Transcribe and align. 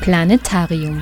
Planetarium. 0.00 0.98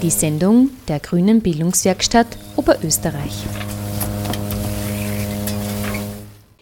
Die 0.00 0.08
Sendung 0.08 0.70
der 0.88 1.00
Grünen 1.00 1.42
Bildungswerkstatt 1.42 2.26
Oberösterreich. 2.56 3.44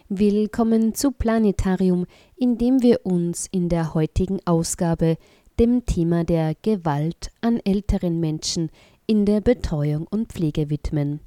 Willkommen 0.09 0.96
zu 0.96 1.12
Planetarium, 1.12 2.07
in 2.36 2.59
dem 2.59 2.82
wir 2.82 3.07
uns 3.07 3.46
in 3.53 3.68
der 3.68 3.95
heutigen 3.95 4.41
Ausgabe 4.46 5.16
dem 5.61 5.86
Thema 5.86 6.25
der 6.25 6.57
Gewalt 6.61 7.30
an 7.41 7.61
älteren 7.64 8.18
Menschen 8.18 8.68
in 9.07 9.27
der 9.27 9.41
Betreuung 9.41 10.09
und 10.11 10.32
Pflege 10.32 10.71
widmen. 10.71 11.21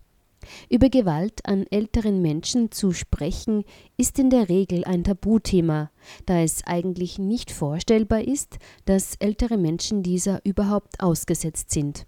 Über 0.69 0.89
Gewalt 0.89 1.45
an 1.45 1.65
älteren 1.69 2.21
Menschen 2.21 2.71
zu 2.71 2.91
sprechen, 2.91 3.63
ist 3.97 4.19
in 4.19 4.29
der 4.29 4.49
Regel 4.49 4.83
ein 4.85 5.03
Tabuthema, 5.03 5.91
da 6.25 6.41
es 6.41 6.63
eigentlich 6.65 7.19
nicht 7.19 7.51
vorstellbar 7.51 8.21
ist, 8.21 8.57
dass 8.85 9.15
ältere 9.15 9.57
Menschen 9.57 10.03
dieser 10.03 10.43
überhaupt 10.45 11.01
ausgesetzt 11.01 11.71
sind. 11.71 12.05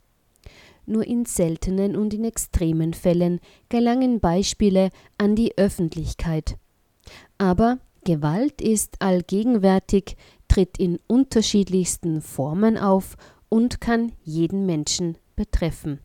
Nur 0.86 1.06
in 1.06 1.26
seltenen 1.26 1.96
und 1.96 2.14
in 2.14 2.24
extremen 2.24 2.94
Fällen 2.94 3.40
gelangen 3.70 4.20
Beispiele 4.20 4.90
an 5.18 5.36
die 5.36 5.58
Öffentlichkeit. 5.58 6.58
Aber 7.38 7.80
Gewalt 8.06 8.62
ist 8.62 9.02
allgegenwärtig, 9.02 10.16
tritt 10.48 10.80
in 10.80 11.00
unterschiedlichsten 11.08 12.22
Formen 12.22 12.78
auf 12.78 13.18
und 13.50 13.82
kann 13.82 14.14
jeden 14.24 14.66
Menschen 14.66 15.18
betreffen. 15.36 16.00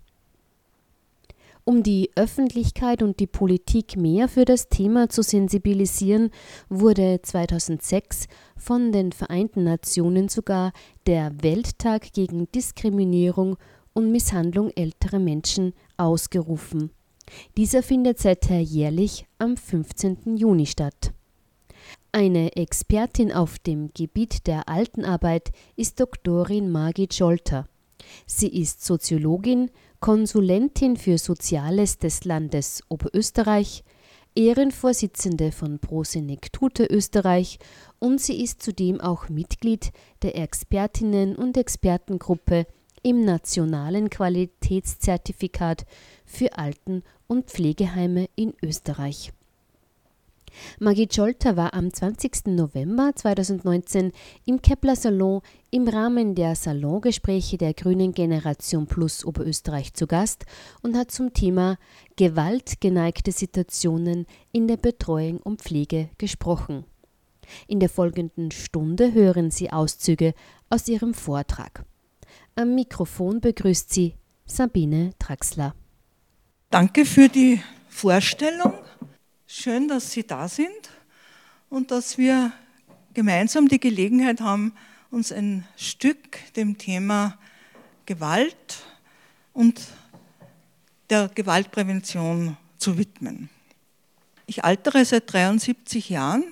Um 1.67 1.83
die 1.83 2.11
Öffentlichkeit 2.15 3.03
und 3.03 3.21
die 3.21 3.27
Politik 3.27 3.97
mehr 3.97 4.29
für 4.29 4.45
das 4.45 4.69
Thema 4.69 5.09
zu 5.09 5.23
sensibilisieren, 5.23 6.31
wurde 6.69 7.21
2006 7.23 8.27
von 8.55 8.93
den 8.93 9.13
Vereinten 9.13 9.65
Nationen 9.65 10.29
sogar 10.29 10.75
der 11.07 11.33
Welttag 11.43 12.13
gegen 12.13 12.53
Diskriminierung 12.53 13.57
und 13.95 14.13
Misshandlung 14.13 14.73
älterer 14.77 15.19
Menschen 15.19 15.73
ausgerufen. 15.97 16.91
Dieser 17.57 17.83
findet 17.83 18.19
seither 18.19 18.61
jährlich 18.61 19.25
am 19.39 19.57
15. 19.57 20.37
Juni 20.37 20.67
statt. 20.67 21.15
Eine 22.13 22.57
Expertin 22.57 23.33
auf 23.33 23.59
dem 23.59 23.91
Gebiet 23.95 24.47
der 24.47 24.69
Altenarbeit 24.69 25.51
ist 25.77 25.99
Doktorin 25.99 26.71
Margit 26.71 27.15
Scholter. 27.15 27.67
Sie 28.27 28.49
ist 28.49 28.85
Soziologin, 28.85 29.71
Konsulentin 30.05 30.97
für 30.99 31.17
Soziales 31.17 31.97
des 31.97 32.25
Landes 32.25 32.83
Oberösterreich, 32.91 33.85
Ehrenvorsitzende 34.35 35.51
von 35.51 35.79
Prosenektute 35.79 36.85
Österreich 36.85 37.59
und 38.01 38.21
sie 38.21 38.45
ist 38.45 38.63
zudem 38.63 39.01
auch 39.01 39.31
Mitglied 39.31 39.93
der 40.21 40.37
Expertinnen 40.37 41.35
und 41.37 41.57
Expertengruppe 41.57 42.67
im 43.03 43.25
Nationalen 43.25 44.11
Qualitätszertifikat 44.11 45.87
für 46.27 46.59
Alten- 46.59 47.03
und 47.27 47.47
Pflegeheime 47.47 48.29
in 48.37 48.53
Österreich. 48.63 49.33
Margit 50.79 51.15
Scholter 51.15 51.57
war 51.57 51.75
am 51.75 51.93
20. 51.93 52.47
November 52.47 53.13
2019 53.15 54.13
im 54.45 54.63
Kepler 54.63 54.97
Salon 54.97 55.41
im 55.71 55.89
Rahmen 55.89 56.35
der 56.35 56.55
Salongespräche 56.55 57.59
der 57.59 57.75
Grünen 57.75 58.13
Generation 58.13 58.87
Plus 58.87 59.25
Oberösterreich 59.25 59.95
zu 59.95 60.07
Gast 60.07 60.45
und 60.83 60.97
hat 60.97 61.11
zum 61.11 61.33
Thema 61.33 61.79
gewaltgeneigte 62.17 63.33
Situationen 63.33 64.27
in 64.53 64.69
der 64.69 64.77
Betreuung 64.77 65.39
und 65.39 65.63
Pflege 65.63 66.11
gesprochen. 66.19 66.85
In 67.67 67.81
der 67.81 67.89
folgenden 67.89 68.51
Stunde 68.51 69.13
hören 69.13 69.51
Sie 69.51 69.71
Auszüge 69.71 70.35
aus 70.71 70.89
ihrem 70.89 71.15
Vortrag. 71.15 71.85
Am 72.57 72.75
Mikrofon 72.75 73.41
begrüßt 73.41 73.93
sie 73.93 74.15
Sabine 74.47 75.11
Traxler. 75.19 75.75
Danke 76.71 77.05
für 77.05 77.29
die 77.29 77.61
Vorstellung. 77.89 78.75
Schön, 79.47 79.89
dass 79.89 80.11
Sie 80.11 80.27
da 80.27 80.49
sind 80.49 80.91
und 81.69 81.91
dass 81.91 82.17
wir 82.17 82.53
gemeinsam 83.13 83.69
die 83.69 83.79
Gelegenheit 83.79 84.41
haben, 84.41 84.73
uns 85.11 85.33
ein 85.33 85.69
Stück 85.77 86.39
dem 86.55 86.79
Thema 86.79 87.39
Gewalt 88.07 88.79
und 89.53 89.83
der 91.11 91.29
Gewaltprävention 91.29 92.57
zu 92.79 92.97
widmen. 92.97 93.51
Ich 94.47 94.65
altere 94.65 95.05
seit 95.05 95.31
73 95.31 96.09
Jahren, 96.09 96.45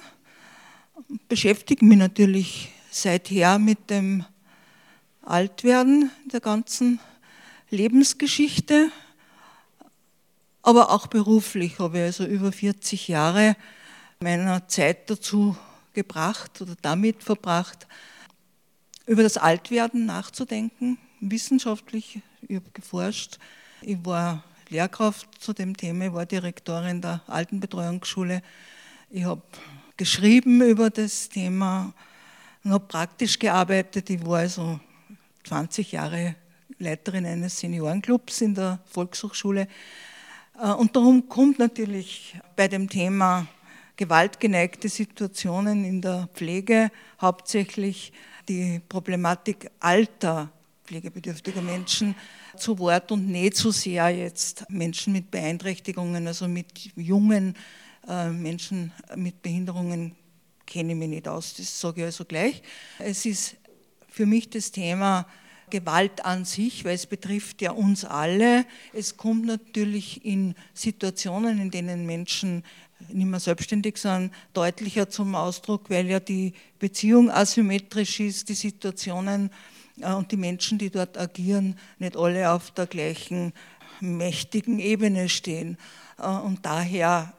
beschäftige 1.29 1.87
mich 1.87 1.99
natürlich 1.99 2.73
seither 2.91 3.59
mit 3.59 3.89
dem 3.89 4.27
Altwerden 5.23 6.11
der 6.27 6.41
ganzen 6.41 7.01
Lebensgeschichte 7.71 8.93
aber 10.63 10.91
auch 10.91 11.07
beruflich 11.09 11.79
habe 11.79 11.99
ich 11.99 12.05
also 12.05 12.25
über 12.25 12.53
40 12.53 13.09
Jahre 13.09 13.57
meiner 14.21 14.69
Zeit 14.69 15.11
dazu 15.11 15.57
gebracht 15.93 16.61
oder 16.61 16.75
damit 16.81 17.23
verbracht, 17.23 17.87
über 19.07 19.23
das 19.23 19.37
Altwerden 19.37 20.07
nachzudenken, 20.07 20.99
wissenschaftlich. 21.21 22.21
Ich 22.49 22.57
habe 22.57 22.71
geforscht. 22.73 23.39
Ich 23.81 23.99
war 24.05 24.45
Lehrkraft 24.69 25.29
zu 25.41 25.53
dem 25.53 25.77
Thema, 25.77 26.07
ich 26.07 26.13
war 26.13 26.25
Direktorin 26.25 27.01
der 27.01 27.21
Altenbetreuungsschule. 27.27 28.43
Ich 29.11 29.25
habe 29.25 29.43
geschrieben 29.97 30.63
über 30.63 30.89
das 30.89 31.29
Thema 31.29 31.93
und 32.65 32.73
habe 32.73 32.87
praktisch 32.87 33.39
gearbeitet. 33.39 34.09
Ich 34.09 34.25
war 34.25 34.39
also 34.39 34.81
20 35.45 35.93
Jahre 35.93 36.37
Leiterin 36.79 37.27
eines 37.27 37.59
Seniorenclubs 37.59 38.41
in 38.41 38.55
der 38.55 38.79
Volkshochschule 38.87 39.69
und 40.55 40.95
darum 40.95 41.29
kommt 41.29 41.59
natürlich 41.59 42.37
bei 42.57 42.69
dem 42.69 42.89
Thema 42.89 43.47
gewaltgeneigte 43.97 44.89
Situationen 44.89 45.85
in 45.85 46.01
der 46.01 46.29
Pflege 46.35 46.91
hauptsächlich 47.21 48.13
die 48.49 48.81
Problematik 48.89 49.71
alter 49.81 50.51
pflegebedürftiger 50.85 51.63
Menschen 51.63 52.15
zu 52.57 52.79
Wort 52.79 53.13
und 53.13 53.29
nicht 53.29 53.57
so 53.57 53.71
sehr 53.71 54.11
jetzt 54.11 54.65
Menschen 54.69 55.13
mit 55.13 55.31
Beeinträchtigungen, 55.31 56.27
also 56.27 56.49
mit 56.49 56.91
jungen 56.97 57.55
äh, 58.09 58.29
Menschen 58.29 58.93
mit 59.17 59.41
Behinderungen 59.43 60.17
kenne 60.67 60.93
ich 60.93 60.99
mich 60.99 61.09
nicht 61.09 61.29
aus, 61.29 61.55
das 61.55 61.81
sage 61.81 62.01
ich 62.01 62.07
also 62.07 62.25
gleich. 62.25 62.63
Es 62.99 63.25
ist 63.25 63.57
für 64.09 64.27
mich 64.27 64.51
das 64.51 64.71
Thema 64.71 65.27
Gewalt 65.73 66.25
an 66.27 66.45
sich, 66.45 66.85
weil 66.85 66.95
es 66.95 67.07
betrifft 67.07 67.63
ja 67.63 67.71
uns 67.71 68.05
alle. 68.05 68.67
Es 68.93 69.17
kommt 69.17 69.47
natürlich 69.47 70.23
in 70.25 70.55
Situationen, 70.75 71.59
in 71.59 71.71
denen 71.71 72.05
Menschen 72.05 72.63
nicht 73.09 73.27
mehr 73.27 73.41
selbstständig 73.41 73.97
sind, 73.97 74.33
deutlicher 74.53 75.09
zum 75.09 75.35
Ausdruck, 75.35 75.89
weil 75.89 76.07
ja 76.07 76.21
die 76.21 76.53
Beziehung 76.79 77.31
asymmetrisch 77.31 78.21
ist, 78.21 78.51
die 78.51 78.55
Situationen 78.55 79.51
äh, 80.01 80.13
und 80.13 80.31
die 80.31 80.37
Menschen, 80.37 80.77
die 80.77 80.91
dort 80.91 81.17
agieren, 81.17 81.79
nicht 81.99 82.17
alle 82.19 82.51
auf 82.51 82.71
der 82.73 82.87
gleichen 82.87 83.55
mächtigen 84.01 84.79
Ebene 84.79 85.31
stehen. 85.31 85.79
Äh, 86.19 86.27
und 86.27 86.67
daher 86.67 87.33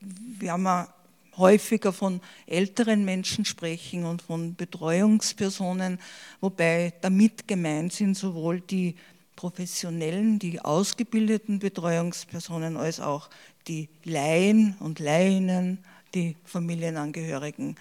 werden 0.00 0.62
wir 0.62 0.94
häufiger 1.36 1.92
von 1.92 2.20
älteren 2.46 3.04
Menschen 3.04 3.44
sprechen 3.44 4.04
und 4.04 4.22
von 4.22 4.54
Betreuungspersonen, 4.54 5.98
wobei 6.40 6.92
damit 7.00 7.46
gemeint 7.48 7.92
sind 7.92 8.16
sowohl 8.16 8.60
die 8.60 8.96
professionellen, 9.36 10.38
die 10.38 10.60
ausgebildeten 10.60 11.60
Betreuungspersonen 11.60 12.76
als 12.76 13.00
auch 13.00 13.30
die 13.68 13.88
Laien 14.04 14.76
und 14.80 14.98
Lainnen, 14.98 15.82
die 16.14 16.36
Familienangehörigen, 16.44 17.76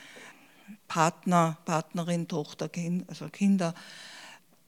Partner, 0.88 1.58
Partnerin, 1.66 2.28
Tochter, 2.28 2.70
kind, 2.70 3.10
also 3.10 3.28
Kinder, 3.30 3.74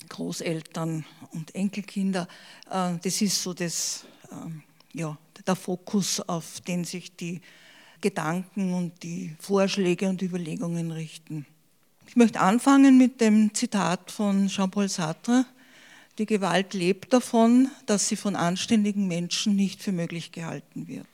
Großeltern 0.10 1.06
und 1.32 1.56
Enkelkinder. 1.56 2.28
Äh, 2.70 2.96
das 3.02 3.22
ist 3.22 3.42
so 3.42 3.54
das, 3.54 4.06
ähm, 4.32 4.64
ja, 4.94 5.18
der 5.48 5.56
Fokus, 5.56 6.20
auf 6.20 6.62
den 6.62 6.84
sich 6.84 7.16
die 7.16 7.42
Gedanken 8.02 8.74
und 8.74 9.04
die 9.04 9.36
Vorschläge 9.40 10.10
und 10.10 10.22
Überlegungen 10.22 10.92
richten. 10.92 11.46
Ich 12.08 12.16
möchte 12.16 12.42
anfangen 12.42 12.98
mit 12.98 13.22
dem 13.22 13.54
Zitat 13.54 14.12
von 14.12 14.48
Jean-Paul 14.48 14.90
Sartre. 14.90 15.46
Die 16.18 16.26
Gewalt 16.26 16.74
lebt 16.74 17.14
davon, 17.14 17.70
dass 17.86 18.10
sie 18.10 18.18
von 18.18 18.36
anständigen 18.36 19.08
Menschen 19.08 19.56
nicht 19.56 19.82
für 19.82 19.92
möglich 19.94 20.32
gehalten 20.32 20.88
wird. 20.88 21.08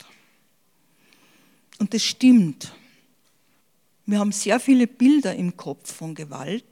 Und 1.77 1.93
das 1.93 2.03
stimmt. 2.03 2.73
Wir 4.05 4.19
haben 4.19 4.31
sehr 4.31 4.59
viele 4.59 4.87
Bilder 4.87 5.35
im 5.35 5.55
Kopf 5.55 5.93
von 5.93 6.15
Gewalt, 6.15 6.63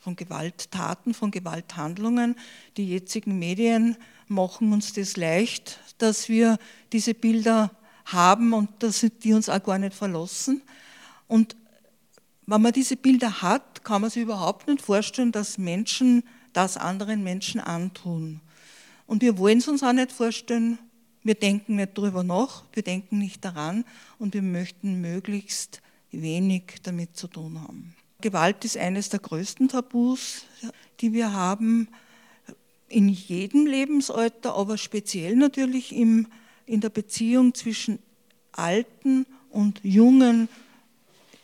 von 0.00 0.16
Gewalttaten, 0.16 1.14
von 1.14 1.30
Gewalthandlungen. 1.30 2.36
Die 2.76 2.86
jetzigen 2.86 3.38
Medien 3.38 3.96
machen 4.28 4.72
uns 4.72 4.92
das 4.92 5.16
leicht, 5.16 5.80
dass 5.98 6.28
wir 6.28 6.58
diese 6.92 7.14
Bilder 7.14 7.70
haben 8.12 8.52
und 8.52 8.68
dass 8.82 9.06
die 9.22 9.32
uns 9.32 9.48
auch 9.48 9.62
gar 9.62 9.78
nicht 9.78 9.94
verlassen. 9.94 10.62
Und 11.28 11.56
wenn 12.46 12.62
man 12.62 12.72
diese 12.72 12.96
Bilder 12.96 13.42
hat, 13.42 13.84
kann 13.84 14.00
man 14.02 14.10
sich 14.10 14.22
überhaupt 14.22 14.66
nicht 14.66 14.82
vorstellen, 14.82 15.32
dass 15.32 15.58
Menschen 15.58 16.24
das 16.52 16.76
anderen 16.76 17.22
Menschen 17.22 17.60
antun. 17.60 18.40
Und 19.06 19.22
wir 19.22 19.38
wollen 19.38 19.58
es 19.58 19.68
uns 19.68 19.82
auch 19.82 19.92
nicht 19.92 20.12
vorstellen, 20.12 20.78
wir 21.22 21.34
denken 21.34 21.76
nicht 21.76 21.96
darüber 21.98 22.22
nach, 22.22 22.64
wir 22.72 22.82
denken 22.82 23.18
nicht 23.18 23.44
daran 23.44 23.84
und 24.18 24.34
wir 24.34 24.42
möchten 24.42 25.00
möglichst 25.00 25.82
wenig 26.10 26.80
damit 26.82 27.16
zu 27.16 27.28
tun 27.28 27.60
haben. 27.60 27.94
Gewalt 28.20 28.64
ist 28.64 28.76
eines 28.76 29.08
der 29.08 29.20
größten 29.20 29.68
Tabus, 29.68 30.44
die 31.00 31.12
wir 31.12 31.32
haben, 31.32 31.88
in 32.88 33.08
jedem 33.08 33.66
Lebensalter, 33.66 34.54
aber 34.56 34.76
speziell 34.76 35.36
natürlich 35.36 35.94
im, 35.94 36.26
in 36.70 36.80
der 36.80 36.90
Beziehung 36.90 37.52
zwischen 37.54 37.98
alten 38.52 39.26
und 39.50 39.80
jungen, 39.82 40.48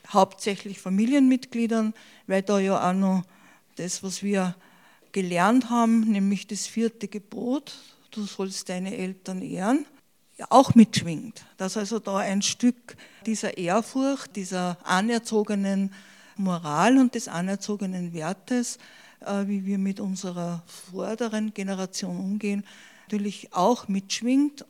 hauptsächlich 0.09 0.79
Familienmitgliedern, 0.79 1.95
weil 2.29 2.43
da 2.43 2.61
ja 2.61 2.89
auch 2.89 2.95
noch 2.95 3.25
das, 3.75 4.03
was 4.05 4.23
wir 4.23 4.55
gelernt 5.11 5.69
haben, 5.69 6.01
nämlich 6.01 6.47
das 6.47 6.67
vierte 6.67 7.09
Gebot, 7.09 7.75
du 8.13 8.23
sollst 8.23 8.69
deine 8.69 8.97
Eltern 8.97 9.43
ehren, 9.43 9.85
auch 10.49 10.75
mitschwingt. 10.75 11.45
Dass 11.57 11.77
also 11.77 11.99
da 11.99 12.19
ein 12.19 12.43
Stück 12.43 12.97
dieser 13.25 13.59
Ehrfurcht, 13.59 14.37
dieser 14.37 14.79
anerzogenen 14.85 15.93
Moral 16.37 16.99
und 16.99 17.15
des 17.15 17.27
anerzogenen 17.27 18.13
Wertes, 18.13 18.79
äh, 19.21 19.47
wie 19.49 19.65
wir 19.65 19.79
mit 19.79 19.99
unserer 19.99 20.63
vorderen 20.67 21.53
Generation 21.53 22.17
umgehen, 22.19 22.65
natürlich 23.07 23.53
auch 23.53 23.89
mitschwingt 23.89 24.65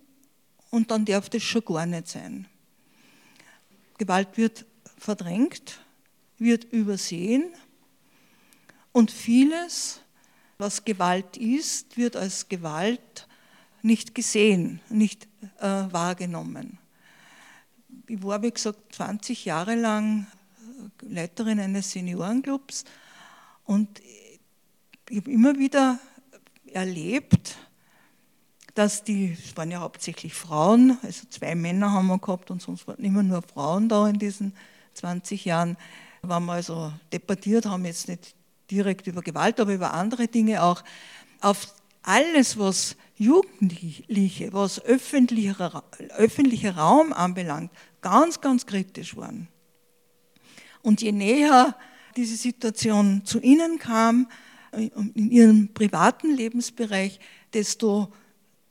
und 0.70 0.90
dann 0.90 1.04
darf 1.04 1.28
das 1.28 1.42
schon 1.42 1.64
gar 1.64 1.86
nicht 1.86 2.08
sein. 2.08 2.46
Gewalt 3.98 4.36
wird 4.36 4.66
verdrängt, 4.98 5.80
wird 6.38 6.64
übersehen 6.64 7.44
und 8.92 9.10
vieles, 9.10 10.00
was 10.58 10.84
Gewalt 10.84 11.36
ist, 11.36 11.96
wird 11.96 12.16
als 12.16 12.48
Gewalt 12.48 13.28
nicht 13.82 14.14
gesehen, 14.14 14.80
nicht 14.88 15.28
äh, 15.60 15.66
wahrgenommen. 15.66 16.78
Ich 18.06 18.22
war, 18.22 18.42
wie 18.42 18.50
gesagt, 18.50 18.94
20 18.94 19.44
Jahre 19.44 19.74
lang 19.74 20.26
Leiterin 21.02 21.60
eines 21.60 21.90
Seniorenclubs 21.92 22.84
und 23.64 24.00
ich 25.08 25.18
habe 25.18 25.30
immer 25.30 25.58
wieder 25.58 25.98
erlebt, 26.72 27.56
dass 28.76 29.02
die, 29.02 29.32
es 29.32 29.56
waren 29.56 29.70
ja 29.70 29.80
hauptsächlich 29.80 30.34
Frauen, 30.34 30.98
also 31.02 31.26
zwei 31.30 31.54
Männer 31.54 31.92
haben 31.92 32.08
wir 32.08 32.18
gehabt 32.18 32.50
und 32.50 32.60
sonst 32.60 32.86
waren 32.86 33.02
immer 33.02 33.22
nur 33.22 33.40
Frauen 33.40 33.88
da 33.88 34.06
in 34.06 34.18
diesen 34.18 34.52
20 34.92 35.46
Jahren, 35.46 35.78
waren 36.20 36.44
wir 36.44 36.52
also 36.52 36.92
debattiert 37.10 37.64
haben, 37.64 37.86
jetzt 37.86 38.06
nicht 38.06 38.34
direkt 38.70 39.06
über 39.06 39.22
Gewalt, 39.22 39.60
aber 39.60 39.72
über 39.72 39.94
andere 39.94 40.28
Dinge 40.28 40.62
auch, 40.62 40.84
auf 41.40 41.74
alles, 42.02 42.58
was 42.58 42.96
Jugendliche, 43.16 44.52
was 44.52 44.84
öffentlicher, 44.84 45.82
öffentlicher 46.10 46.76
Raum 46.76 47.14
anbelangt, 47.14 47.70
ganz, 48.02 48.42
ganz 48.42 48.66
kritisch 48.66 49.16
waren. 49.16 49.48
Und 50.82 51.00
je 51.00 51.12
näher 51.12 51.74
diese 52.14 52.36
Situation 52.36 53.24
zu 53.24 53.40
ihnen 53.40 53.78
kam, 53.78 54.28
in 54.72 55.30
ihrem 55.30 55.72
privaten 55.72 56.36
Lebensbereich, 56.36 57.20
desto 57.54 58.12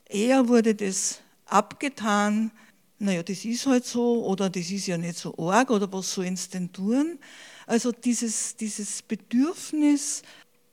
eher 0.10 0.48
wurde 0.48 0.76
das 0.76 1.20
abgetan, 1.46 2.52
naja, 2.98 3.24
das 3.24 3.44
ist 3.44 3.66
halt 3.66 3.86
so 3.86 4.26
oder 4.26 4.50
das 4.50 4.72
ist 4.72 4.88
ja 4.88 4.98
nicht 4.98 5.18
so 5.18 5.38
arg 5.38 5.70
oder 5.70 5.92
was 5.92 6.14
sollen 6.14 6.36
sie 6.36 6.50
denn 6.50 6.72
tun? 6.72 7.20
Also 7.68 7.92
dieses, 7.92 8.56
dieses 8.56 9.02
Bedürfnis, 9.02 10.22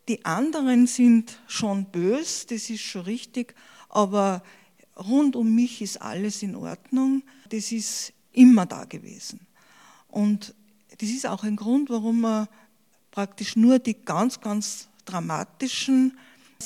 die 0.09 0.25
anderen 0.25 0.87
sind 0.87 1.41
schon 1.47 1.87
bös, 1.87 2.47
das 2.47 2.71
ist 2.71 2.83
schon 2.83 3.03
richtig, 3.03 3.55
aber 3.89 4.43
rund 4.97 5.37
um 5.37 5.55
mich 5.55 5.83
ist 5.83 6.01
alles 6.01 6.43
in 6.43 6.55
Ordnung, 6.55 7.23
das 7.49 7.73
ist 7.73 8.13
immer 8.33 8.67
da 8.67 8.85
gewesen. 8.85 9.41
Und 10.09 10.55
das 10.99 11.09
ist 11.09 11.27
auch 11.27 11.43
ein 11.43 11.57
Grund, 11.57 11.91
warum 11.91 12.21
man 12.21 12.49
praktisch 13.11 13.57
nur 13.57 13.79
die 13.79 13.95
ganz, 13.95 14.41
ganz 14.41 14.89
dramatischen 15.05 16.19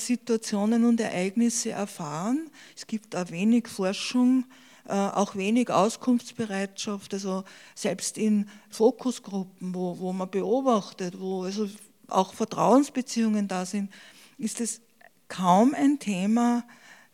Situationen 0.04 0.84
und 0.84 1.00
Ereignisse 1.00 1.70
erfahren. 1.70 2.50
Es 2.76 2.86
gibt 2.86 3.16
auch 3.16 3.30
wenig 3.30 3.68
Forschung, 3.68 4.44
äh, 4.86 4.92
auch 4.92 5.34
wenig 5.34 5.70
Auskunftsbereitschaft, 5.70 7.14
also 7.14 7.44
selbst 7.74 8.18
in 8.18 8.48
Fokusgruppen, 8.70 9.74
wo, 9.74 9.98
wo 9.98 10.12
man 10.12 10.30
beobachtet, 10.30 11.18
wo 11.18 11.42
also 11.42 11.68
auch 12.08 12.34
Vertrauensbeziehungen 12.34 13.48
da 13.48 13.66
sind, 13.66 13.92
ist 14.38 14.60
es 14.60 14.80
kaum 15.28 15.74
ein 15.74 15.98
Thema, 15.98 16.64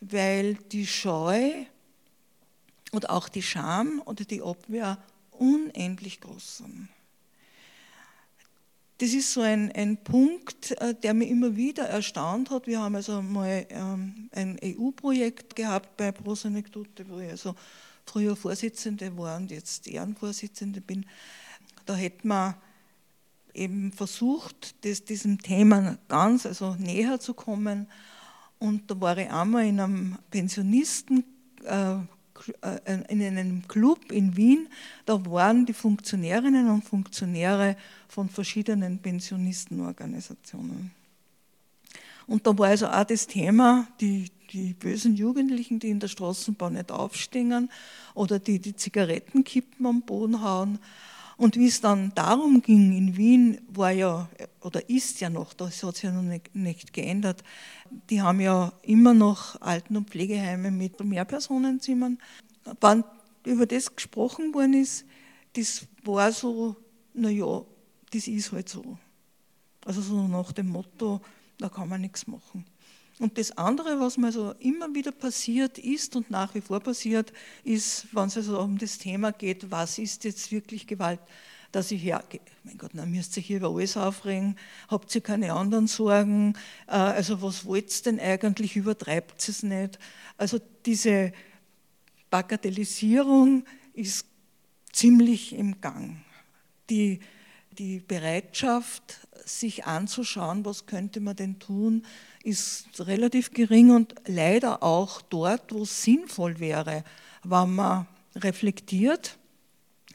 weil 0.01 0.55
die 0.55 0.87
Scheu 0.87 1.51
und 2.91 3.09
auch 3.09 3.29
die 3.29 3.43
Scham 3.43 4.03
oder 4.05 4.25
die 4.25 4.43
Abwehr 4.43 4.99
unendlich 5.31 6.21
groß 6.21 6.59
sind. 6.59 6.89
Das 9.03 9.15
ist 9.15 9.33
so 9.33 9.41
ein, 9.41 9.73
ein 9.73 9.97
Punkt, 9.97 10.81
äh, 10.81 10.95
der 10.95 11.13
mich 11.13 11.29
immer 11.29 11.57
wieder 11.57 11.89
erstaunt 11.89 12.51
hat. 12.51 12.69
Wir 12.69 12.79
haben 12.79 12.95
also 12.95 13.21
mal 13.21 13.67
ähm, 13.71 14.31
ein 14.31 14.57
EU-Projekt 14.63 15.57
gehabt 15.57 15.97
bei 15.97 16.13
Prosanekdote, 16.13 17.09
wo 17.09 17.19
ich 17.19 17.31
also 17.31 17.57
früher 18.07 18.37
Vorsitzende 18.37 19.19
war 19.19 19.39
und 19.39 19.51
jetzt 19.51 19.89
Ehrenvorsitzende 19.89 20.81
bin. 20.81 21.05
Da 21.85 21.97
hätte 21.97 22.29
man 22.29 22.55
eben 23.53 23.91
versucht, 23.91 24.77
das, 24.85 25.05
diesem 25.05 25.43
Thema 25.43 25.99
ganz 26.07 26.47
also 26.47 26.77
näher 26.77 27.19
zu 27.19 27.35
kommen. 27.35 27.89
Und 28.61 28.89
da 28.89 29.01
war 29.01 29.19
ich 29.19 29.33
einmal 29.33 29.67
in 29.67 29.81
einem 29.81 30.19
Pensionisten 30.31 31.25
äh, 31.65 31.97
in 32.85 33.23
einem 33.23 33.67
Club 33.69 34.11
in 34.11 34.37
Wien, 34.37 34.69
da 35.07 35.25
waren 35.27 35.67
die 35.67 35.73
Funktionärinnen 35.73 36.69
und 36.71 36.85
Funktionäre 36.85 37.77
von 38.09 38.29
verschiedenen 38.29 38.99
Pensionistenorganisationen. 38.99 40.91
Und 42.27 42.47
da 42.47 42.57
war 42.57 42.69
also 42.69 42.87
auch 42.87 43.05
das 43.05 43.27
Thema, 43.27 43.89
die, 44.01 44.31
die 44.53 44.75
bösen 44.75 45.17
Jugendlichen, 45.17 45.79
die 45.79 45.91
in 45.91 46.01
der 46.01 46.09
Straßenbahn 46.09 46.75
nicht 46.75 46.91
aufstehen 46.91 47.71
oder 48.15 48.39
die 48.39 48.59
die 48.59 48.77
Zigarettenkippen 48.77 49.87
am 49.87 50.03
Boden 50.03 50.43
hauen. 50.43 50.79
Und 51.43 51.57
wie 51.57 51.67
es 51.67 51.81
dann 51.81 52.13
darum 52.15 52.63
ging, 52.63 52.97
in 52.97 53.17
Wien 53.17 53.61
war 53.67 53.91
ja, 53.91 54.29
oder 54.61 54.89
ist 54.89 55.19
ja 55.19 55.29
noch, 55.29 55.55
das 55.55 55.83
hat 55.83 55.97
sich 55.97 56.05
ja 56.05 56.13
noch 56.13 56.23
nicht, 56.23 56.55
nicht 56.55 56.93
geändert, 56.93 57.43
die 58.11 58.23
haben 58.23 58.39
ja 58.39 58.73
immer 58.83 59.13
noch 59.13 59.61
Alten- 59.61 59.97
und 59.97 60.09
Pflegeheime 60.09 60.71
mit 60.71 61.03
Mehrpersonenzimmern. 61.03 62.19
Wann 62.81 63.03
über 63.45 63.67
das 63.67 63.97
gesprochen 63.97 64.55
worden 64.55 64.75
ist, 64.75 65.05
das 65.55 65.89
war 66.05 66.31
so, 66.31 66.77
naja, 67.13 67.65
das 68.13 68.29
ist 68.29 68.53
halt 68.53 68.69
so. 68.69 68.97
Also 69.85 70.01
so 70.01 70.29
nach 70.29 70.53
dem 70.53 70.69
Motto, 70.69 71.23
da 71.59 71.69
kann 71.69 71.89
man 71.89 72.03
nichts 72.03 72.29
machen. 72.29 72.65
Und 73.19 73.39
das 73.39 73.57
andere, 73.57 74.01
was 74.01 74.17
mir 74.17 74.33
so 74.33 74.53
immer 74.59 74.95
wieder 74.95 75.13
passiert 75.13 75.79
ist 75.79 76.17
und 76.17 76.31
nach 76.31 76.55
wie 76.55 76.61
vor 76.61 76.81
passiert, 76.81 77.33
ist, 77.63 78.07
wenn 78.13 78.27
es 78.27 78.37
also 78.37 78.61
um 78.61 78.79
das 78.79 78.99
Thema 78.99 79.33
geht, 79.33 79.71
was 79.71 79.99
ist 79.99 80.25
jetzt 80.25 80.51
wirklich 80.51 80.87
Gewalt, 80.87 81.21
dass 81.73 81.91
ich 81.91 82.03
hergehe. 82.03 82.41
Mein 82.65 82.79
Gott, 82.79 82.91
na, 82.93 83.07
müsst 83.07 83.37
ihr 83.37 83.43
hier 83.43 83.57
über 83.57 83.71
alles 83.71 83.97
aufregen, 83.97 84.57
habt 84.89 85.15
ihr 85.15 85.23
keine 85.23 85.55
anderen 85.55 85.87
Sorgen, 85.87 86.55
äh, 86.87 86.93
also 86.93 87.41
was 87.43 87.65
wollt 87.65 87.91
ihr 87.91 88.03
denn 88.05 88.21
eigentlich, 88.21 88.77
übertreibt 88.77 89.49
es 89.49 89.63
nicht. 89.63 89.99
Also 90.37 90.61
diese 90.85 91.33
Bagatellisierung 92.31 93.65
ist 93.95 94.27
ziemlich 94.93 95.55
im 95.55 95.81
Gang. 95.81 96.19
Die, 96.91 97.21
die 97.79 98.01
Bereitschaft, 98.01 99.27
sich 99.45 99.85
anzuschauen, 99.85 100.65
was 100.65 100.87
könnte 100.87 101.21
man 101.21 101.37
denn 101.37 101.59
tun, 101.59 102.05
ist 102.43 102.87
relativ 103.01 103.53
gering 103.53 103.91
und 103.91 104.15
leider 104.27 104.83
auch 104.83 105.23
dort, 105.23 105.73
wo 105.73 105.83
es 105.83 106.03
sinnvoll 106.03 106.59
wäre, 106.61 107.05
wenn 107.45 107.75
man 107.75 108.07
reflektiert, 108.37 109.39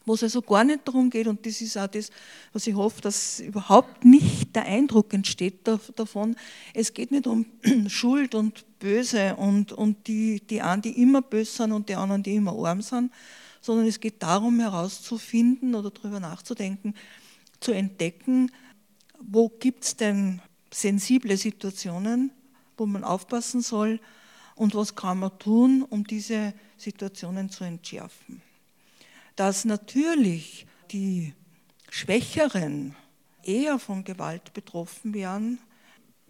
wo 0.05 0.13
es 0.13 0.24
also 0.24 0.41
gar 0.41 0.63
nicht 0.63 0.88
darum 0.88 1.10
geht, 1.10 1.27
und 1.27 1.46
das 1.46 1.60
ist 1.60 1.77
auch 1.77 1.88
das, 1.88 2.10
was 2.53 2.65
ich 2.65 2.75
hoffe, 2.75 3.01
dass 3.01 3.41
überhaupt 3.41 4.05
nicht 4.05 4.55
der 4.55 4.65
Eindruck 4.65 5.13
entsteht 5.13 5.67
davon, 5.67 6.38
es 6.74 6.93
geht 6.93 7.12
nicht 7.12 7.27
um 7.27 7.46
Schuld 7.88 8.34
und 8.34 8.65
Böse 8.79 9.36
und, 9.36 9.74
und 9.74 10.07
die, 10.07 10.39
die 10.39 10.62
einen, 10.62 10.81
die 10.81 11.01
immer 11.01 11.22
böse 11.22 11.51
sind 11.51 11.72
und 11.74 11.89
die 11.89 11.96
anderen, 11.96 12.24
die 12.24 12.36
immer 12.36 12.53
arm 12.53 12.81
sind, 12.81 13.12
sondern 13.60 13.86
es 13.86 14.00
geht 14.00 14.24
darum 14.24 14.60
herauszufinden 14.62 15.75
oder 15.75 15.91
darüber 15.91 16.22
nachzudenken, 16.22 16.93
zu 17.60 17.74
entdecken, 17.74 18.51
wo 19.20 19.50
gibt 19.50 19.84
es 19.84 19.96
denn 19.96 20.42
sensible 20.72 21.38
Situationen, 21.38 22.32
wo 22.78 22.86
man 22.86 23.04
aufpassen 23.04 23.62
soll 23.62 24.00
und 24.56 24.76
was 24.76 24.96
kann 24.96 25.20
man 25.20 25.38
tun, 25.40 25.84
um 25.84 26.06
diese 26.06 26.54
Situationen 26.78 27.50
zu 27.50 27.64
entschärfen. 27.64 28.42
Dass 29.36 29.66
natürlich 29.66 30.66
die 30.92 31.34
Schwächeren 31.90 32.96
eher 33.44 33.80
von 33.80 34.04
Gewalt 34.04 34.54
betroffen 34.54 35.14
wären, 35.14 35.60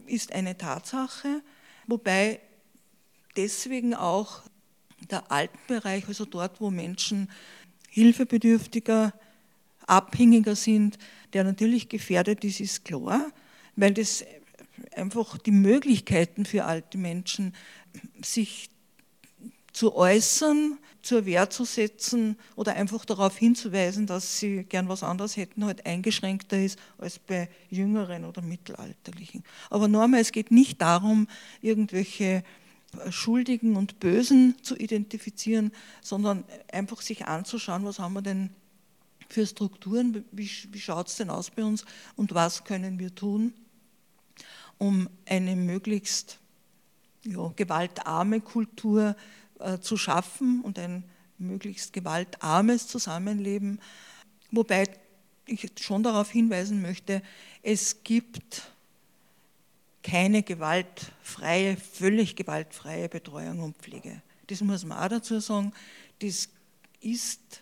ist 0.05 0.31
eine 0.33 0.57
Tatsache, 0.57 1.41
wobei 1.87 2.39
deswegen 3.35 3.93
auch 3.93 4.43
der 5.09 5.31
Altenbereich, 5.31 6.07
also 6.07 6.25
dort, 6.25 6.59
wo 6.59 6.69
Menschen 6.69 7.29
hilfebedürftiger, 7.89 9.13
abhängiger 9.87 10.55
sind, 10.55 10.97
der 11.33 11.43
natürlich 11.43 11.89
gefährdet 11.89 12.43
ist, 12.43 12.59
ist 12.59 12.85
klar, 12.85 13.31
weil 13.75 13.93
das 13.93 14.23
einfach 14.95 15.37
die 15.37 15.51
Möglichkeiten 15.51 16.45
für 16.45 16.65
alte 16.65 16.97
Menschen, 16.97 17.53
sich 18.21 18.69
zu 19.71 19.95
äußern, 19.95 20.77
zur 21.01 21.25
Wehr 21.25 21.49
zu 21.49 21.63
setzen 21.63 22.37
oder 22.55 22.75
einfach 22.75 23.05
darauf 23.05 23.37
hinzuweisen, 23.37 24.07
dass 24.07 24.39
sie 24.39 24.63
gern 24.63 24.89
was 24.89 25.03
anderes 25.03 25.37
hätten, 25.37 25.65
halt 25.65 25.85
eingeschränkter 25.85 26.59
ist 26.59 26.79
als 26.97 27.19
bei 27.19 27.49
Jüngeren 27.69 28.25
oder 28.25 28.41
Mittelalterlichen. 28.41 29.43
Aber 29.69 29.87
nochmal, 29.87 30.19
es 30.19 30.31
geht 30.31 30.51
nicht 30.51 30.81
darum, 30.81 31.27
irgendwelche 31.61 32.43
Schuldigen 33.09 33.75
und 33.75 33.99
Bösen 33.99 34.55
zu 34.63 34.75
identifizieren, 34.75 35.71
sondern 36.01 36.43
einfach 36.71 37.01
sich 37.01 37.25
anzuschauen, 37.25 37.85
was 37.85 37.99
haben 37.99 38.13
wir 38.13 38.21
denn 38.21 38.49
für 39.27 39.45
Strukturen, 39.45 40.25
wie, 40.31 40.49
wie 40.71 40.79
schaut 40.79 41.07
es 41.07 41.15
denn 41.17 41.29
aus 41.29 41.49
bei 41.49 41.63
uns 41.63 41.85
und 42.15 42.33
was 42.33 42.63
können 42.63 42.99
wir 42.99 43.13
tun, 43.13 43.53
um 44.77 45.09
eine 45.25 45.55
möglichst 45.55 46.39
ja, 47.23 47.51
gewaltarme 47.55 48.41
Kultur 48.41 49.15
äh, 49.59 49.79
zu 49.79 49.97
schaffen 49.97 50.61
und 50.61 50.79
ein 50.79 51.03
möglichst 51.37 51.93
gewaltarmes 51.93 52.87
Zusammenleben. 52.87 53.79
Wobei 54.51 54.87
ich 55.45 55.71
schon 55.79 56.03
darauf 56.03 56.31
hinweisen 56.31 56.81
möchte, 56.81 57.21
es 57.61 58.03
gibt 58.03 58.63
keine 60.03 60.41
gewaltfreie, 60.41 61.75
völlig 61.75 62.35
gewaltfreie 62.35 63.09
Betreuung 63.09 63.59
und 63.59 63.77
Pflege. 63.77 64.21
Das 64.47 64.61
muss 64.61 64.85
man 64.85 64.97
auch 64.97 65.09
dazu 65.09 65.39
sagen, 65.39 65.73
das 66.19 66.49
ist 67.01 67.61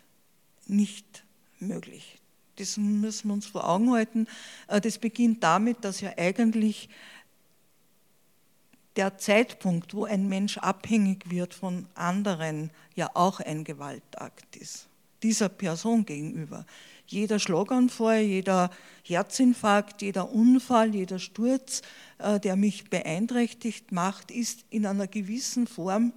nicht 0.66 1.25
möglich. 1.60 2.18
Das 2.56 2.76
müssen 2.76 3.28
wir 3.28 3.34
uns 3.34 3.46
vor 3.46 3.68
Augen 3.68 3.92
halten. 3.92 4.26
Äh, 4.68 4.80
das 4.80 4.98
beginnt 4.98 5.42
damit, 5.42 5.84
dass 5.84 6.00
ja 6.00 6.12
eigentlich 6.16 6.88
der 8.96 9.18
Zeitpunkt, 9.18 9.94
wo 9.94 10.04
ein 10.04 10.28
Mensch 10.28 10.58
abhängig 10.58 11.30
wird 11.30 11.54
von 11.54 11.86
anderen, 11.94 12.70
ja 12.94 13.10
auch 13.14 13.40
ein 13.40 13.62
Gewaltakt 13.62 14.56
ist. 14.56 14.88
Dieser 15.22 15.48
Person 15.48 16.06
gegenüber. 16.06 16.66
Jeder 17.06 17.38
Schlaganfall, 17.38 18.22
jeder 18.22 18.70
Herzinfarkt, 19.04 20.02
jeder 20.02 20.32
Unfall, 20.32 20.94
jeder 20.94 21.18
Sturz, 21.18 21.82
äh, 22.18 22.40
der 22.40 22.56
mich 22.56 22.90
beeinträchtigt 22.90 23.92
macht, 23.92 24.30
ist 24.30 24.64
in 24.70 24.86
einer 24.86 25.06
gewissen 25.06 25.66
Form 25.66 26.12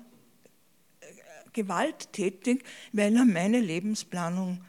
äh, 1.01 1.05
gewalttätig, 1.53 2.63
weil 2.91 3.15
er 3.15 3.25
meine 3.25 3.59
Lebensplanung 3.59 4.61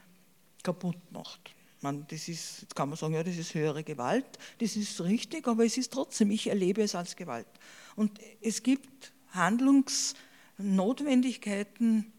kaputt 0.62 1.12
macht. 1.12 1.54
Man, 1.82 2.06
das 2.08 2.28
ist, 2.28 2.62
jetzt 2.62 2.76
kann 2.76 2.88
man 2.90 2.98
sagen, 2.98 3.14
ja, 3.14 3.22
das 3.22 3.36
ist 3.36 3.54
höhere 3.54 3.82
Gewalt, 3.82 4.26
das 4.58 4.76
ist 4.76 5.00
richtig, 5.00 5.48
aber 5.48 5.64
es 5.64 5.78
ist 5.78 5.90
trotzdem, 5.92 6.30
ich 6.30 6.48
erlebe 6.48 6.82
es 6.82 6.94
als 6.94 7.16
Gewalt. 7.16 7.46
Und 7.96 8.20
es 8.42 8.62
gibt 8.62 9.14
Handlungsnotwendigkeiten, 9.30 12.12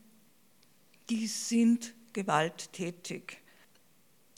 die 1.10 1.28
sind 1.28 1.94
gewalttätig, 2.14 3.38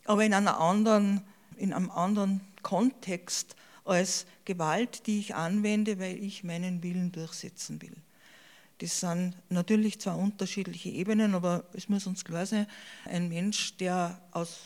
aber 0.06 0.26
in, 0.26 0.34
einer 0.34 0.60
anderen, 0.60 1.22
in 1.56 1.72
einem 1.72 1.90
anderen 1.90 2.42
Kontext 2.62 3.56
als 3.86 4.26
Gewalt, 4.46 5.08
die 5.08 5.20
ich 5.20 5.36
anwende, 5.36 6.00
weil 6.00 6.22
ich 6.22 6.44
meinen 6.44 6.84
Willen 6.84 7.14
durchsetzen 7.14 7.82
will. 7.82 7.96
Das 8.84 9.00
sind 9.00 9.34
natürlich 9.48 10.02
zwar 10.02 10.18
unterschiedliche 10.18 10.90
Ebenen, 10.90 11.36
aber 11.36 11.64
es 11.72 11.88
muss 11.88 12.06
uns 12.06 12.26
klar 12.26 12.46
sein, 12.46 12.68
ein 13.06 13.30
Mensch, 13.30 13.78
der 13.78 14.20
aus 14.32 14.60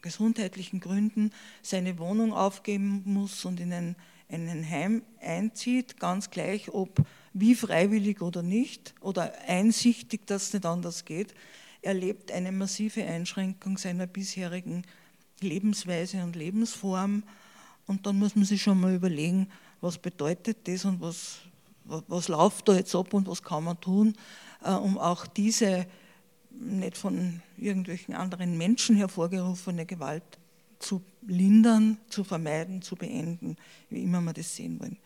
gesundheitlichen 0.00 0.80
Gründen 0.80 1.32
seine 1.60 1.98
Wohnung 1.98 2.32
aufgeben 2.32 3.02
muss 3.04 3.44
und 3.44 3.60
in 3.60 3.74
ein 3.74 3.96
ein 4.30 4.70
Heim 4.70 5.02
einzieht, 5.20 5.98
ganz 5.98 6.30
gleich 6.30 6.72
ob 6.72 7.04
wie 7.32 7.54
freiwillig 7.54 8.22
oder 8.22 8.42
nicht 8.42 8.94
oder 9.00 9.32
einsichtig, 9.46 10.26
dass 10.26 10.44
es 10.44 10.52
nicht 10.54 10.66
anders 10.66 11.04
geht, 11.04 11.34
erlebt 11.82 12.32
eine 12.32 12.52
massive 12.52 13.04
Einschränkung 13.04 13.78
seiner 13.78 14.06
bisherigen 14.06 14.84
Lebensweise 15.40 16.22
und 16.22 16.34
Lebensform. 16.34 17.22
Und 17.86 18.06
dann 18.06 18.18
muss 18.18 18.36
man 18.36 18.44
sich 18.44 18.62
schon 18.62 18.80
mal 18.80 18.94
überlegen, 18.94 19.48
was 19.80 19.98
bedeutet 19.98 20.66
das 20.68 20.84
und 20.84 21.00
was, 21.00 21.40
was, 21.88 22.28
läuft 22.28 22.68
da 22.68 22.74
jetzt 22.74 22.94
ab 22.94 23.14
und 23.14 23.26
was 23.26 23.42
kann 23.42 23.64
man 23.64 23.80
tun, 23.80 24.14
äh, 24.62 24.72
um 24.72 24.98
auch 24.98 25.26
diese 25.26 25.86
nicht 26.50 26.96
von 26.96 27.40
irgendwelchen 27.56 28.14
anderen 28.14 28.58
Menschen 28.58 28.96
hervorgerufene 28.96 29.86
Gewalt 29.86 30.24
zu 30.78 31.02
lindern, 31.22 31.98
zu 32.08 32.24
vermeiden, 32.24 32.82
zu 32.82 32.96
beenden, 32.96 33.56
wie 33.90 34.02
immer 34.02 34.20
wir 34.20 34.32
das 34.32 34.54
sehen 34.54 34.80
wollen. 34.80 34.96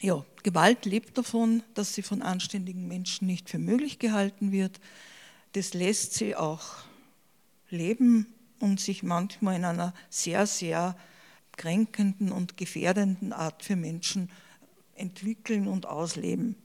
Ja, 0.00 0.24
Gewalt 0.42 0.84
lebt 0.84 1.16
davon, 1.16 1.62
dass 1.74 1.94
sie 1.94 2.02
von 2.02 2.22
anständigen 2.22 2.88
Menschen 2.88 3.26
nicht 3.26 3.48
für 3.48 3.58
möglich 3.58 3.98
gehalten 3.98 4.50
wird. 4.50 4.80
Das 5.52 5.74
lässt 5.74 6.14
sie 6.14 6.34
auch 6.34 6.78
leben 7.70 8.26
und 8.58 8.80
sich 8.80 9.02
manchmal 9.02 9.56
in 9.56 9.64
einer 9.64 9.94
sehr, 10.10 10.46
sehr 10.46 10.96
kränkenden 11.56 12.32
und 12.32 12.56
gefährdenden 12.56 13.32
Art 13.32 13.62
für 13.62 13.76
Menschen 13.76 14.30
entwickeln 14.94 15.68
und 15.68 15.86
ausleben. 15.86 16.56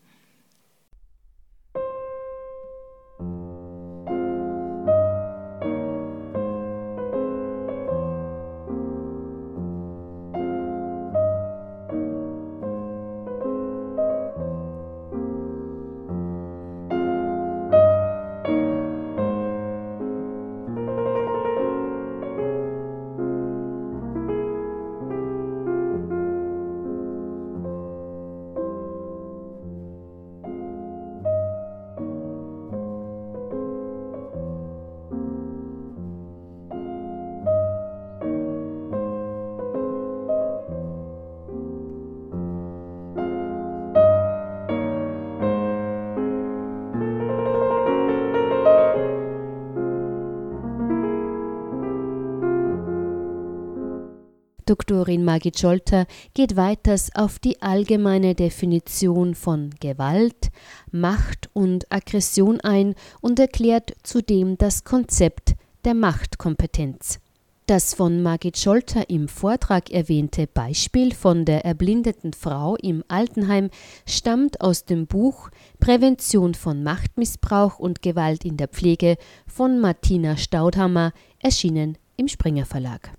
Doktorin 54.68 55.24
Margit 55.24 55.58
Scholter 55.58 56.06
geht 56.34 56.58
weiters 56.58 57.10
auf 57.16 57.40
die 57.40 57.62
allgemeine 57.62 58.36
Definition 58.36 59.34
von 59.34 59.70
Gewalt, 59.80 60.50
Macht 60.92 61.50
und 61.54 61.90
Aggression 61.90 62.60
ein 62.60 62.94
und 63.22 63.40
erklärt 63.40 63.94
zudem 64.04 64.58
das 64.58 64.84
Konzept 64.84 65.56
der 65.86 65.94
Machtkompetenz. 65.94 67.20
Das 67.66 67.94
von 67.94 68.22
Margit 68.22 68.58
Scholter 68.58 69.10
im 69.10 69.30
Vortrag 69.30 69.90
erwähnte 69.90 70.48
Beispiel 70.48 71.14
von 71.14 71.46
der 71.46 71.64
erblindeten 71.64 72.34
Frau 72.34 72.76
im 72.76 73.06
Altenheim 73.08 73.70
stammt 74.06 74.60
aus 74.60 74.84
dem 74.84 75.08
Buch 75.08 75.50
Prävention 75.80 76.56
von 76.56 76.84
Machtmissbrauch 76.84 77.80
und 77.80 78.02
Gewalt 78.02 78.44
in 78.44 78.58
der 78.58 78.68
Pflege 78.68 79.18
von 79.46 79.80
Martina 79.80 80.36
Staudhammer, 80.36 81.14
erschienen 81.40 81.98
im 82.18 82.28
Springer 82.28 82.66
Verlag. 82.66 83.12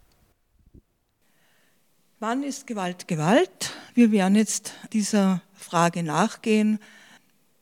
Wann 2.21 2.43
ist 2.43 2.67
Gewalt 2.67 3.07
Gewalt? 3.07 3.71
Wir 3.95 4.11
werden 4.11 4.35
jetzt 4.35 4.73
dieser 4.93 5.41
Frage 5.55 6.03
nachgehen 6.03 6.81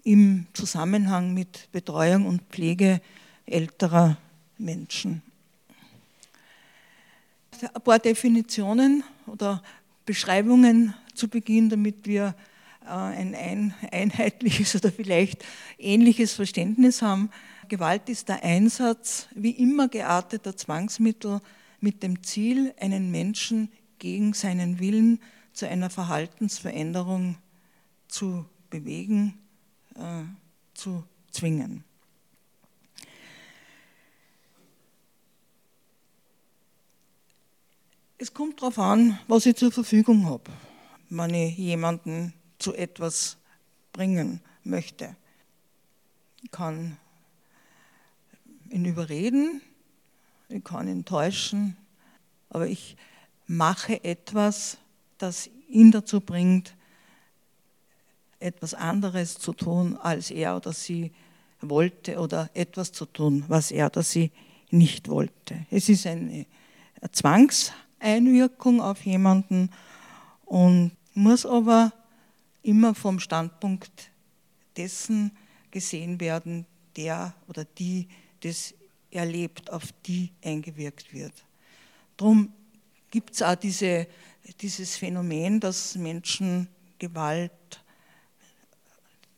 im 0.03 0.47
Zusammenhang 0.55 1.35
mit 1.35 1.71
Betreuung 1.73 2.25
und 2.25 2.41
Pflege 2.49 3.03
älterer 3.45 4.17
Menschen. 4.57 5.21
Ein 7.61 7.83
paar 7.83 7.99
Definitionen 7.99 9.05
oder 9.27 9.63
Beschreibungen 10.07 10.95
zu 11.15 11.29
Beginn, 11.29 11.69
damit 11.69 12.07
wir 12.07 12.35
äh, 12.87 12.89
ein 12.89 13.75
einheitliches 13.93 14.75
oder 14.75 14.91
vielleicht 14.91 15.45
ähnliches 15.77 16.33
Verständnis 16.33 17.03
haben. 17.03 17.29
Gewalt 17.69 18.09
ist 18.09 18.31
der 18.31 18.43
Einsatz 18.43 19.29
wie 19.35 19.51
immer 19.51 19.89
gearteter 19.89 20.57
Zwangsmittel 20.57 21.43
mit 21.83 22.03
dem 22.03 22.23
Ziel, 22.23 22.73
einen 22.81 23.11
Menschen 23.11 23.69
gegen 24.07 24.35
seinen 24.35 24.79
Willen 24.79 25.21
zu 25.53 25.69
einer 25.69 25.91
Verhaltensveränderung 25.91 27.39
zu 28.07 28.47
bewegen, 28.71 29.37
äh, 29.97 30.23
zu 30.75 31.03
zwingen. 31.33 31.83
Es 38.17 38.33
kommt 38.33 38.63
darauf 38.63 38.79
an, 38.79 39.19
was 39.27 39.45
ich 39.45 39.57
zur 39.57 39.73
Verfügung 39.73 40.27
habe, 40.27 40.53
wenn 41.11 41.35
ich 41.35 41.59
jemanden 41.59 42.33
zu 42.61 42.75
etwas 42.75 43.39
bringen 43.93 44.41
möchte. 44.63 45.17
Ich 46.45 46.53
kann 46.53 46.97
ihn 48.71 48.85
überreden, 48.85 49.63
ich 50.49 50.63
kann 50.63 50.87
ihn 50.87 51.05
täuschen, 51.05 51.77
aber 52.51 52.69
ich 52.69 52.97
mache 53.47 54.03
etwas, 54.05 54.79
das 55.19 55.49
ihn 55.69 55.91
dazu 55.91 56.21
bringt, 56.21 56.75
etwas 58.39 58.75
anderes 58.75 59.39
zu 59.39 59.53
tun, 59.53 59.97
als 59.97 60.31
er 60.31 60.57
oder 60.57 60.73
sie 60.73 61.13
wollte 61.61 62.19
oder 62.19 62.51
etwas 62.55 62.93
zu 62.93 63.07
tun, 63.07 63.45
was 63.49 63.71
er 63.71 63.87
oder 63.87 64.03
sie 64.03 64.31
nicht 64.71 65.09
wollte. 65.09 65.67
Es 65.71 65.89
ist 65.89 66.07
eine 66.07 66.47
Zwangshandlung 67.13 67.87
Einwirkung 67.99 68.81
auf 68.81 69.05
jemanden 69.05 69.71
und 70.45 70.93
muss 71.15 71.47
aber 71.47 71.93
immer 72.63 72.95
vom 72.95 73.19
Standpunkt 73.21 74.11
dessen 74.77 75.33
gesehen 75.71 76.21
werden, 76.21 76.67
der 76.97 77.35
oder 77.49 77.65
die 77.65 78.09
das 78.41 78.75
erlebt, 79.11 79.73
auf 79.73 79.93
die 80.05 80.31
eingewirkt 80.45 81.13
wird. 81.13 81.33
Darum 82.17 82.53
gibt 83.17 83.33
es 83.33 83.41
auch 83.41 83.55
diese, 83.55 84.07
dieses 84.61 84.99
Phänomen, 84.99 85.59
dass 85.59 85.95
Menschen 85.95 86.69
Gewalt, 86.99 87.81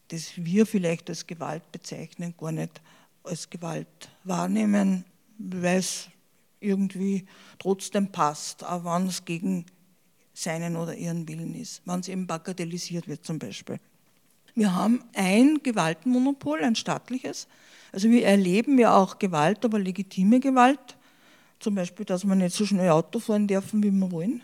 das 0.09 0.33
wir 0.35 0.67
vielleicht 0.67 1.09
als 1.09 1.25
Gewalt 1.25 1.71
bezeichnen, 1.71 2.35
gar 2.37 2.51
nicht 2.51 2.81
als 3.23 3.49
Gewalt 3.49 4.11
wahrnehmen, 4.25 5.05
weil 5.39 5.79
es 5.79 6.09
irgendwie 6.59 7.25
trotzdem 7.61 8.11
passt, 8.11 8.65
auch 8.65 8.85
wenn 8.85 9.07
es 9.07 9.25
gegen 9.25 9.65
seinen 10.35 10.75
oder 10.75 10.97
ihren 10.97 11.29
Willen 11.29 11.55
ist, 11.55 11.81
wenn 11.85 12.01
es 12.01 12.09
eben 12.09 12.27
bagatellisiert 12.27 13.07
wird 13.07 13.25
zum 13.25 13.39
Beispiel. 13.39 13.79
Wir 14.57 14.75
haben 14.75 15.05
ein 15.15 15.61
Gewaltmonopol, 15.63 16.65
ein 16.65 16.75
staatliches. 16.75 17.47
Also 17.93 18.11
wir 18.11 18.27
erleben 18.27 18.77
ja 18.77 18.97
auch 18.97 19.21
Gewalt, 19.21 19.65
aber 19.65 19.79
legitime 19.79 20.41
Gewalt. 20.41 20.98
Zum 21.61 21.75
Beispiel, 21.75 22.05
dass 22.07 22.25
wir 22.25 22.35
nicht 22.35 22.55
so 22.55 22.65
schnell 22.65 22.91
Auto 22.91 23.19
fahren 23.19 23.47
dürfen, 23.47 23.83
wie 23.83 23.91
wir 23.91 24.11
wollen. 24.13 24.43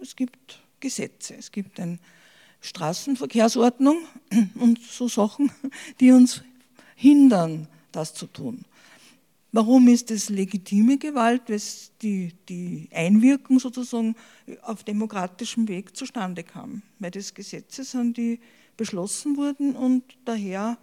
Es 0.00 0.14
gibt 0.14 0.60
Gesetze, 0.80 1.34
es 1.36 1.50
gibt 1.50 1.80
eine 1.80 1.98
Straßenverkehrsordnung 2.60 3.98
und 4.56 4.82
so 4.82 5.08
Sachen, 5.08 5.50
die 6.00 6.12
uns 6.12 6.42
hindern, 6.94 7.68
das 7.92 8.14
zu 8.14 8.26
tun. 8.26 8.64
Warum 9.52 9.88
ist 9.88 10.10
es 10.10 10.28
legitime 10.28 10.98
Gewalt? 10.98 11.42
Weil 11.46 11.62
die, 12.02 12.34
die 12.48 12.88
Einwirkung 12.92 13.58
sozusagen 13.58 14.14
auf 14.60 14.84
demokratischem 14.84 15.66
Weg 15.68 15.96
zustande 15.96 16.42
kam. 16.42 16.82
Weil 16.98 17.12
das 17.12 17.32
Gesetze 17.32 17.84
sind, 17.84 18.18
die 18.18 18.38
beschlossen 18.76 19.38
wurden 19.38 19.74
und 19.74 20.02
daher 20.26 20.76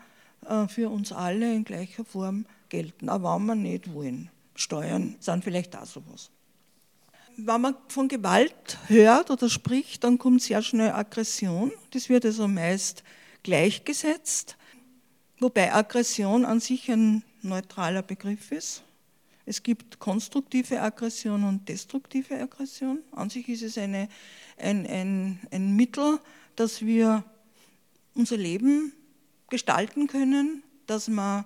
äh, 0.47 0.67
für 0.67 0.89
uns 0.89 1.11
alle 1.11 1.53
in 1.53 1.65
gleicher 1.65 2.03
Form 2.03 2.45
gelten, 2.69 3.09
auch 3.09 3.21
wenn 3.21 3.45
wir 3.45 3.55
nicht 3.55 3.93
wollen. 3.93 4.31
Steuern 4.55 5.15
sind 5.19 5.43
vielleicht 5.43 5.75
auch 5.75 5.85
sowas. 5.85 6.29
Wenn 7.35 7.61
man 7.61 7.75
von 7.87 8.07
Gewalt 8.07 8.77
hört 8.87 9.31
oder 9.31 9.49
spricht, 9.49 10.03
dann 10.03 10.19
kommt 10.19 10.43
sehr 10.43 10.61
schnell 10.61 10.91
Aggression. 10.91 11.71
Das 11.91 12.07
wird 12.09 12.25
also 12.25 12.47
meist 12.47 13.03
gleichgesetzt, 13.41 14.55
wobei 15.39 15.73
Aggression 15.73 16.45
an 16.45 16.59
sich 16.59 16.91
ein 16.91 17.23
neutraler 17.41 18.03
Begriff 18.03 18.51
ist. 18.51 18.83
Es 19.45 19.61
gibt 19.61 19.99
konstruktive 19.99 20.81
Aggression 20.81 21.43
und 21.43 21.67
destruktive 21.67 22.39
Aggression. 22.39 22.99
An 23.11 23.29
sich 23.29 23.49
ist 23.49 23.63
es 23.63 23.77
eine, 23.77 24.07
ein, 24.57 24.87
ein, 24.87 25.39
ein 25.51 25.75
Mittel, 25.75 26.19
dass 26.55 26.81
wir 26.81 27.23
unser 28.13 28.37
Leben 28.37 28.93
gestalten 29.49 30.07
können, 30.07 30.63
dass 30.87 31.09
wir 31.09 31.45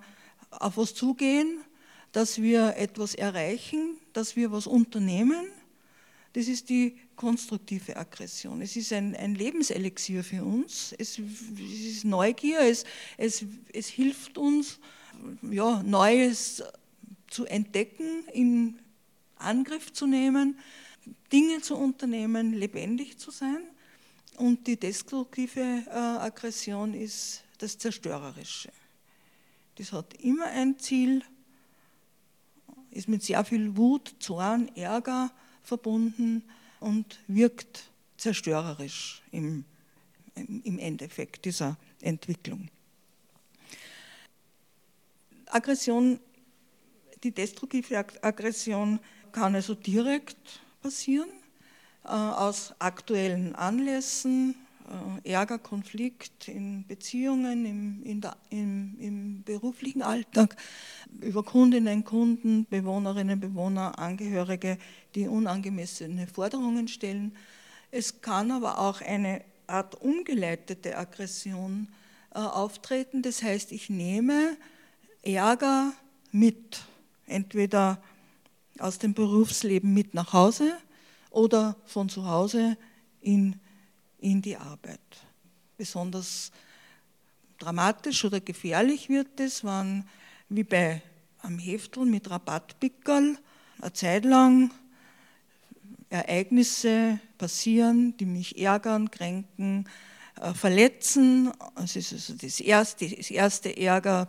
auf 0.50 0.76
was 0.76 0.94
zugehen, 0.94 1.60
dass 2.12 2.40
wir 2.40 2.76
etwas 2.76 3.14
erreichen, 3.14 3.98
dass 4.12 4.36
wir 4.36 4.50
was 4.50 4.66
unternehmen. 4.66 5.46
Das 6.32 6.48
ist 6.48 6.68
die 6.68 6.96
konstruktive 7.16 7.96
Aggression. 7.96 8.62
Es 8.62 8.76
ist 8.76 8.92
ein, 8.92 9.14
ein 9.16 9.34
Lebenselixier 9.34 10.22
für 10.22 10.44
uns. 10.44 10.94
Es, 10.98 11.18
es 11.18 11.86
ist 11.86 12.04
Neugier, 12.04 12.60
es, 12.60 12.84
es, 13.16 13.44
es 13.72 13.88
hilft 13.88 14.38
uns, 14.38 14.78
ja, 15.42 15.82
Neues 15.82 16.62
zu 17.28 17.44
entdecken, 17.46 18.24
in 18.32 18.78
Angriff 19.36 19.92
zu 19.92 20.06
nehmen, 20.06 20.58
Dinge 21.32 21.60
zu 21.60 21.76
unternehmen, 21.76 22.54
lebendig 22.54 23.18
zu 23.18 23.30
sein. 23.30 23.62
Und 24.36 24.66
die 24.66 24.78
destruktive 24.78 25.84
äh, 25.86 25.90
Aggression 25.90 26.94
ist 26.94 27.42
das 27.58 27.76
Zerstörerische. 27.76 28.70
Das 29.74 29.92
hat 29.92 30.14
immer 30.20 30.46
ein 30.46 30.78
Ziel, 30.78 31.22
ist 32.90 33.08
mit 33.08 33.22
sehr 33.22 33.44
viel 33.44 33.76
Wut, 33.76 34.14
Zorn, 34.18 34.74
Ärger 34.76 35.30
verbunden 35.62 36.42
und 36.80 37.18
wirkt 37.26 37.90
zerstörerisch 38.16 39.22
im, 39.30 39.64
im 40.34 40.78
Endeffekt 40.78 41.44
dieser 41.44 41.76
Entwicklung. 42.00 42.68
Aggression, 45.46 46.20
die 47.22 47.30
destruktive 47.30 48.04
Aggression 48.22 49.00
kann 49.32 49.54
also 49.54 49.74
direkt 49.74 50.60
passieren, 50.82 51.28
äh, 52.04 52.08
aus 52.08 52.74
aktuellen 52.78 53.54
Anlässen, 53.54 54.54
Ärger, 55.24 55.58
Konflikt 55.58 56.48
in 56.48 56.86
Beziehungen, 56.86 57.66
im, 57.66 58.02
in 58.04 58.20
der, 58.20 58.36
im, 58.50 58.96
im, 58.98 59.42
beruflichen 59.42 60.02
Alltag, 60.02 60.56
über 61.20 61.42
Kundinnen, 61.42 62.04
Kunden, 62.04 62.66
Bewohnerinnen, 62.70 63.38
Bewohner, 63.38 63.98
Angehörige, 63.98 64.78
die 65.14 65.28
unangemessene 65.28 66.26
Forderungen 66.26 66.88
stellen. 66.88 67.36
Es 67.90 68.20
kann 68.22 68.50
aber 68.50 68.78
auch 68.78 69.00
eine 69.00 69.42
Art 69.66 70.00
umgeleitete 70.00 70.96
Aggression 70.96 71.88
äh, 72.34 72.38
auftreten. 72.38 73.22
Das 73.22 73.42
heißt, 73.42 73.72
ich 73.72 73.90
nehme 73.90 74.56
Ärger 75.22 75.92
mit, 76.32 76.80
entweder 77.26 78.00
aus 78.78 78.98
dem 78.98 79.14
Berufsleben 79.14 79.92
mit 79.92 80.14
nach 80.14 80.32
Hause 80.32 80.72
oder 81.30 81.76
von 81.84 82.08
zu 82.08 82.26
Hause 82.26 82.76
in, 83.20 83.56
in 84.18 84.42
die 84.42 84.56
Arbeit. 84.56 85.00
Besonders 85.76 86.50
dramatisch 87.58 88.24
oder 88.24 88.40
gefährlich 88.40 89.08
wird 89.08 89.40
es, 89.40 89.64
wenn 89.64 90.04
wie 90.48 90.64
bei 90.64 91.02
am 91.40 91.58
Heftel 91.58 92.04
mit 92.04 92.30
Rabattpickerl 92.30 93.38
eine 93.80 93.92
Zeit 93.92 94.24
lang 94.24 94.72
Ereignisse 96.10 97.20
passieren, 97.36 98.16
die 98.16 98.26
mich 98.26 98.58
ärgern, 98.58 99.10
kränken, 99.10 99.88
äh, 100.40 100.54
verletzen. 100.54 101.52
Es 101.76 101.96
ist 101.96 102.12
also 102.12 102.34
das 102.34 102.60
erste, 102.60 103.08
das 103.08 103.30
erste 103.30 103.76
Ärger 103.76 104.28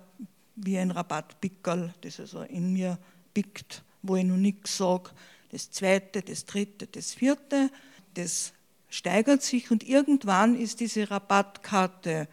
wie 0.56 0.78
ein 0.78 0.91
Rabattpickerl, 0.91 1.93
das 2.02 2.19
also 2.19 2.41
in 2.41 2.73
mir 2.73 2.97
pickt, 3.34 3.84
wo 4.02 4.17
ich 4.17 4.25
noch 4.25 4.38
nichts 4.38 4.78
sage. 4.78 5.12
Das 5.52 5.71
zweite, 5.71 6.21
das 6.21 6.45
dritte, 6.45 6.88
das 6.88 7.13
vierte, 7.13 7.71
das 8.13 8.54
steigert 8.89 9.41
sich 9.43 9.71
und 9.71 9.88
irgendwann 9.88 10.56
ist 10.56 10.80
diese 10.80 11.10
Rabattkarte 11.10 12.28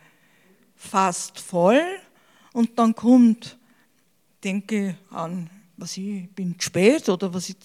fast 0.75 1.39
voll 1.41 1.83
und 2.53 2.79
dann 2.79 2.95
kommt, 2.95 3.59
denke 4.43 4.97
an, 5.11 5.51
was 5.77 5.97
ich 5.97 6.29
bin 6.31 6.55
spät 6.59 7.09
oder 7.09 7.33
was 7.33 7.51
ich, 7.51 7.57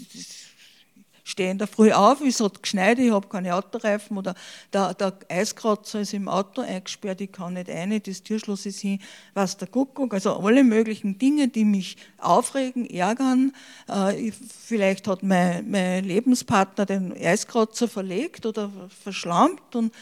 stehe 1.24 1.52
in 1.52 1.58
der 1.58 1.68
Früh 1.68 1.92
auf, 1.92 2.22
es 2.22 2.40
hat 2.40 2.62
geschneit, 2.62 3.00
ich 3.00 3.12
habe 3.12 3.28
keine 3.28 3.56
Autoreifen 3.56 4.18
oder 4.18 4.36
der, 4.74 4.94
der 4.94 5.14
Eiskratzer 5.30 6.02
ist 6.02 6.14
im 6.14 6.28
Auto 6.28 6.62
eingesperrt, 6.62 7.22
ich 7.22 7.32
kann 7.32 7.54
nicht 7.54 7.70
rein, 7.70 8.02
das 8.04 8.24
Türschloss 8.24 8.66
ist 8.66 8.80
hin, 8.80 9.00
was 9.34 9.58
der 9.58 9.68
Kuckuck, 9.68 10.14
also 10.14 10.38
alle 10.38 10.64
möglichen 10.64 11.18
Dinge, 11.18 11.48
die 11.48 11.66
mich 11.66 11.98
aufregen, 12.18 12.90
ärgern. 12.90 13.54
Äh, 13.88 14.32
vielleicht 14.32 15.08
hat 15.08 15.24
mein, 15.24 15.70
mein 15.70 16.04
Lebenspartner 16.04 16.86
den 16.86 17.14
Eiskratzer 17.14 17.88
verlegt 17.88 18.46
oder 18.46 18.72
verschlampt 19.04 19.76
und 19.76 19.94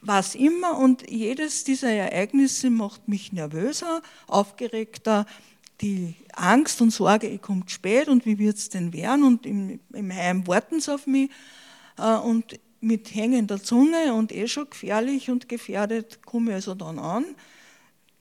was 0.00 0.34
immer. 0.34 0.78
Und 0.78 1.08
jedes 1.10 1.64
dieser 1.64 1.90
Ereignisse 1.90 2.70
macht 2.70 3.08
mich 3.08 3.32
nervöser, 3.32 4.02
aufgeregter, 4.26 5.26
die 5.84 6.14
Angst 6.32 6.80
und 6.80 6.90
Sorge, 6.90 7.28
ich 7.28 7.42
komme 7.42 7.64
spät 7.66 8.08
und 8.08 8.24
wie 8.24 8.38
wird 8.38 8.56
es 8.56 8.70
denn 8.70 8.92
werden 8.94 9.22
und 9.22 9.44
im, 9.44 9.80
im 9.92 10.12
Heim 10.12 10.46
warten 10.46 10.80
sie 10.80 10.94
auf 10.94 11.06
mich 11.06 11.30
äh, 11.98 12.16
und 12.16 12.58
mit 12.80 13.14
hängender 13.14 13.62
Zunge 13.62 14.14
und 14.14 14.32
eh 14.32 14.48
schon 14.48 14.68
gefährlich 14.70 15.30
und 15.30 15.46
gefährdet 15.48 16.24
komme 16.24 16.50
ich 16.50 16.54
also 16.56 16.74
dann 16.74 16.98
an. 16.98 17.24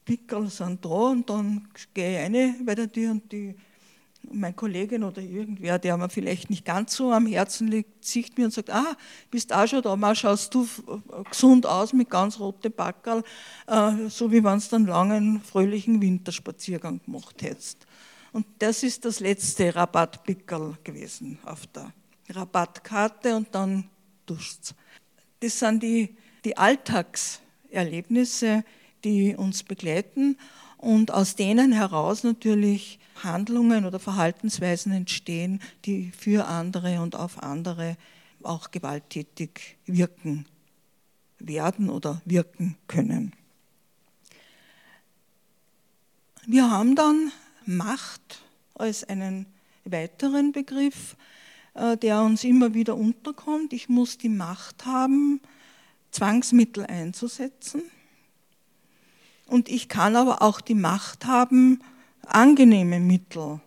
Pickel 0.04 0.50
sind 0.50 0.84
da 0.84 0.90
und 0.90 1.30
dann 1.30 1.70
gehe 1.94 2.20
ich 2.20 2.36
rein 2.36 2.66
bei 2.66 2.76
der 2.76 2.92
Tür 2.92 3.12
und 3.12 3.32
die 3.32 3.56
mein 4.32 4.56
Kollegin 4.56 5.04
oder 5.04 5.22
irgendwer, 5.22 5.80
der 5.80 5.98
mir 5.98 6.10
vielleicht 6.10 6.50
nicht 6.50 6.66
ganz 6.66 6.96
so 6.96 7.12
am 7.12 7.26
Herzen 7.26 7.68
liegt, 7.68 8.06
sieht 8.06 8.38
mir 8.38 8.46
und 8.46 8.54
sagt, 8.54 8.70
ah, 8.70 8.96
bist 9.30 9.54
auch 9.54 9.68
schon 9.68 9.82
da, 9.82 9.96
mal 9.96 10.16
schaust 10.16 10.54
du 10.54 10.68
gesund 11.30 11.66
aus 11.66 11.94
mit 11.94 12.10
ganz 12.10 12.40
roten 12.40 12.72
Backerl, 12.72 13.24
äh, 13.68 14.10
so 14.10 14.32
wie 14.32 14.44
wenn 14.44 14.60
du 14.60 14.66
dann 14.70 14.86
langen, 14.86 15.42
fröhlichen 15.42 16.02
Winterspaziergang 16.02 17.02
gemacht 17.06 17.42
hättest. 17.42 17.86
Und 18.32 18.46
das 18.60 18.84
ist 18.84 19.06
das 19.06 19.20
letzte 19.20 19.76
Rabattpickerl 19.76 20.78
gewesen 20.84 21.38
auf 21.46 21.68
der 21.68 21.92
Rabattkarte 22.30 23.36
und 23.36 23.54
dann 23.54 23.90
duscht's. 24.26 24.74
Das 25.40 25.60
sind 25.60 25.84
die, 25.84 26.16
die 26.44 26.58
Alltagserlebnisse, 26.58 28.64
die 29.04 29.36
uns 29.36 29.64
begleiten 29.64 30.38
und 30.78 31.12
aus 31.12 31.36
denen 31.36 31.72
heraus 31.72 32.24
natürlich 32.24 33.00
Handlungen 33.24 33.86
oder 33.86 34.00
Verhaltensweisen 34.00 34.92
entstehen, 34.92 35.62
die 35.86 36.12
für 36.12 36.46
andere 36.48 37.02
und 37.02 37.16
auf 37.16 37.42
andere 37.42 37.98
auch 38.42 38.72
gewalttätig 38.72 39.78
wirken 39.86 40.46
werden 41.40 41.90
oder 41.90 42.22
wirken 42.26 42.76
können. 42.88 43.34
Wir 46.46 46.70
haben 46.70 46.96
dann 46.96 47.32
Macht 47.66 48.42
als 48.76 49.06
einen 49.06 49.46
weiteren 49.86 50.52
Begriff, 50.52 51.16
äh, 51.74 51.96
der 51.96 52.22
uns 52.22 52.44
immer 52.44 52.74
wieder 52.74 52.98
unterkommt. 52.98 53.72
Ich 53.72 53.88
muss 53.88 54.18
die 54.18 54.30
Macht 54.30 54.86
haben, 54.86 55.40
Zwangsmittel 56.12 56.86
einzusetzen. 56.86 57.84
Und 59.54 59.70
ich 59.70 59.88
kann 59.88 60.16
aber 60.16 60.42
auch 60.42 60.62
die 60.62 60.74
Macht 60.74 61.28
haben, 61.28 61.80
angenehme 62.26 63.00
Mittel, 63.00 63.60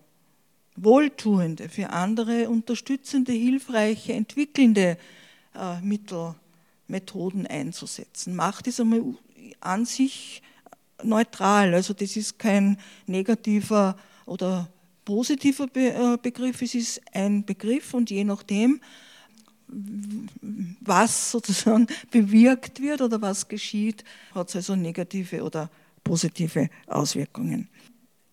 wohltuende, 0.74 1.68
für 1.68 1.90
andere 1.90 2.48
unterstützende, 2.48 3.30
hilfreiche, 3.30 4.12
entwickelnde 4.12 4.98
äh, 5.54 5.80
Mittel, 5.82 6.34
Methoden 6.88 7.46
einzusetzen. 7.46 8.34
Macht 8.34 8.66
ist 8.66 8.80
einmal 8.80 9.14
an 9.60 9.84
sich 9.86 10.42
neutral, 11.04 11.72
also 11.72 11.94
das 11.94 12.16
ist 12.16 12.36
kein 12.36 12.78
negativer 13.06 13.96
oder 14.24 14.68
positiver 15.04 15.68
äh, 15.76 16.18
Begriff, 16.20 16.62
es 16.62 16.74
ist 16.74 17.00
ein 17.12 17.44
Begriff 17.44 17.94
und 17.94 18.10
je 18.10 18.24
nachdem, 18.24 18.80
was 19.68 21.30
sozusagen 21.30 21.86
bewirkt 22.10 22.80
wird 22.80 23.00
oder 23.00 23.20
was 23.20 23.48
geschieht, 23.48 24.04
hat 24.34 24.48
es 24.48 24.56
also 24.56 24.76
negative 24.76 25.42
oder 25.42 25.70
positive 26.04 26.70
Auswirkungen. 26.86 27.68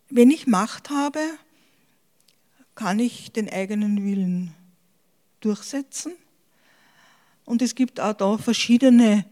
Wenn 0.09 0.29
ich 0.29 0.45
Macht 0.45 0.89
habe, 0.89 1.19
kann 2.75 2.99
ich 2.99 3.31
den 3.31 3.49
eigenen 3.49 4.03
Willen 4.03 4.53
durchsetzen. 5.39 6.13
Und 7.45 7.61
es 7.61 7.75
gibt 7.75 7.99
auch 7.99 8.13
da 8.13 8.37
verschiedene 8.37 9.25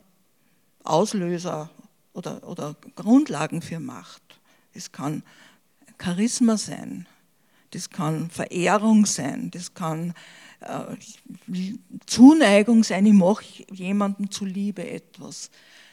Auslöser 0.83 1.69
oder, 2.13 2.47
oder 2.47 2.75
Grundlagen 2.95 3.61
für 3.61 3.79
Macht. 3.79 4.21
Es 4.73 4.91
kann 4.91 5.23
Charisma 6.01 6.57
sein, 6.57 7.07
das 7.71 7.89
kann 7.89 8.29
Verehrung 8.29 9.05
sein, 9.05 9.51
das 9.51 9.73
kann 9.73 10.13
Zuneigung 12.05 12.83
sein, 12.83 13.05
ich 13.05 13.13
mache 13.13 13.43
jemandem 13.71 14.29
zuliebe 14.29 14.87
etwas. 14.87 15.49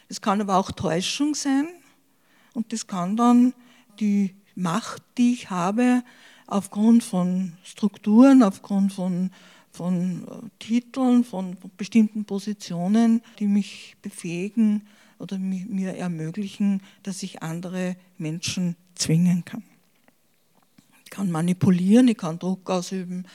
Es 0.07 0.21
kann 0.21 0.41
aber 0.41 0.57
auch 0.57 0.71
Täuschung 0.71 1.33
sein 1.33 1.67
und 2.53 2.71
das 2.71 2.85
kann 2.87 3.17
dann 3.17 3.53
die 3.99 4.35
Macht, 4.55 5.01
die 5.17 5.33
ich 5.33 5.49
habe, 5.49 6.03
aufgrund 6.45 7.03
von 7.03 7.53
Strukturen, 7.63 8.43
aufgrund 8.43 8.93
von, 8.93 9.31
von 9.71 10.23
äh, 10.23 10.49
Titeln, 10.59 11.23
von 11.23 11.57
bestimmten 11.77 12.25
Positionen, 12.25 13.21
die 13.39 13.47
mich 13.47 13.95
befähigen 14.01 14.87
oder 15.19 15.37
mir 15.37 15.95
ermöglichen, 15.95 16.81
dass 17.03 17.23
ich 17.23 17.43
andere 17.43 17.95
Menschen 18.17 18.75
zwingen 18.95 19.45
kann. 19.45 19.63
Ich 21.03 21.11
kann 21.11 21.31
manipulieren, 21.31 22.07
ich 22.07 22.17
kann 22.17 22.39
Druck 22.39 22.69
ausüben, 22.69 23.25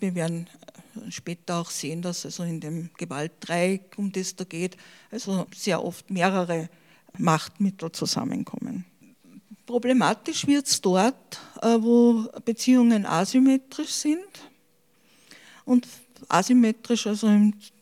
wir 0.00 0.14
werden 0.14 0.46
äh, 0.96 1.10
später 1.10 1.58
auch 1.58 1.70
sehen, 1.70 2.02
dass 2.02 2.24
also 2.24 2.42
in 2.44 2.60
dem 2.60 2.90
Gewaltdreieck, 2.96 3.94
um 3.96 4.12
das 4.12 4.36
da 4.36 4.44
geht, 4.44 4.76
also 5.10 5.46
sehr 5.54 5.82
oft 5.82 6.10
mehrere 6.10 6.68
Machtmittel 7.16 7.90
zusammenkommen. 7.92 8.84
Problematisch 9.66 10.46
wird 10.46 10.66
es 10.66 10.80
dort, 10.80 11.40
äh, 11.60 11.76
wo 11.80 12.28
Beziehungen 12.44 13.04
asymmetrisch 13.04 13.90
sind. 13.90 14.24
Und 15.64 15.86
asymmetrisch, 16.28 17.06
also 17.06 17.28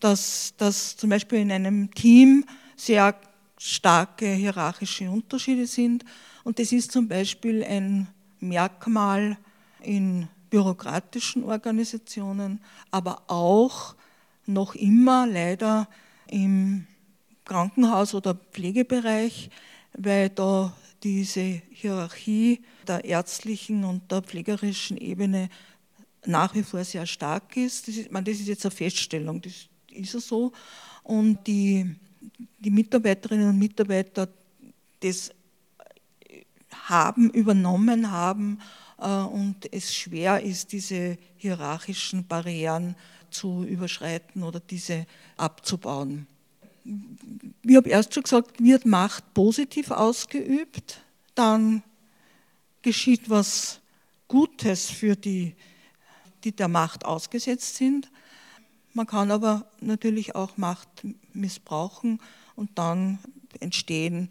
dass, 0.01 0.55
dass 0.57 0.97
zum 0.97 1.11
Beispiel 1.11 1.39
in 1.39 1.53
einem 1.53 1.91
Team 1.95 2.45
sehr 2.77 3.15
starke 3.59 4.27
hierarchische 4.27 5.11
Unterschiede 5.11 5.67
sind. 5.67 6.05
Und 6.45 6.59
das 6.59 6.73
ist 6.73 6.93
zum 6.93 7.09
Beispiel 7.09 7.65
ein 7.65 8.09
Merkmal 8.41 9.39
in 9.83 10.29
bürokratischen 10.51 11.45
Organisationen, 11.45 12.61
aber 12.91 13.23
auch 13.29 13.95
noch 14.47 14.75
immer 14.75 15.27
leider 15.27 15.89
im 16.29 16.87
Krankenhaus- 17.45 18.15
oder 18.15 18.35
Pflegebereich, 18.35 19.51
weil 19.93 20.31
da 20.31 20.73
diese 21.03 21.63
Hierarchie 21.71 22.63
der 22.87 23.05
ärztlichen 23.05 23.85
und 23.85 24.11
der 24.11 24.23
pflegerischen 24.23 24.97
Ebene 24.97 25.49
nach 26.25 26.55
wie 26.55 26.63
vor 26.63 26.83
sehr 26.85 27.07
stark 27.07 27.57
ist. 27.57 27.87
Das 27.87 27.97
ist, 27.97 28.11
meine, 28.11 28.25
das 28.25 28.41
ist 28.41 28.49
jetzt 28.49 28.65
eine 28.65 28.73
Feststellung, 28.73 29.41
das 29.41 29.53
ist 29.93 30.15
ja 30.15 30.21
so. 30.21 30.53
Und 31.03 31.47
die, 31.47 31.95
die 32.59 32.71
Mitarbeiterinnen 32.71 33.51
und 33.51 33.59
Mitarbeiter 33.59 34.29
das 35.01 35.31
haben, 36.73 37.31
übernommen 37.31 38.11
haben 38.11 38.61
und 38.97 39.57
es 39.73 39.95
schwer 39.95 40.43
ist, 40.43 40.73
diese 40.73 41.19
hierarchischen 41.37 42.27
Barrieren 42.27 42.97
zu 43.31 43.65
überschreiten 43.65 44.43
oder 44.43 44.61
diese 44.61 45.07
abzubauen. 45.37 46.27
Ich 47.63 47.77
habe 47.77 47.89
erst 47.89 48.15
schon 48.15 48.23
gesagt, 48.23 48.63
wird 48.63 48.87
Macht 48.87 49.35
positiv 49.35 49.91
ausgeübt, 49.91 51.01
dann 51.35 51.83
geschieht 52.83 53.29
was 53.29 53.81
Gutes 54.29 54.89
für 54.89 55.17
die, 55.17 55.55
die 56.45 56.53
der 56.53 56.69
Macht 56.69 57.05
ausgesetzt 57.05 57.77
sind. 57.77 58.11
Man 58.93 59.07
kann 59.07 59.31
aber 59.31 59.71
natürlich 59.81 60.35
auch 60.35 60.57
Macht 60.57 60.89
missbrauchen 61.33 62.21
und 62.55 62.71
dann 62.79 63.19
entstehen 63.61 64.31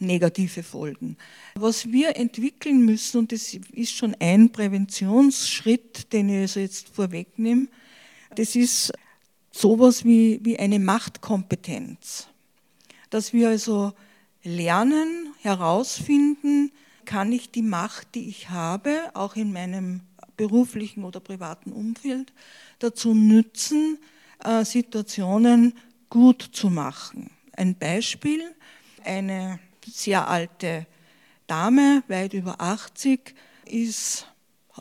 negative 0.00 0.62
Folgen. 0.62 1.16
Was 1.54 1.90
wir 1.90 2.16
entwickeln 2.16 2.84
müssen, 2.84 3.18
und 3.18 3.32
das 3.32 3.54
ist 3.72 3.96
schon 3.96 4.14
ein 4.20 4.50
Präventionsschritt, 4.50 6.12
den 6.12 6.28
ich 6.28 6.40
also 6.42 6.60
jetzt 6.60 6.88
vorwegnehme, 6.88 7.68
das 8.34 8.56
ist 8.56 8.92
sowas 9.50 10.04
wie, 10.04 10.40
wie 10.42 10.58
eine 10.58 10.78
Machtkompetenz. 10.78 12.28
Dass 13.10 13.32
wir 13.32 13.48
also 13.48 13.92
lernen, 14.42 15.32
herausfinden, 15.40 16.72
kann 17.04 17.32
ich 17.32 17.50
die 17.50 17.62
Macht, 17.62 18.14
die 18.14 18.28
ich 18.28 18.50
habe, 18.50 19.10
auch 19.14 19.36
in 19.36 19.52
meinem 19.52 20.00
beruflichen 20.36 21.04
oder 21.04 21.20
privaten 21.20 21.72
Umfeld, 21.72 22.32
dazu 22.78 23.14
nützen, 23.14 23.98
äh, 24.44 24.64
Situationen 24.64 25.74
gut 26.10 26.42
zu 26.52 26.68
machen. 26.68 27.30
Ein 27.52 27.74
Beispiel, 27.74 28.42
eine 29.04 29.58
sehr 29.86 30.28
alte 30.28 30.86
Dame, 31.46 32.02
weit 32.08 32.34
über 32.34 32.60
80, 32.60 33.34
ist, 33.66 34.26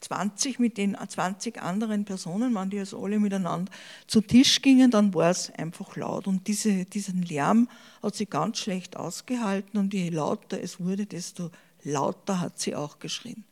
20 0.00 0.60
mit 0.60 0.78
den 0.78 0.96
20 0.96 1.60
anderen 1.60 2.04
Personen, 2.04 2.54
wenn 2.54 2.70
die 2.70 2.78
also 2.78 3.02
alle 3.02 3.18
miteinander 3.18 3.72
zu 4.06 4.20
Tisch 4.20 4.62
gingen, 4.62 4.90
dann 4.90 5.12
war 5.14 5.30
es 5.30 5.50
einfach 5.50 5.96
laut. 5.96 6.26
Und 6.26 6.46
diese, 6.46 6.84
diesen 6.84 7.22
Lärm 7.22 7.70
hat 8.02 8.14
sie 8.14 8.26
ganz 8.26 8.58
schlecht 8.58 8.96
ausgehalten 8.96 9.78
und 9.78 9.94
je 9.94 10.10
lauter 10.10 10.62
es 10.62 10.78
wurde, 10.78 11.06
desto 11.06 11.50
lauter 11.82 12.40
hat 12.40 12.60
sie 12.60 12.76
auch 12.76 12.98
geschrien. 12.98 13.44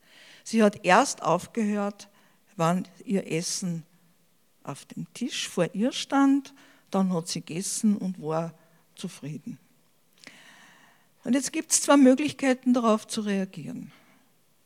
Sie 0.44 0.62
hat 0.62 0.84
erst 0.84 1.22
aufgehört, 1.22 2.08
wann 2.56 2.86
ihr 3.04 3.32
Essen 3.32 3.84
auf 4.64 4.84
dem 4.86 5.06
Tisch 5.14 5.48
vor 5.48 5.68
ihr 5.72 5.92
stand, 5.92 6.52
dann 6.90 7.12
hat 7.12 7.28
sie 7.28 7.40
gegessen 7.40 7.96
und 7.96 8.20
war 8.20 8.52
zufrieden. 8.96 9.58
Und 11.22 11.34
jetzt 11.34 11.52
gibt 11.52 11.72
es 11.72 11.82
zwei 11.82 11.96
Möglichkeiten 11.96 12.74
darauf 12.74 13.06
zu 13.06 13.22
reagieren. 13.22 13.92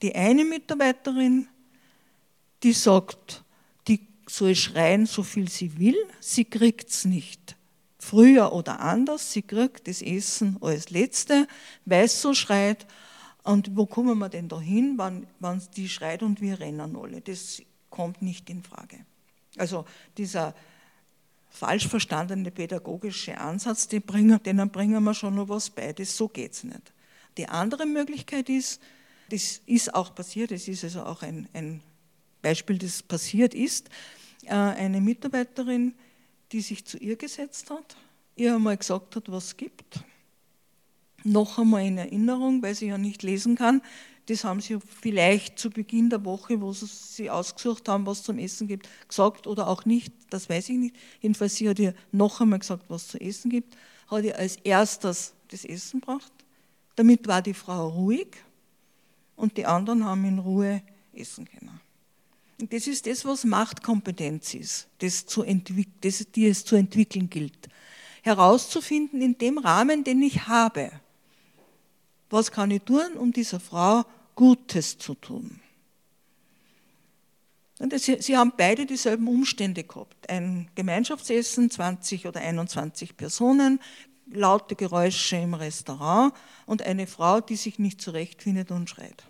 Die 0.03 0.15
eine 0.15 0.45
Mitarbeiterin 0.45 1.49
die 2.63 2.73
sagt, 2.73 3.45
die 3.87 4.01
soll 4.29 4.55
schreien, 4.55 5.07
so 5.07 5.23
viel 5.23 5.49
sie 5.49 5.79
will, 5.79 5.97
sie 6.21 6.45
kriegt 6.45 6.91
es 6.91 7.05
nicht. 7.05 7.57
Früher 7.99 8.53
oder 8.53 8.81
anders, 8.81 9.33
sie 9.33 9.43
kriegt 9.43 9.89
das 9.89 10.03
Essen 10.03 10.57
als 10.61 10.91
Letzte, 10.91 11.47
weil 11.85 12.05
es 12.05 12.21
so 12.21 12.35
schreit. 12.35 12.87
Und 13.43 13.77
wo 13.77 13.87
kommen 13.87 14.19
wir 14.19 14.29
denn 14.29 14.49
da 14.49 14.61
hin, 14.61 14.95
wenn, 14.99 15.27
wenn 15.41 15.63
die 15.77 15.89
schreit 15.89 16.23
und 16.23 16.41
wir 16.41 16.61
rennen 16.61 16.97
alle? 16.97 17.21
Das 17.21 17.63
kommt 17.91 18.23
nicht 18.23 18.51
in 18.51 18.63
Frage. 18.63 18.99
Also 19.59 19.85
dieser 20.17 20.55
falsch 21.51 21.89
verstandene 21.89 22.51
pädagogische 22.51 23.39
Ansatz, 23.39 23.89
den 23.89 24.03
bringen, 24.03 24.43
denen 24.43 24.71
bringen 24.71 25.03
wir 25.03 25.15
schon 25.15 25.35
noch 25.35 25.49
was 25.49 25.71
bei. 25.71 25.93
Das, 25.93 26.17
so 26.17 26.29
geht 26.29 26.53
es 26.53 26.65
nicht. 26.65 26.93
Die 27.37 27.49
andere 27.49 27.87
Möglichkeit 27.87 28.49
ist, 28.49 28.81
das 29.31 29.61
ist 29.67 29.95
auch 29.95 30.15
passiert, 30.15 30.53
es 30.53 30.69
ist 30.69 30.85
also 30.85 31.03
auch 31.03 31.23
ein, 31.23 31.49
ein 31.53 31.83
Beispiel, 32.43 32.79
das 32.79 33.03
passiert 33.03 33.55
ist, 33.55 33.91
äh, 34.45 34.55
eine 34.55 35.01
Mitarbeiterin, 35.01 35.95
die 36.53 36.61
sich 36.61 36.85
zu 36.85 36.99
ihr 36.99 37.17
gesetzt 37.17 37.71
hat, 37.71 37.97
ihr 38.37 38.55
einmal 38.55 38.77
gesagt 38.77 39.17
hat, 39.17 39.31
was 39.31 39.47
es 39.47 39.57
gibt. 39.57 40.01
Noch 41.25 41.59
einmal 41.59 41.85
in 41.85 41.99
Erinnerung, 41.99 42.63
weil 42.63 42.75
sie 42.75 42.87
ja 42.87 42.97
nicht 42.97 43.23
lesen 43.23 43.57
kann. 43.57 43.83
Das 44.29 44.45
haben 44.45 44.61
sie 44.61 44.79
vielleicht 44.79 45.59
zu 45.59 45.71
Beginn 45.71 46.11
der 46.11 46.23
Woche, 46.23 46.61
wo 46.61 46.71
sie 46.75 46.85
sie 46.85 47.31
ausgesucht 47.31 47.89
haben, 47.89 48.05
was 48.05 48.23
zum 48.23 48.39
Essen 48.39 48.69
gibt, 48.69 48.87
gesagt 49.09 49.47
oder 49.47 49.67
auch 49.69 49.87
nicht, 49.87 50.13
das 50.29 50.51
weiß 50.51 50.69
ich 50.69 50.77
nicht. 50.77 50.97
Jedenfalls, 51.23 51.55
sie 51.55 51.67
hat 51.67 51.79
ihr 51.79 51.95
noch 52.13 52.43
einmal 52.43 52.59
gesagt, 52.59 52.85
was 52.89 53.09
zu 53.09 53.19
essen 53.19 53.51
gibt, 53.51 53.75
hat 54.09 54.25
ihr 54.25 54.39
als 54.39 54.57
erstes 54.57 55.33
das 55.49 55.65
Essen 55.65 56.01
gebracht. 56.01 56.31
Damit 56.97 57.27
war 57.27 57.41
die 57.41 57.55
Frau 57.55 57.89
ruhig 57.89 58.29
und 59.35 59.57
die 59.57 59.65
anderen 59.65 60.05
haben 60.05 60.27
in 60.27 60.39
Ruhe 60.39 60.83
essen 61.15 61.49
können. 61.49 61.81
Das 62.59 62.87
ist 62.87 63.07
das, 63.07 63.25
was 63.25 63.45
Machtkompetenz 63.45 64.53
ist, 64.53 64.89
das 64.99 65.25
zu 65.25 65.43
das, 66.03 66.27
die 66.35 66.49
es 66.49 66.67
zu 66.67 66.77
entwickeln 66.77 67.31
gilt. 67.31 67.71
Herauszufinden 68.21 69.23
in 69.23 69.39
dem 69.39 69.57
Rahmen, 69.57 70.05
den 70.05 70.21
ich 70.21 70.49
habe, 70.49 70.91
was 72.29 72.53
kann 72.53 72.71
ich 72.71 72.83
tun, 72.83 73.15
um 73.17 73.33
dieser 73.33 73.59
Frau 73.59 74.05
Gutes 74.39 74.97
zu 74.99 75.17
tun. 75.17 75.59
Sie 77.97 78.37
haben 78.37 78.53
beide 78.57 78.87
dieselben 78.87 79.27
Umstände 79.27 79.83
gehabt. 79.83 80.31
Ein 80.31 80.69
Gemeinschaftsessen, 80.77 81.73
20 81.73 82.25
oder 82.25 82.39
21 82.39 83.17
Personen, 83.17 83.81
laute 84.31 84.77
Geräusche 84.77 85.35
im 85.39 85.55
Restaurant 85.55 86.33
und 86.67 86.83
eine 86.83 87.09
Frau, 87.09 87.41
die 87.41 87.57
sich 87.57 87.81
nicht 87.81 88.01
zurechtfindet 88.01 88.71
und 88.71 88.89
schreit. 88.89 89.25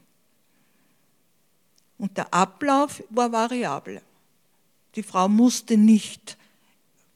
Und 1.96 2.18
der 2.18 2.34
Ablauf 2.34 3.02
war 3.08 3.32
variabel. 3.32 4.02
Die 4.94 5.02
Frau 5.02 5.26
musste 5.26 5.78
nicht 5.78 6.36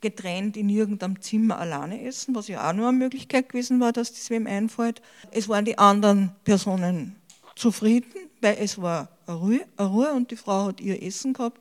getrennt 0.00 0.56
in 0.56 0.70
irgendeinem 0.70 1.20
Zimmer 1.20 1.58
alleine 1.58 2.02
essen, 2.02 2.34
was 2.34 2.48
ja 2.48 2.66
auch 2.66 2.72
nur 2.72 2.88
eine 2.88 2.96
Möglichkeit 2.96 3.50
gewesen 3.50 3.80
war, 3.80 3.92
dass 3.92 4.14
das 4.14 4.30
wem 4.30 4.46
einfällt. 4.46 5.02
Es 5.30 5.50
waren 5.50 5.66
die 5.66 5.76
anderen 5.76 6.34
Personen 6.44 7.16
zufrieden, 7.56 8.12
weil 8.40 8.56
es 8.58 8.80
war 8.80 9.08
Ruhe, 9.28 9.66
Ruhe 9.78 10.12
und 10.12 10.30
die 10.30 10.36
Frau 10.36 10.66
hat 10.66 10.80
ihr 10.80 11.02
Essen 11.02 11.32
gehabt 11.32 11.60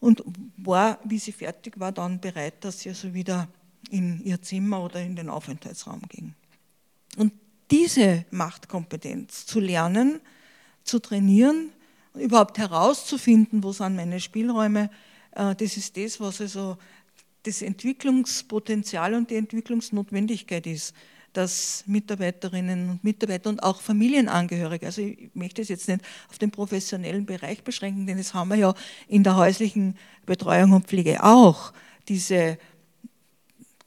und 0.00 0.22
war, 0.56 0.98
wie 1.04 1.18
sie 1.18 1.32
fertig 1.32 1.78
war, 1.78 1.92
dann 1.92 2.20
bereit, 2.20 2.64
dass 2.64 2.80
sie 2.80 2.88
also 2.88 3.12
wieder 3.12 3.48
in 3.90 4.22
ihr 4.24 4.40
Zimmer 4.42 4.82
oder 4.82 5.00
in 5.00 5.16
den 5.16 5.28
Aufenthaltsraum 5.28 6.02
ging. 6.08 6.34
Und 7.16 7.32
diese 7.70 8.24
Machtkompetenz 8.30 9.46
zu 9.46 9.60
lernen, 9.60 10.20
zu 10.84 10.98
trainieren, 10.98 11.72
überhaupt 12.14 12.58
herauszufinden, 12.58 13.62
wo 13.62 13.72
sind 13.72 13.96
meine 13.96 14.20
Spielräume, 14.20 14.90
äh, 15.32 15.54
das 15.54 15.76
ist 15.76 15.96
das, 15.96 16.18
was 16.20 16.40
also 16.40 16.76
das 17.44 17.62
Entwicklungspotenzial 17.62 19.14
und 19.14 19.30
die 19.30 19.36
Entwicklungsnotwendigkeit 19.36 20.66
ist, 20.66 20.94
dass 21.32 21.84
Mitarbeiterinnen 21.86 22.90
und 22.90 23.04
Mitarbeiter 23.04 23.50
und 23.50 23.62
auch 23.62 23.80
Familienangehörige, 23.80 24.86
also 24.86 25.02
ich 25.02 25.30
möchte 25.34 25.62
es 25.62 25.68
jetzt 25.68 25.88
nicht 25.88 26.00
auf 26.28 26.38
den 26.38 26.50
professionellen 26.50 27.26
Bereich 27.26 27.62
beschränken, 27.62 28.06
denn 28.06 28.18
das 28.18 28.34
haben 28.34 28.50
wir 28.50 28.56
ja 28.56 28.74
in 29.08 29.22
der 29.22 29.36
häuslichen 29.36 29.96
Betreuung 30.26 30.72
und 30.72 30.86
Pflege 30.86 31.22
auch, 31.22 31.72
diese 32.08 32.58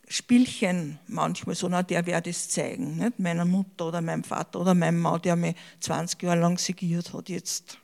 Spielchen 0.07 0.99
manchmal 1.07 1.55
so, 1.55 1.67
na, 1.67 1.81
der 1.81 2.05
wird 2.05 2.27
es 2.27 2.47
zeigen, 2.49 2.97
nicht? 2.97 3.19
meiner 3.19 3.45
Mutter 3.45 3.87
oder 3.87 4.01
meinem 4.01 4.23
Vater 4.23 4.61
oder 4.61 4.75
meinem 4.75 4.99
Mann, 4.99 5.21
der 5.21 5.35
mich 5.35 5.55
20 5.79 6.21
Jahre 6.21 6.39
lang 6.39 6.57
segiert 6.59 7.13
hat, 7.13 7.29
jetzt 7.29 7.79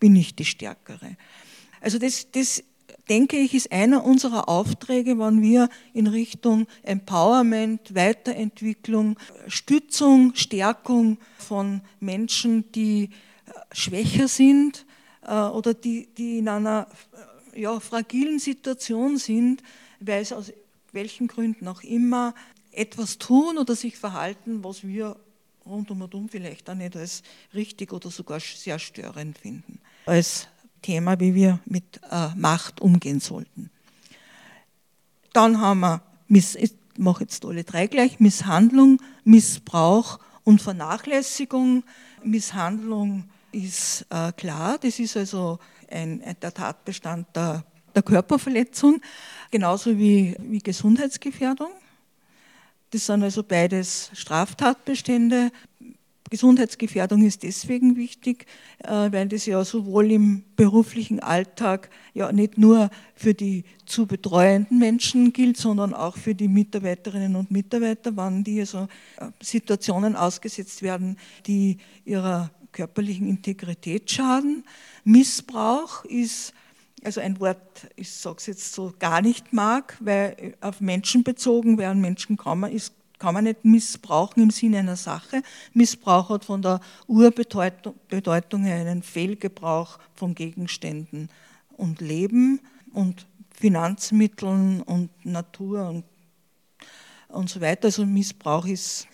bin 0.00 0.16
ich 0.16 0.34
die 0.34 0.46
Stärkere. 0.46 1.16
Also 1.80 1.98
das, 1.98 2.30
das 2.32 2.64
denke 3.08 3.36
ich, 3.36 3.54
ist 3.54 3.72
einer 3.72 4.04
unserer 4.04 4.48
Aufträge, 4.48 5.18
wenn 5.18 5.42
wir 5.42 5.68
in 5.92 6.06
Richtung 6.06 6.66
Empowerment, 6.82 7.94
Weiterentwicklung, 7.94 9.18
Stützung, 9.46 10.34
Stärkung 10.34 11.18
von 11.38 11.80
Menschen, 12.00 12.70
die 12.72 13.04
äh, 13.04 13.50
schwächer 13.72 14.28
sind 14.28 14.86
äh, 15.22 15.34
oder 15.34 15.74
die, 15.74 16.08
die 16.16 16.38
in 16.38 16.48
einer 16.48 16.88
äh, 17.54 17.60
ja, 17.60 17.80
fragilen 17.80 18.38
Situation 18.38 19.16
sind, 19.16 19.62
weil 20.00 20.24
sie 20.24 20.36
aus 20.36 20.52
welchen 20.92 21.28
Gründen 21.28 21.68
auch 21.68 21.82
immer 21.82 22.34
etwas 22.72 23.18
tun 23.18 23.58
oder 23.58 23.74
sich 23.74 23.96
verhalten, 23.96 24.62
was 24.62 24.84
wir 24.86 25.16
rundum 25.66 26.02
und 26.02 26.14
um 26.14 26.28
vielleicht 26.28 26.68
auch 26.70 26.74
nicht 26.74 26.96
als 26.96 27.22
richtig 27.54 27.92
oder 27.92 28.10
sogar 28.10 28.40
sehr 28.40 28.78
störend 28.78 29.38
finden. 29.38 29.80
Als 30.06 30.48
Thema, 30.88 31.20
wie 31.20 31.34
wir 31.34 31.60
mit 31.66 32.00
äh, 32.10 32.28
Macht 32.34 32.80
umgehen 32.80 33.20
sollten. 33.20 33.68
Dann 35.34 35.60
haben 35.60 35.80
wir, 35.80 36.00
ich 36.30 36.72
mache 36.96 37.24
jetzt 37.24 37.44
alle 37.44 37.62
drei 37.62 37.88
gleich, 37.88 38.20
Misshandlung, 38.20 38.98
Missbrauch 39.22 40.18
und 40.44 40.62
Vernachlässigung. 40.62 41.84
Misshandlung 42.24 43.28
ist 43.52 44.06
äh, 44.08 44.32
klar, 44.32 44.78
das 44.78 44.98
ist 44.98 45.14
also 45.18 45.58
ein, 45.90 46.22
der 46.40 46.54
Tatbestand 46.54 47.36
der, 47.36 47.64
der 47.94 48.02
Körperverletzung, 48.02 49.02
genauso 49.50 49.98
wie, 49.98 50.36
wie 50.40 50.60
Gesundheitsgefährdung. 50.60 51.72
Das 52.92 53.04
sind 53.04 53.22
also 53.22 53.42
beides 53.42 54.10
Straftatbestände. 54.14 55.50
Gesundheitsgefährdung 56.30 57.24
ist 57.24 57.42
deswegen 57.42 57.96
wichtig, 57.96 58.46
äh, 58.78 58.90
weil 58.90 59.28
das 59.28 59.46
ja 59.46 59.64
sowohl 59.64 60.10
im 60.12 60.44
beruflichen 60.56 61.20
Alltag 61.20 61.90
ja 62.14 62.30
nicht 62.32 62.58
nur 62.58 62.90
für 63.14 63.34
die 63.34 63.64
zu 63.86 64.06
betreuenden 64.06 64.78
Menschen 64.78 65.32
gilt, 65.32 65.56
sondern 65.56 65.94
auch 65.94 66.16
für 66.16 66.34
die 66.34 66.48
Mitarbeiterinnen 66.48 67.36
und 67.36 67.50
Mitarbeiter, 67.50 68.16
wann 68.16 68.44
die 68.44 68.60
also 68.60 68.88
Situationen 69.40 70.16
ausgesetzt 70.16 70.82
werden, 70.82 71.16
die 71.46 71.78
ihrer 72.04 72.50
körperlichen 72.72 73.28
Integrität 73.28 74.10
schaden. 74.10 74.64
Missbrauch 75.04 76.04
ist 76.04 76.52
also 77.04 77.20
ein 77.20 77.38
Wort, 77.40 77.88
ich 77.96 78.10
sage 78.10 78.36
es 78.38 78.46
jetzt 78.46 78.72
so, 78.72 78.92
gar 78.98 79.22
nicht 79.22 79.52
mag, 79.52 79.96
weil 80.00 80.54
auf 80.60 80.80
Menschen 80.80 81.22
bezogen, 81.22 81.78
wer 81.78 81.90
an 81.90 82.00
Menschen 82.00 82.36
man, 82.44 82.72
ist 82.72 82.92
kann 83.18 83.34
man 83.34 83.44
nicht 83.44 83.64
missbrauchen 83.64 84.42
im 84.42 84.50
Sinne 84.50 84.78
einer 84.78 84.96
Sache. 84.96 85.42
Missbrauch 85.74 86.30
hat 86.30 86.44
von 86.44 86.62
der 86.62 86.80
Urbedeutung 87.06 88.64
her 88.64 88.80
einen 88.80 89.02
Fehlgebrauch 89.02 89.98
von 90.14 90.34
Gegenständen 90.34 91.28
und 91.76 92.00
Leben 92.00 92.60
und 92.92 93.26
Finanzmitteln 93.50 94.82
und 94.82 95.10
Natur 95.24 95.88
und, 95.88 96.04
und 97.28 97.50
so 97.50 97.60
weiter. 97.60 97.86
Also 97.86 98.06
Missbrauch 98.06 98.66
ist 98.66 99.08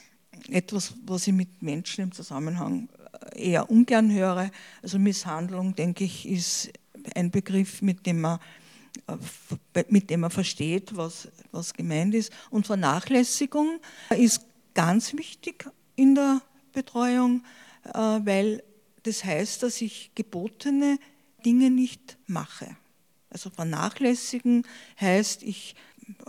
etwas, 0.50 0.94
was 1.06 1.26
ich 1.26 1.32
mit 1.32 1.62
Menschen 1.62 2.04
im 2.04 2.12
Zusammenhang 2.12 2.88
eher 3.34 3.70
ungern 3.70 4.12
höre. 4.12 4.50
Also 4.82 4.98
Misshandlung, 4.98 5.74
denke 5.74 6.04
ich, 6.04 6.28
ist 6.28 6.70
ein 7.14 7.30
Begriff, 7.30 7.82
mit 7.82 8.06
dem 8.06 8.20
man 8.20 8.38
mit 9.88 10.08
dem 10.08 10.20
man 10.20 10.30
versteht, 10.30 10.96
was, 10.96 11.28
was 11.54 11.74
gemeint 11.74 12.14
ist. 12.14 12.32
Und 12.50 12.66
Vernachlässigung 12.66 13.80
ist 14.10 14.42
ganz 14.74 15.14
wichtig 15.14 15.66
in 15.96 16.14
der 16.14 16.42
Betreuung, 16.72 17.44
äh, 17.84 17.98
weil 17.98 18.62
das 19.04 19.24
heißt, 19.24 19.62
dass 19.62 19.80
ich 19.80 20.10
gebotene 20.14 20.98
Dinge 21.44 21.70
nicht 21.70 22.16
mache. 22.26 22.76
Also 23.30 23.50
vernachlässigen 23.50 24.66
heißt, 25.00 25.42
ich 25.42 25.74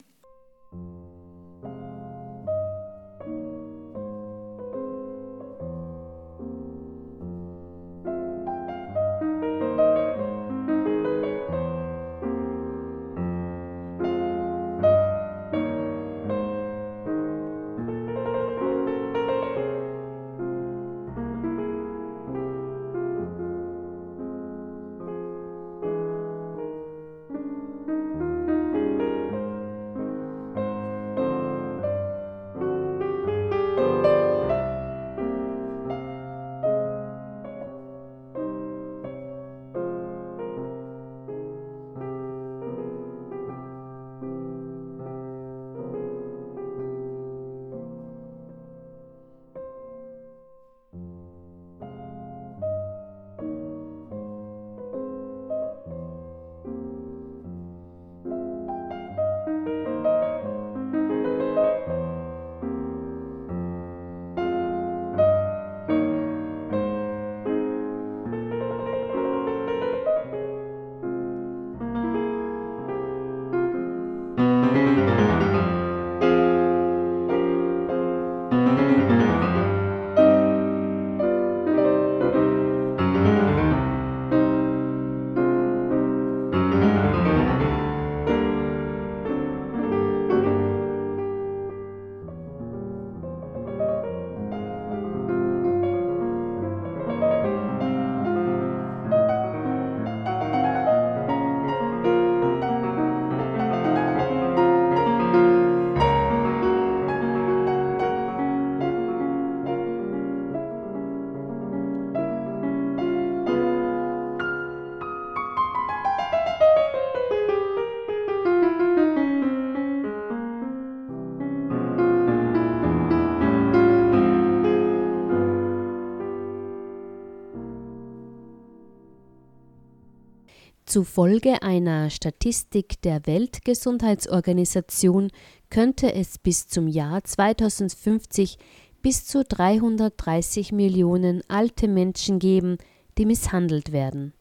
Zufolge 130.90 131.62
einer 131.62 132.10
Statistik 132.10 133.00
der 133.02 133.24
Weltgesundheitsorganisation 133.24 135.30
könnte 135.70 136.12
es 136.12 136.36
bis 136.36 136.66
zum 136.66 136.88
Jahr 136.88 137.22
2050 137.22 138.58
bis 139.00 139.24
zu 139.24 139.44
330 139.44 140.72
Millionen 140.72 141.42
alte 141.46 141.86
Menschen 141.86 142.40
geben, 142.40 142.76
die 143.18 143.24
misshandelt 143.24 143.92
werden. 143.92 144.32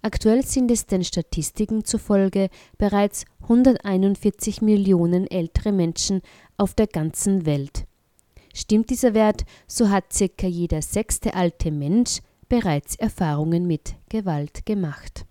Aktuell 0.00 0.46
sind 0.46 0.70
es 0.70 0.86
den 0.86 1.04
Statistiken 1.04 1.84
zufolge 1.84 2.48
bereits 2.78 3.26
141 3.42 4.62
Millionen 4.62 5.30
ältere 5.30 5.72
Menschen 5.72 6.22
auf 6.56 6.72
der 6.72 6.86
ganzen 6.86 7.44
Welt. 7.44 7.84
Stimmt 8.54 8.88
dieser 8.88 9.12
Wert, 9.12 9.44
so 9.66 9.90
hat 9.90 10.10
circa 10.10 10.46
jeder 10.46 10.80
sechste 10.80 11.34
alte 11.34 11.70
Mensch 11.70 12.20
bereits 12.48 12.96
Erfahrungen 12.96 13.66
mit 13.66 13.94
Gewalt 14.08 14.64
gemacht. 14.64 15.26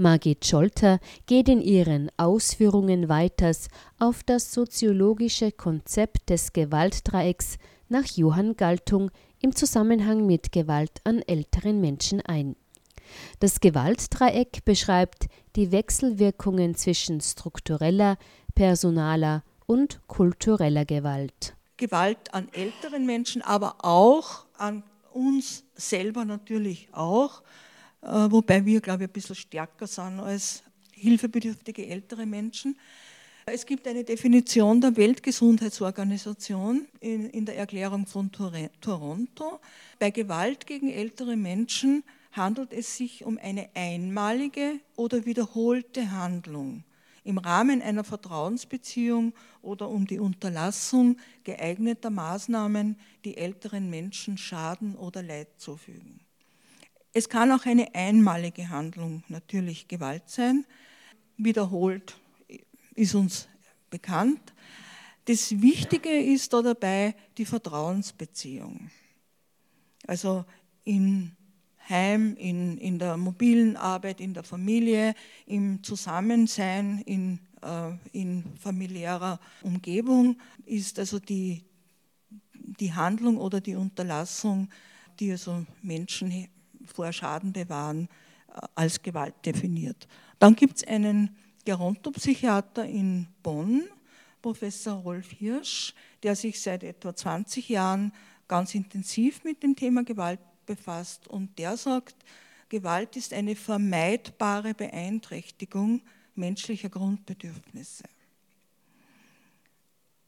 Margit 0.00 0.46
Scholter 0.46 1.00
geht 1.26 1.48
in 1.48 1.60
ihren 1.60 2.08
Ausführungen 2.16 3.08
weiters 3.08 3.66
auf 3.98 4.22
das 4.22 4.52
soziologische 4.54 5.50
Konzept 5.50 6.30
des 6.30 6.52
Gewaltdreiecks 6.52 7.58
nach 7.88 8.04
Johann 8.04 8.56
Galtung 8.56 9.10
im 9.40 9.56
Zusammenhang 9.56 10.24
mit 10.24 10.52
Gewalt 10.52 11.00
an 11.02 11.20
älteren 11.22 11.80
Menschen 11.80 12.20
ein. 12.20 12.54
Das 13.40 13.58
Gewaltdreieck 13.58 14.64
beschreibt 14.64 15.26
die 15.56 15.72
Wechselwirkungen 15.72 16.76
zwischen 16.76 17.20
struktureller, 17.20 18.18
personaler 18.54 19.42
und 19.66 20.00
kultureller 20.06 20.84
Gewalt. 20.84 21.56
Gewalt 21.76 22.32
an 22.32 22.48
älteren 22.52 23.04
Menschen, 23.04 23.42
aber 23.42 23.84
auch 23.84 24.44
an 24.56 24.84
uns 25.12 25.64
selber 25.74 26.24
natürlich 26.24 26.88
auch 26.92 27.42
wobei 28.00 28.64
wir, 28.64 28.80
glaube 28.80 29.04
ich, 29.04 29.10
ein 29.10 29.12
bisschen 29.12 29.36
stärker 29.36 29.86
sind 29.86 30.20
als 30.20 30.62
hilfebedürftige 30.92 31.86
ältere 31.86 32.26
Menschen. 32.26 32.78
Es 33.46 33.64
gibt 33.64 33.88
eine 33.88 34.04
Definition 34.04 34.80
der 34.80 34.96
Weltgesundheitsorganisation 34.96 36.86
in, 37.00 37.30
in 37.30 37.46
der 37.46 37.56
Erklärung 37.56 38.06
von 38.06 38.30
Toronto. 38.30 39.60
Bei 39.98 40.10
Gewalt 40.10 40.66
gegen 40.66 40.90
ältere 40.90 41.34
Menschen 41.36 42.04
handelt 42.32 42.72
es 42.74 42.96
sich 42.96 43.24
um 43.24 43.38
eine 43.38 43.70
einmalige 43.74 44.80
oder 44.96 45.24
wiederholte 45.24 46.10
Handlung 46.10 46.84
im 47.24 47.38
Rahmen 47.38 47.82
einer 47.82 48.04
Vertrauensbeziehung 48.04 49.34
oder 49.60 49.88
um 49.88 50.06
die 50.06 50.18
Unterlassung 50.18 51.18
geeigneter 51.44 52.10
Maßnahmen, 52.10 52.96
die 53.24 53.36
älteren 53.36 53.90
Menschen 53.90 54.38
Schaden 54.38 54.94
oder 54.94 55.22
Leid 55.22 55.48
zufügen. 55.58 56.20
Es 57.12 57.28
kann 57.28 57.50
auch 57.52 57.64
eine 57.66 57.94
einmalige 57.94 58.68
Handlung 58.68 59.24
natürlich 59.28 59.88
Gewalt 59.88 60.28
sein, 60.28 60.66
wiederholt 61.36 62.16
ist 62.94 63.14
uns 63.14 63.48
bekannt. 63.90 64.52
Das 65.24 65.60
Wichtige 65.60 66.10
ist 66.10 66.52
da 66.52 66.62
dabei 66.62 67.14
die 67.36 67.44
Vertrauensbeziehung. 67.44 68.90
Also 70.06 70.44
im 70.84 71.32
Heim, 71.88 72.34
in, 72.36 72.76
in 72.78 72.98
der 72.98 73.16
mobilen 73.16 73.76
Arbeit, 73.76 74.20
in 74.20 74.34
der 74.34 74.42
Familie, 74.42 75.14
im 75.46 75.82
Zusammensein, 75.82 77.02
in, 77.06 77.40
äh, 77.62 77.92
in 78.12 78.44
familiärer 78.58 79.40
Umgebung 79.62 80.38
ist 80.66 80.98
also 80.98 81.18
die, 81.18 81.64
die 82.52 82.92
Handlung 82.92 83.38
oder 83.38 83.60
die 83.60 83.74
Unterlassung, 83.74 84.68
die 85.18 85.30
also 85.30 85.64
Menschen 85.82 86.48
vor 86.88 87.12
Schaden 87.12 87.52
bewahren, 87.52 88.08
äh, 88.48 88.60
als 88.74 89.02
Gewalt 89.02 89.34
definiert. 89.44 90.08
Dann 90.38 90.54
gibt 90.54 90.78
es 90.78 90.86
einen 90.86 91.36
Gerontopsychiater 91.64 92.84
in 92.86 93.28
Bonn, 93.42 93.84
Professor 94.40 94.94
Rolf 94.94 95.30
Hirsch, 95.30 95.94
der 96.22 96.36
sich 96.36 96.60
seit 96.60 96.82
etwa 96.82 97.14
20 97.14 97.68
Jahren 97.68 98.12
ganz 98.46 98.74
intensiv 98.74 99.44
mit 99.44 99.62
dem 99.62 99.76
Thema 99.76 100.04
Gewalt 100.04 100.40
befasst. 100.64 101.28
Und 101.28 101.58
der 101.58 101.76
sagt, 101.76 102.16
Gewalt 102.68 103.16
ist 103.16 103.32
eine 103.32 103.56
vermeidbare 103.56 104.74
Beeinträchtigung 104.74 106.02
menschlicher 106.34 106.88
Grundbedürfnisse. 106.88 108.04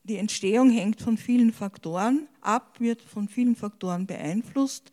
Die 0.05 0.17
Entstehung 0.17 0.71
hängt 0.71 1.01
von 1.01 1.17
vielen 1.17 1.53
Faktoren 1.53 2.27
ab, 2.41 2.81
wird 2.81 3.03
von 3.03 3.29
vielen 3.29 3.55
Faktoren 3.55 4.07
beeinflusst, 4.07 4.91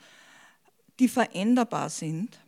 die 0.99 1.07
veränderbar 1.07 1.89
sind 1.89 2.39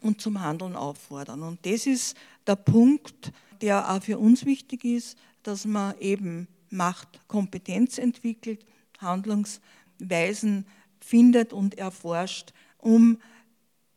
und 0.00 0.20
zum 0.20 0.40
Handeln 0.40 0.76
auffordern. 0.76 1.42
Und 1.42 1.64
das 1.64 1.86
ist 1.86 2.16
der 2.46 2.56
Punkt, 2.56 3.32
der 3.60 3.90
auch 3.90 4.02
für 4.02 4.18
uns 4.18 4.44
wichtig 4.44 4.84
ist, 4.84 5.16
dass 5.42 5.64
man 5.64 5.98
eben 5.98 6.48
Machtkompetenz 6.70 7.98
entwickelt, 7.98 8.64
Handlungsweisen 8.98 10.66
findet 11.00 11.52
und 11.52 11.78
erforscht, 11.78 12.52
um 12.78 13.18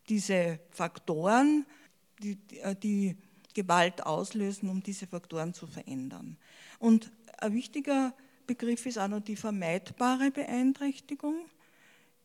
diese 0.10 0.60
Faktoren, 0.72 1.66
die, 2.22 2.38
die 2.82 3.16
Gewalt 3.54 4.06
auslösen, 4.06 4.70
um 4.70 4.84
diese 4.84 5.08
Faktoren 5.08 5.54
zu 5.54 5.66
verändern. 5.66 6.38
Und 6.80 7.12
ein 7.40 7.54
wichtiger 7.54 8.14
Begriff 8.46 8.86
ist 8.86 9.00
auch 9.00 9.08
noch 9.08 9.22
die 9.22 9.36
vermeidbare 9.36 10.32
Beeinträchtigung. 10.32 11.36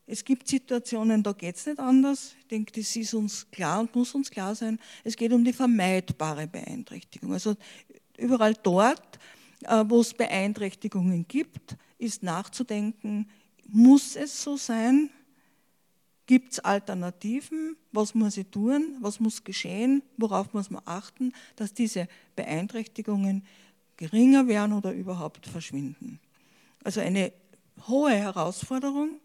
Es 0.06 0.24
gibt 0.24 0.48
Situationen, 0.48 1.22
da 1.22 1.32
geht 1.32 1.56
es 1.56 1.66
nicht 1.66 1.78
anders. 1.78 2.34
Ich 2.40 2.46
denke, 2.48 2.72
das 2.72 2.96
ist 2.96 3.14
uns 3.14 3.48
klar 3.50 3.80
und 3.80 3.94
muss 3.94 4.14
uns 4.14 4.30
klar 4.30 4.54
sein. 4.54 4.78
Es 5.04 5.16
geht 5.16 5.32
um 5.32 5.44
die 5.44 5.52
vermeidbare 5.52 6.48
Beeinträchtigung. 6.48 7.32
Also 7.32 7.54
überall 8.18 8.54
dort, 8.54 9.18
äh, 9.62 9.84
wo 9.86 10.00
es 10.00 10.12
Beeinträchtigungen 10.14 11.26
gibt, 11.28 11.76
ist 11.98 12.22
nachzudenken, 12.22 13.28
muss 13.68 14.16
es 14.16 14.42
so 14.42 14.56
sein? 14.56 15.10
Gibt 16.26 16.52
es 16.52 16.60
Alternativen? 16.60 17.76
Was 17.92 18.14
muss 18.14 18.36
ich 18.36 18.46
tun? 18.46 18.96
Was 19.00 19.20
muss 19.20 19.42
geschehen? 19.42 20.02
Worauf 20.16 20.52
muss 20.54 20.70
man 20.70 20.82
achten, 20.84 21.32
dass 21.56 21.74
diese 21.74 22.08
Beeinträchtigungen 22.36 23.44
geringer 23.96 24.46
werden 24.46 24.72
oder 24.72 24.92
überhaupt 24.92 25.46
verschwinden? 25.46 26.20
Also 26.82 27.00
eine 27.00 27.32
hohe 27.88 28.12
Herausforderung 28.12 29.20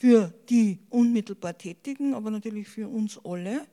für 0.00 0.32
die 0.48 0.78
unmittelbar 0.88 1.58
Tätigen, 1.58 2.14
aber 2.14 2.30
natürlich 2.30 2.66
für 2.66 2.88
uns 2.88 3.20
alle 3.22 3.66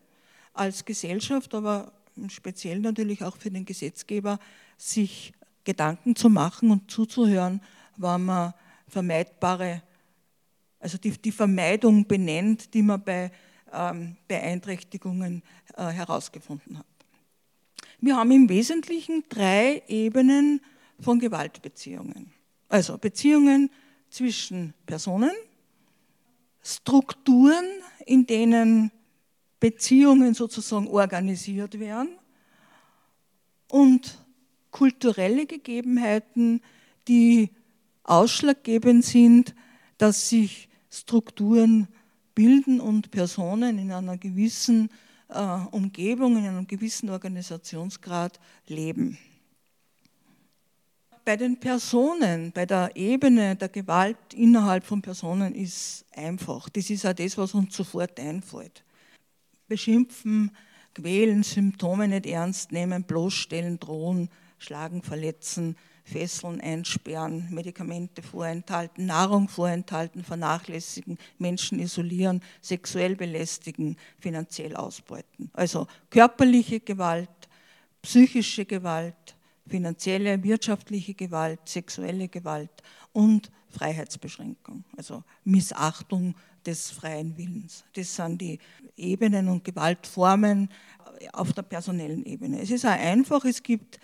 als 0.54 0.84
Gesellschaft, 0.84 1.54
aber 1.54 1.94
speziell 2.28 2.80
natürlich 2.80 3.24
auch 3.24 3.38
für 3.38 3.50
den 3.50 3.64
Gesetzgeber, 3.64 4.38
sich 4.78 5.32
Gedanken 5.64 6.18
zu 6.18 6.30
machen 6.30 6.70
und 6.70 6.92
zuzuhören, 6.92 7.62
wann 7.96 8.26
man 8.26 8.54
vermeidbare, 8.90 9.82
also 10.80 10.98
die, 10.98 11.12
die 11.12 11.32
Vermeidung 11.32 12.06
benennt, 12.06 12.74
die 12.74 12.82
man 12.82 13.02
bei 13.02 13.32
ähm, 13.72 14.18
Beeinträchtigungen 14.28 15.44
äh, 15.78 15.86
herausgefunden 15.86 16.78
hat. 16.78 16.86
Wir 18.02 18.18
haben 18.18 18.32
im 18.32 18.50
Wesentlichen 18.50 19.24
drei 19.30 19.82
Ebenen 19.88 20.60
von 21.00 21.20
Gewaltbeziehungen. 21.20 22.34
Also 22.68 22.98
Beziehungen 22.98 23.70
zwischen 24.10 24.74
Personen, 24.86 25.32
Strukturen, 26.70 27.64
in 28.06 28.28
denen 28.28 28.92
Beziehungen 29.58 30.34
sozusagen 30.34 30.90
organisiert 30.90 31.80
werden 31.80 32.10
und 33.72 34.18
kulturelle 34.70 35.46
Gegebenheiten, 35.46 36.62
die 37.08 37.52
ausschlaggebend 38.04 39.06
sind, 39.06 39.56
dass 39.98 40.28
sich 40.28 40.68
Strukturen 40.90 41.88
bilden 42.36 42.82
und 42.82 43.12
Personen 43.12 43.80
in 43.80 43.94
einer 43.94 44.18
gewissen 44.18 44.90
äh, 45.30 45.40
Umgebung, 45.72 46.36
in 46.36 46.48
einem 46.48 46.68
gewissen 46.68 47.10
Organisationsgrad 47.10 48.42
leben 48.68 49.18
bei 51.28 51.36
den 51.36 51.60
Personen, 51.60 52.54
bei 52.54 52.66
der 52.66 52.96
Ebene 52.96 53.58
der 53.58 53.68
Gewalt 53.68 54.34
innerhalb 54.34 54.86
von 54.86 55.02
Personen 55.02 55.54
ist 55.56 56.06
einfach. 56.16 56.70
Das 56.70 56.90
ist 56.90 57.06
auch 57.06 57.12
das, 57.12 57.38
was 57.38 57.54
uns 57.54 57.76
sofort 57.76 58.18
einfällt. 58.18 58.86
Beschimpfen, 59.68 60.56
quälen, 60.96 61.44
Symptome 61.44 62.08
nicht 62.08 62.28
ernst 62.28 62.72
nehmen, 62.72 63.04
bloßstellen, 63.04 63.78
drohen, 63.78 64.30
schlagen, 64.58 65.04
verletzen, 65.04 65.76
fesseln, 66.06 66.62
einsperren, 66.62 67.50
Medikamente 67.52 68.22
vorenthalten, 68.24 69.06
Nahrung 69.06 69.50
vorenthalten, 69.50 70.24
vernachlässigen, 70.24 71.18
Menschen 71.40 71.80
isolieren, 71.80 72.42
sexuell 72.62 73.18
belästigen, 73.18 73.98
finanziell 74.18 74.78
ausbeuten. 74.78 75.52
Also 75.52 75.88
körperliche 76.10 76.80
Gewalt, 76.80 77.50
psychische 78.02 78.64
Gewalt, 78.64 79.37
finanzielle, 79.68 80.44
wirtschaftliche 80.44 81.14
Gewalt, 81.14 81.60
sexuelle 81.66 82.28
Gewalt 82.28 82.72
und 83.14 83.52
Freiheitsbeschränkung, 83.70 84.84
also 84.96 85.24
Missachtung 85.44 86.36
des 86.66 86.92
freien 86.92 87.38
Willens. 87.38 87.84
Das 87.94 88.16
sind 88.16 88.42
die 88.42 88.60
Ebenen 88.96 89.48
und 89.48 89.64
Gewaltformen 89.64 90.70
auf 91.34 91.54
der 91.54 91.64
personellen 91.64 92.26
Ebene. 92.26 92.62
Es 92.62 92.72
ist 92.72 92.86
auch 92.86 92.92
einfach, 92.92 93.44
es 93.46 93.64
gibt 93.64 94.00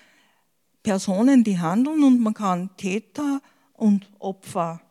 Personen, 0.82 1.44
die 1.44 1.60
handeln 1.60 2.04
und 2.04 2.20
man 2.20 2.34
kann 2.34 2.70
Täter 2.78 3.42
und 3.74 4.10
Opfer, 4.20 4.82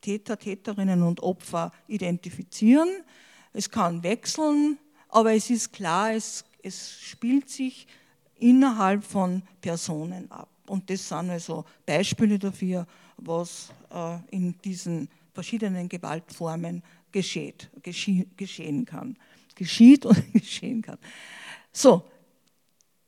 Täter, 0.00 0.38
Täterinnen 0.38 1.02
und 1.02 1.20
Opfer 1.22 1.72
identifizieren. 1.86 2.88
Es 3.52 3.70
kann 3.70 4.02
wechseln, 4.02 4.78
aber 5.08 5.32
es 5.32 5.50
ist 5.50 5.72
klar, 5.72 6.12
es, 6.12 6.44
es 6.62 7.00
spielt 7.00 7.48
sich 7.48 7.86
innerhalb 8.38 9.04
von 9.04 9.42
Personen 9.60 10.30
ab. 10.30 10.48
Und 10.66 10.90
das 10.90 11.08
sind 11.08 11.30
also 11.30 11.64
Beispiele 11.84 12.38
dafür, 12.38 12.86
was 13.16 13.72
äh, 13.90 14.18
in 14.30 14.58
diesen 14.62 15.08
verschiedenen 15.32 15.88
Gewaltformen 15.88 16.82
geschieht, 17.12 17.70
geschehen 17.82 18.84
kann. 18.84 19.16
Geschieht 19.54 20.04
und 20.04 20.32
geschehen 20.32 20.82
kann. 20.82 20.98
So, 21.72 22.04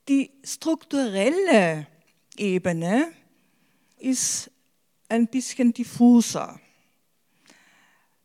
die 0.09 0.31
strukturelle 0.43 1.87
Ebene 2.37 3.09
ist 3.99 4.51
ein 5.09 5.27
bisschen 5.27 5.73
diffuser. 5.73 6.61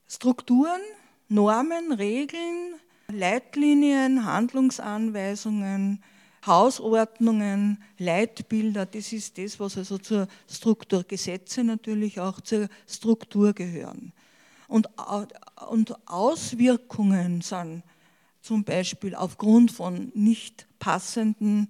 Strukturen, 0.08 0.82
Normen, 1.28 1.92
Regeln, 1.92 2.76
Leitlinien, 3.08 4.26
Handlungsanweisungen, 4.26 6.04
Hausordnungen, 6.46 7.82
Leitbilder, 7.98 8.86
das 8.86 9.14
ist 9.14 9.38
das, 9.38 9.60
was 9.60 9.78
also 9.78 9.98
zur 9.98 10.28
Struktur, 10.50 11.04
Gesetze 11.04 11.64
natürlich 11.64 12.20
auch 12.20 12.42
zur 12.42 12.68
Struktur 12.88 13.54
gehören. 13.54 14.12
Und, 14.68 14.90
und 15.70 15.96
Auswirkungen 16.08 17.42
sind 17.42 17.84
zum 18.42 18.64
Beispiel 18.64 19.16
aufgrund 19.16 19.72
von 19.72 20.12
nicht 20.16 20.68
passenden 20.80 21.70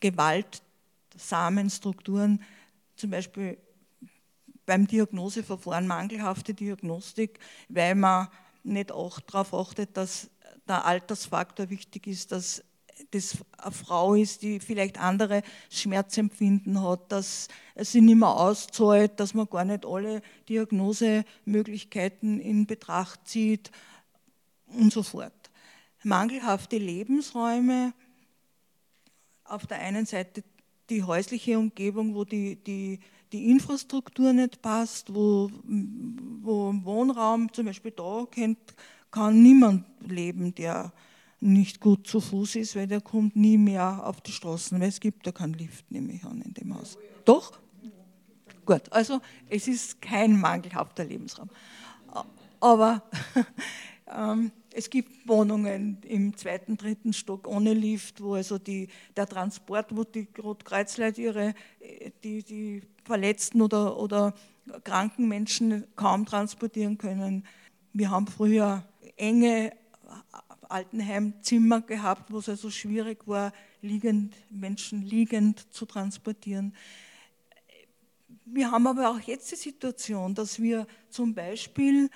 gewaltsamen 0.00 1.70
Strukturen, 1.70 2.42
zum 2.96 3.10
Beispiel 3.10 3.58
beim 4.66 4.86
Diagnoseverfahren 4.86 5.86
mangelhafte 5.86 6.54
Diagnostik, 6.54 7.38
weil 7.68 7.94
man 7.94 8.28
nicht 8.64 8.92
auch 8.92 9.20
darauf 9.20 9.54
achtet, 9.54 9.96
dass 9.96 10.30
der 10.68 10.84
Altersfaktor 10.84 11.70
wichtig 11.70 12.06
ist, 12.06 12.32
dass 12.32 12.62
das 13.10 13.38
eine 13.58 13.72
Frau 13.72 14.14
ist, 14.14 14.42
die 14.42 14.60
vielleicht 14.60 14.98
andere 15.00 15.42
Schmerzempfinden 15.70 16.82
hat, 16.82 17.10
dass 17.12 17.48
es 17.74 17.92
sich 17.92 18.02
nicht 18.02 18.18
mehr 18.18 18.28
auszahlt, 18.28 19.18
dass 19.18 19.34
man 19.34 19.48
gar 19.48 19.64
nicht 19.64 19.86
alle 19.86 20.22
Diagnosemöglichkeiten 20.48 22.40
in 22.40 22.66
Betracht 22.66 23.26
zieht 23.26 23.70
und 24.66 24.92
so 24.92 25.02
fort. 25.02 25.32
Mangelhafte 26.02 26.78
Lebensräume, 26.78 27.92
auf 29.44 29.66
der 29.66 29.80
einen 29.80 30.06
Seite 30.06 30.42
die 30.88 31.02
häusliche 31.02 31.58
Umgebung, 31.58 32.14
wo 32.14 32.24
die, 32.24 32.56
die, 32.56 33.00
die 33.32 33.50
Infrastruktur 33.50 34.32
nicht 34.32 34.62
passt, 34.62 35.14
wo, 35.14 35.50
wo 35.62 36.74
Wohnraum, 36.82 37.52
zum 37.52 37.66
Beispiel 37.66 37.92
da, 37.92 38.26
kennt, 38.30 38.58
kann 39.10 39.42
niemand 39.42 39.84
leben, 40.00 40.54
der 40.54 40.92
nicht 41.40 41.80
gut 41.80 42.06
zu 42.06 42.20
Fuß 42.20 42.56
ist, 42.56 42.76
weil 42.76 42.86
der 42.86 43.00
kommt 43.00 43.34
nie 43.34 43.58
mehr 43.58 44.06
auf 44.06 44.20
die 44.20 44.32
Straßen, 44.32 44.78
weil 44.80 44.88
es 44.88 45.00
gibt 45.00 45.26
ja 45.26 45.32
keinen 45.32 45.54
Lift, 45.54 45.90
nehme 45.90 46.12
ich 46.12 46.24
an, 46.24 46.42
in 46.42 46.54
dem 46.54 46.74
Haus. 46.74 46.98
Doch? 47.24 47.58
Gut, 48.66 48.92
also 48.92 49.20
es 49.48 49.66
ist 49.66 50.00
kein 50.02 50.38
mangelhafter 50.38 51.04
Lebensraum. 51.04 51.48
Aber 52.60 53.02
ähm, 54.06 54.52
es 54.72 54.90
gibt 54.90 55.26
Wohnungen 55.26 55.98
im 56.02 56.36
zweiten, 56.36 56.76
dritten 56.76 57.12
Stock 57.12 57.48
ohne 57.48 57.72
Lift, 57.72 58.22
wo 58.22 58.34
also 58.34 58.58
die, 58.58 58.88
der 59.16 59.26
Transport, 59.26 59.96
wo 59.96 60.04
die 60.04 60.28
Rotkreuzleute 60.38 61.22
ihre, 61.22 61.54
die, 62.22 62.42
die 62.42 62.82
verletzten 63.04 63.62
oder, 63.62 63.98
oder 63.98 64.34
kranken 64.84 65.26
Menschen 65.26 65.84
kaum 65.96 66.26
transportieren 66.26 66.98
können. 66.98 67.44
Wir 67.92 68.10
haben 68.10 68.26
früher 68.26 68.84
enge 69.16 69.72
Altenheimzimmer 70.70 71.80
gehabt, 71.80 72.32
wo 72.32 72.38
es 72.38 72.48
also 72.48 72.70
schwierig 72.70 73.26
war, 73.26 73.52
liegend, 73.82 74.34
Menschen 74.50 75.02
liegend 75.02 75.72
zu 75.72 75.86
transportieren. 75.86 76.74
Wir 78.44 78.70
haben 78.70 78.86
aber 78.86 79.10
auch 79.10 79.20
jetzt 79.20 79.50
die 79.52 79.56
Situation, 79.56 80.34
dass 80.34 80.60
wir 80.60 80.86
zum 81.08 81.34
Beispiel, 81.34 82.10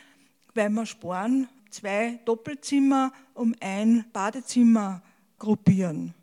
weil 0.55 0.71
wir 0.71 0.87
sparen, 0.87 1.49
zwei 1.71 2.21
Doppelzimmer 2.25 3.13
um 3.35 3.55
ein 3.61 4.05
Badezimmer 4.13 5.03
gruppieren. 5.39 6.15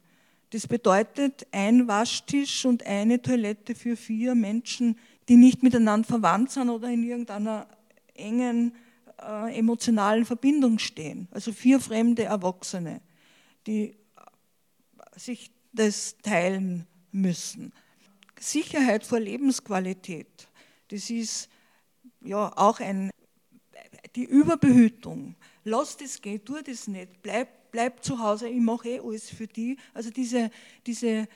Das 0.52 0.68
bedeutet 0.68 1.48
ein 1.52 1.88
Waschtisch 1.88 2.66
und 2.66 2.86
eine 2.86 3.22
Toilette 3.22 3.74
für 3.74 3.96
vier 3.96 4.36
Menschen, 4.36 4.98
die 5.30 5.38
nicht 5.38 5.64
miteinander 5.64 6.08
verwandt 6.08 6.52
sind 6.52 6.70
oder 6.70 6.90
in 6.90 7.04
irgendeiner 7.04 7.68
engen 8.16 8.74
äh, 9.22 9.58
emotionalen 9.58 10.26
Verbindung 10.26 10.80
stehen. 10.80 11.28
Also 11.32 11.52
vier 11.52 11.80
fremde 11.80 12.24
Erwachsene, 12.24 13.02
die 13.68 13.96
sich 15.16 15.52
das 15.72 16.18
teilen 16.22 16.88
müssen. 17.12 17.74
Sicherheit 18.40 19.06
vor 19.06 19.20
Lebensqualität, 19.20 20.48
das 20.88 21.10
ist 21.10 21.50
ja 22.22 22.52
auch 22.58 22.80
ein, 22.80 23.12
die 24.16 24.26
Überbehütung. 24.26 25.36
Lass 25.64 25.98
das 25.98 26.22
gehen, 26.22 26.44
tu 26.44 26.56
das 26.62 26.88
nicht, 26.88 27.22
bleib, 27.22 27.72
bleib 27.72 28.04
zu 28.04 28.20
Hause, 28.20 28.50
ich 28.50 28.60
mache 28.60 28.90
eh 28.90 29.00
alles 29.00 29.30
für 29.30 29.48
die. 29.48 29.78
Also 29.94 30.10
diese, 30.10 30.50
diese 30.86 31.28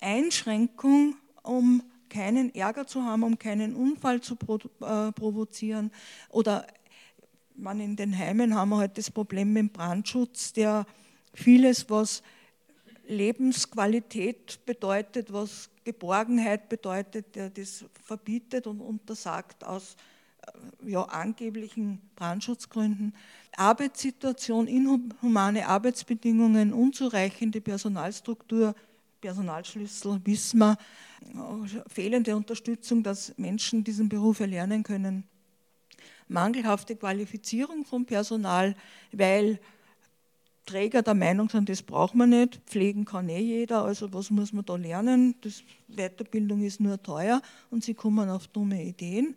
Einschränkung, 0.00 1.16
um 1.42 1.82
keinen 2.08 2.54
Ärger 2.54 2.86
zu 2.86 3.02
haben, 3.02 3.22
um 3.22 3.38
keinen 3.38 3.74
Unfall 3.74 4.20
zu 4.20 4.34
äh, 4.34 5.12
provozieren 5.12 5.90
oder 6.28 6.66
man 7.54 7.80
in 7.80 7.96
den 7.96 8.16
Heimen 8.16 8.54
haben 8.54 8.70
wir 8.70 8.78
halt 8.78 8.98
das 8.98 9.10
Problem 9.10 9.52
mit 9.52 9.60
dem 9.60 9.70
Brandschutz, 9.70 10.52
der 10.52 10.86
vieles, 11.32 11.88
was 11.88 12.22
Lebensqualität 13.06 14.64
bedeutet, 14.64 15.32
was 15.32 15.70
Geborgenheit 15.84 16.68
bedeutet, 16.68 17.34
der 17.34 17.50
das 17.50 17.84
verbietet 18.02 18.66
und 18.66 18.80
untersagt 18.80 19.64
aus 19.64 19.96
äh, 20.46 20.90
ja, 20.90 21.02
angeblichen 21.02 22.00
Brandschutzgründen. 22.16 23.14
Arbeitssituation, 23.56 24.66
inhumane 24.66 25.66
Arbeitsbedingungen, 25.66 26.72
unzureichende 26.72 27.60
Personalstruktur, 27.60 28.74
Personalschlüssel, 29.20 30.20
wissen 30.24 30.58
wir, 30.60 30.78
äh, 31.22 31.88
fehlende 31.88 32.34
Unterstützung, 32.34 33.02
dass 33.02 33.36
Menschen 33.36 33.84
diesen 33.84 34.08
Beruf 34.08 34.40
erlernen 34.40 34.82
können 34.82 35.28
mangelhafte 36.28 36.96
Qualifizierung 36.96 37.84
vom 37.84 38.06
Personal, 38.06 38.74
weil 39.12 39.60
Träger 40.66 41.02
der 41.02 41.14
Meinung 41.14 41.50
sind, 41.50 41.68
das 41.68 41.82
braucht 41.82 42.14
man 42.14 42.30
nicht, 42.30 42.60
pflegen 42.66 43.04
kann 43.04 43.28
eh 43.28 43.38
jeder, 43.38 43.84
also 43.84 44.12
was 44.14 44.30
muss 44.30 44.52
man 44.52 44.64
da 44.64 44.76
lernen? 44.76 45.34
Das 45.42 45.62
Weiterbildung 45.88 46.62
ist 46.62 46.80
nur 46.80 47.02
teuer 47.02 47.42
und 47.70 47.84
sie 47.84 47.92
kommen 47.92 48.30
auf 48.30 48.46
dumme 48.48 48.82
Ideen. 48.82 49.36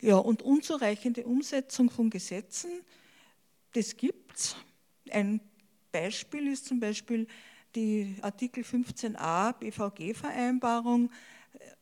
Ja, 0.00 0.16
und 0.16 0.42
unzureichende 0.42 1.24
Umsetzung 1.24 1.90
von 1.90 2.10
Gesetzen, 2.10 2.70
das 3.72 3.96
gibt 3.96 4.36
es. 4.36 4.56
Ein 5.10 5.40
Beispiel 5.90 6.46
ist 6.48 6.66
zum 6.66 6.78
Beispiel 6.78 7.26
die 7.74 8.16
Artikel 8.22 8.62
15a 8.62 9.52
BVG-Vereinbarung. 9.54 11.10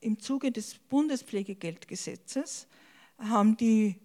Im 0.00 0.18
Zuge 0.18 0.50
des 0.50 0.74
Bundespflegegeldgesetzes 0.74 2.66
haben 3.18 3.56
die 3.56 3.96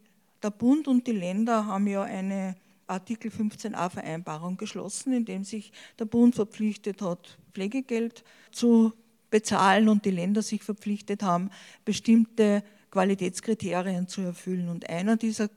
der 0.42 0.52
Bund 0.52 0.88
und 0.88 1.08
die 1.08 1.12
Länder 1.12 1.66
haben 1.66 1.88
ja 1.88 2.04
eine 2.04 2.56
Artikel 2.88 3.32
15a 3.32 3.90
Vereinbarung 3.90 4.58
geschlossen, 4.58 5.14
in 5.14 5.26
dem 5.26 5.44
sich 5.44 5.72
der 6.00 6.06
Bund 6.06 6.36
verpflichtet 6.36 7.02
hat, 7.02 7.38
Pflegegeld 7.54 8.24
zu 8.52 8.94
bezahlen 9.30 9.90
und 9.90 10.06
die 10.06 10.12
Länder 10.12 10.42
sich 10.42 10.64
verpflichtet 10.64 11.22
haben, 11.22 11.52
bestimmte 11.86 12.64
Qualitätskriterien 12.90 14.08
zu 14.08 14.22
erfüllen. 14.22 14.70
Und 14.70 14.90
einer 14.90 15.18
dieser 15.18 15.50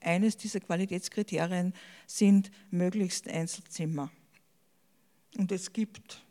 eines 0.00 0.36
dieser 0.36 0.60
Qualitätskriterien 0.60 1.74
sind 2.06 2.50
möglichst 2.70 3.28
Einzelzimmer. 3.28 4.10
Und 5.36 5.50
es 5.50 5.72
gibt 5.72 6.22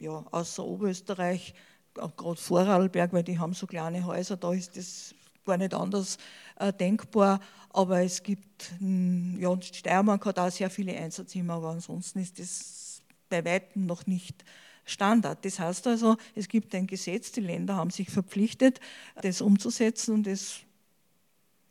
ja, 0.00 0.24
außer 0.30 0.64
Oberösterreich, 0.64 1.54
gerade 1.94 2.40
Vorarlberg, 2.40 3.12
weil 3.12 3.24
die 3.24 3.38
haben 3.38 3.52
so 3.52 3.66
kleine 3.66 4.04
Häuser, 4.04 4.36
da 4.36 4.52
ist 4.52 4.76
das 4.76 5.14
gar 5.44 5.56
nicht 5.56 5.74
anders 5.74 6.18
äh, 6.56 6.72
denkbar. 6.72 7.40
Aber 7.70 8.02
es 8.02 8.22
gibt, 8.22 8.72
hm, 8.78 9.38
ja, 9.40 9.60
Steiermark 9.60 10.26
hat 10.26 10.38
auch 10.38 10.50
sehr 10.50 10.70
viele 10.70 10.96
Einzelzimmer, 10.96 11.54
aber 11.54 11.70
ansonsten 11.70 12.18
ist 12.20 12.38
das 12.38 13.02
bei 13.28 13.44
weitem 13.44 13.86
noch 13.86 14.06
nicht 14.06 14.44
Standard. 14.84 15.44
Das 15.44 15.58
heißt 15.58 15.86
also, 15.86 16.16
es 16.34 16.48
gibt 16.48 16.74
ein 16.74 16.86
Gesetz, 16.86 17.32
die 17.32 17.40
Länder 17.40 17.76
haben 17.76 17.90
sich 17.90 18.10
verpflichtet, 18.10 18.80
das 19.22 19.40
umzusetzen 19.40 20.14
und 20.14 20.26
es 20.26 20.60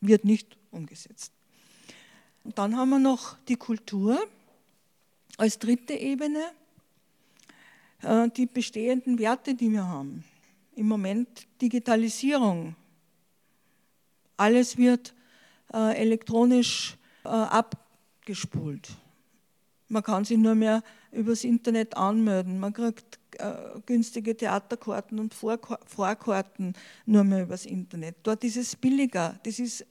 wird 0.00 0.24
nicht 0.24 0.56
umgesetzt. 0.70 1.32
Und 2.44 2.58
dann 2.58 2.76
haben 2.76 2.90
wir 2.90 2.98
noch 2.98 3.36
die 3.48 3.56
Kultur 3.56 4.18
als 5.36 5.58
dritte 5.58 5.94
Ebene, 5.94 6.42
äh, 8.02 8.28
die 8.30 8.46
bestehenden 8.46 9.18
Werte, 9.18 9.54
die 9.54 9.70
wir 9.70 9.86
haben. 9.86 10.24
Im 10.74 10.88
Moment 10.88 11.46
Digitalisierung, 11.60 12.74
alles 14.40 14.76
wird 14.76 15.14
äh, 15.72 15.96
elektronisch 15.96 16.98
äh, 17.24 17.28
abgespult. 17.28 18.90
Man 19.88 20.02
kann 20.02 20.24
sich 20.24 20.36
nur 20.38 20.54
mehr 20.54 20.82
übers 21.12 21.44
Internet 21.44 21.96
anmelden. 21.96 22.58
Man 22.58 22.72
kriegt 22.72 23.18
äh, 23.38 23.52
günstige 23.84 24.36
Theaterkarten 24.36 25.18
und 25.18 25.34
Vorkarten 25.34 26.74
nur 27.06 27.24
mehr 27.24 27.42
übers 27.42 27.66
Internet. 27.66 28.16
Dort 28.22 28.44
ist 28.44 28.56
es 28.56 28.76
billiger. 28.76 29.38
Das 29.42 29.58
ist 29.58 29.84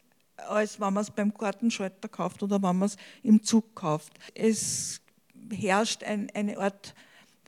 als 0.48 0.80
wenn 0.80 0.94
man 0.94 1.04
es 1.04 1.12
beim 1.12 1.34
Kartenschalter 1.34 2.08
kauft 2.08 2.42
oder 2.42 2.64
wenn 2.64 2.78
man 2.78 2.84
es 2.84 2.96
im 3.24 3.44
Zug 3.44 3.76
kauft. 3.76 4.14
Es 4.34 5.02
herrscht 5.52 6.02
ein, 6.04 6.32
eine 6.34 6.58
Art 6.58 6.96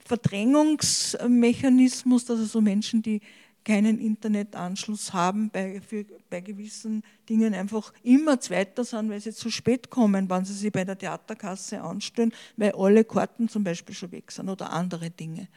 Verdrängungsmechanismus, 0.04 2.26
dass 2.26 2.38
also 2.38 2.60
Menschen, 2.60 3.02
die 3.02 3.22
keinen 3.64 3.98
Internetanschluss 3.98 5.12
haben, 5.12 5.50
bei, 5.50 5.80
für, 5.80 6.04
bei 6.28 6.40
gewissen 6.40 7.02
Dingen 7.28 7.54
einfach 7.54 7.92
immer 8.02 8.40
Zweiter 8.40 8.84
sind, 8.84 9.10
weil 9.10 9.20
sie 9.20 9.32
zu 9.32 9.50
spät 9.50 9.90
kommen, 9.90 10.28
wenn 10.28 10.44
sie 10.44 10.54
sich 10.54 10.72
bei 10.72 10.84
der 10.84 10.98
Theaterkasse 10.98 11.80
anstellen, 11.80 12.32
weil 12.56 12.72
alle 12.72 13.04
Karten 13.04 13.48
zum 13.48 13.64
Beispiel 13.64 13.94
schon 13.94 14.12
weg 14.12 14.30
sind 14.32 14.48
oder 14.48 14.72
andere 14.72 15.10
Dinge. 15.10 15.48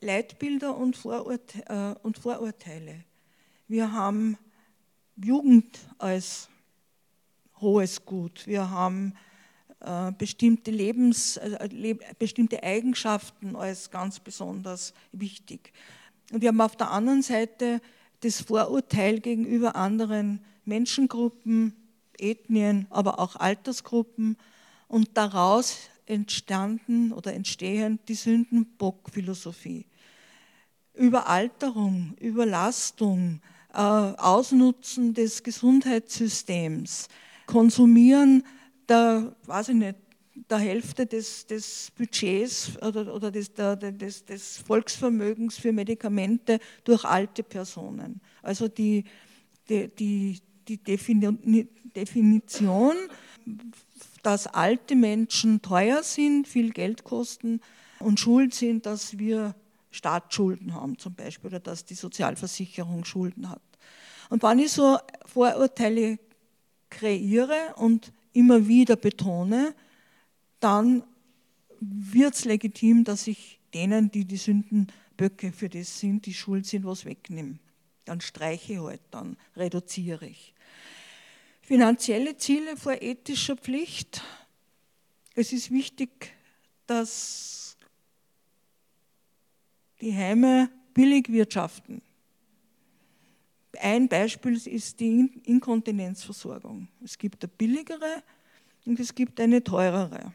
Leitbilder 0.00 0.76
und, 0.76 0.96
Vorurte 0.96 1.64
äh, 1.66 1.94
und 2.02 2.18
Vorurteile. 2.18 3.04
Wir 3.68 3.92
haben 3.92 4.36
Jugend 5.16 5.78
als 5.98 6.48
hohes 7.60 8.04
Gut. 8.04 8.46
Wir 8.46 8.68
haben 8.68 9.14
äh, 9.80 10.12
bestimmte 10.12 10.70
Lebens, 10.70 11.36
äh, 11.36 11.96
bestimmte 12.18 12.62
Eigenschaften 12.62 13.54
als 13.54 13.90
ganz 13.90 14.18
besonders 14.20 14.92
wichtig. 15.12 15.72
Und 16.30 16.40
wir 16.40 16.48
haben 16.48 16.60
auf 16.60 16.76
der 16.76 16.90
anderen 16.90 17.22
Seite 17.22 17.80
das 18.20 18.40
Vorurteil 18.40 19.20
gegenüber 19.20 19.76
anderen 19.76 20.44
Menschengruppen, 20.64 21.74
Ethnien, 22.18 22.86
aber 22.90 23.18
auch 23.18 23.36
Altersgruppen 23.36 24.36
und 24.88 25.10
daraus 25.14 25.78
entstanden 26.06 27.12
oder 27.12 27.32
entstehen 27.32 27.98
die 28.06 28.14
Sündenbock-Philosophie. 28.14 29.86
Überalterung, 30.94 32.14
Überlastung, 32.20 33.40
äh, 33.72 33.78
Ausnutzen 33.78 35.14
des 35.14 35.42
Gesundheitssystems, 35.42 37.08
Konsumieren 37.46 38.44
der, 38.88 39.34
weiß 39.46 39.70
ich 39.70 39.76
nicht, 39.76 39.96
der 40.34 40.58
Hälfte 40.58 41.06
des, 41.06 41.46
des 41.46 41.92
Budgets 41.96 42.76
oder, 42.82 43.14
oder 43.14 43.30
des, 43.30 43.52
der, 43.52 43.76
des, 43.76 44.24
des, 44.24 44.58
Volksvermögens 44.58 45.56
für 45.56 45.72
Medikamente 45.72 46.58
durch 46.84 47.04
alte 47.04 47.42
Personen. 47.42 48.20
Also 48.42 48.68
die, 48.68 49.04
die, 49.68 49.88
die, 49.88 50.40
die 50.66 50.78
Definition, 51.94 52.96
dass 54.22 54.46
alte 54.46 54.96
Menschen 54.96 55.60
teuer 55.60 56.02
sind, 56.02 56.48
viel 56.48 56.70
Geld 56.70 57.04
kosten 57.04 57.60
und 57.98 58.18
schuld 58.18 58.54
sind, 58.54 58.86
dass 58.86 59.18
wir 59.18 59.54
Staatsschulden 59.90 60.74
haben 60.74 60.98
zum 60.98 61.14
Beispiel 61.14 61.48
oder 61.48 61.60
dass 61.60 61.84
die 61.84 61.94
Sozialversicherung 61.94 63.04
Schulden 63.04 63.50
hat. 63.50 63.60
Und 64.30 64.42
wenn 64.42 64.58
ich 64.58 64.72
so 64.72 64.98
Vorurteile 65.26 66.18
kreiere 66.88 67.74
und 67.76 68.12
immer 68.32 68.66
wieder 68.66 68.96
betone, 68.96 69.74
dann 70.62 71.02
wird 71.80 72.34
es 72.34 72.44
legitim, 72.44 73.04
dass 73.04 73.26
ich 73.26 73.58
denen, 73.74 74.10
die 74.10 74.24
die 74.24 74.36
Sündenböcke 74.36 75.52
für 75.52 75.68
das 75.68 75.98
sind, 75.98 76.26
die 76.26 76.34
schuld 76.34 76.66
sind, 76.66 76.84
was 76.84 77.04
wegnehme. 77.04 77.58
Dann 78.04 78.20
streiche 78.20 78.74
ich 78.74 78.78
halt, 78.78 79.00
dann 79.10 79.36
reduziere 79.56 80.26
ich. 80.26 80.54
Finanzielle 81.62 82.36
Ziele 82.36 82.76
vor 82.76 83.00
ethischer 83.00 83.56
Pflicht. 83.56 84.22
Es 85.34 85.52
ist 85.52 85.70
wichtig, 85.70 86.34
dass 86.86 87.76
die 90.00 90.14
Heime 90.14 90.70
billig 90.94 91.30
wirtschaften. 91.30 92.02
Ein 93.80 94.08
Beispiel 94.08 94.54
ist 94.66 95.00
die 95.00 95.30
Inkontinenzversorgung. 95.44 96.88
Es 97.02 97.16
gibt 97.16 97.42
eine 97.42 97.52
billigere 97.56 98.22
und 98.84 99.00
es 99.00 99.14
gibt 99.14 99.40
eine 99.40 99.62
teurere. 99.64 100.34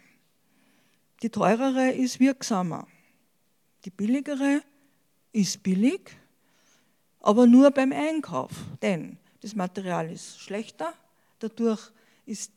Die 1.22 1.30
teurere 1.30 1.91
ist 1.91 2.20
wirksamer. 2.20 2.88
Die 3.86 3.89
billigere 3.89 4.61
ist 5.32 5.63
billig, 5.63 6.11
aber 7.22 7.47
nur 7.47 7.72
beim 7.72 7.91
Einkauf, 7.91 8.51
denn 8.82 9.18
das 9.41 9.55
Material 9.55 10.11
ist 10.11 10.39
schlechter, 10.39 10.93
dadurch 11.39 11.91
ist 12.26 12.51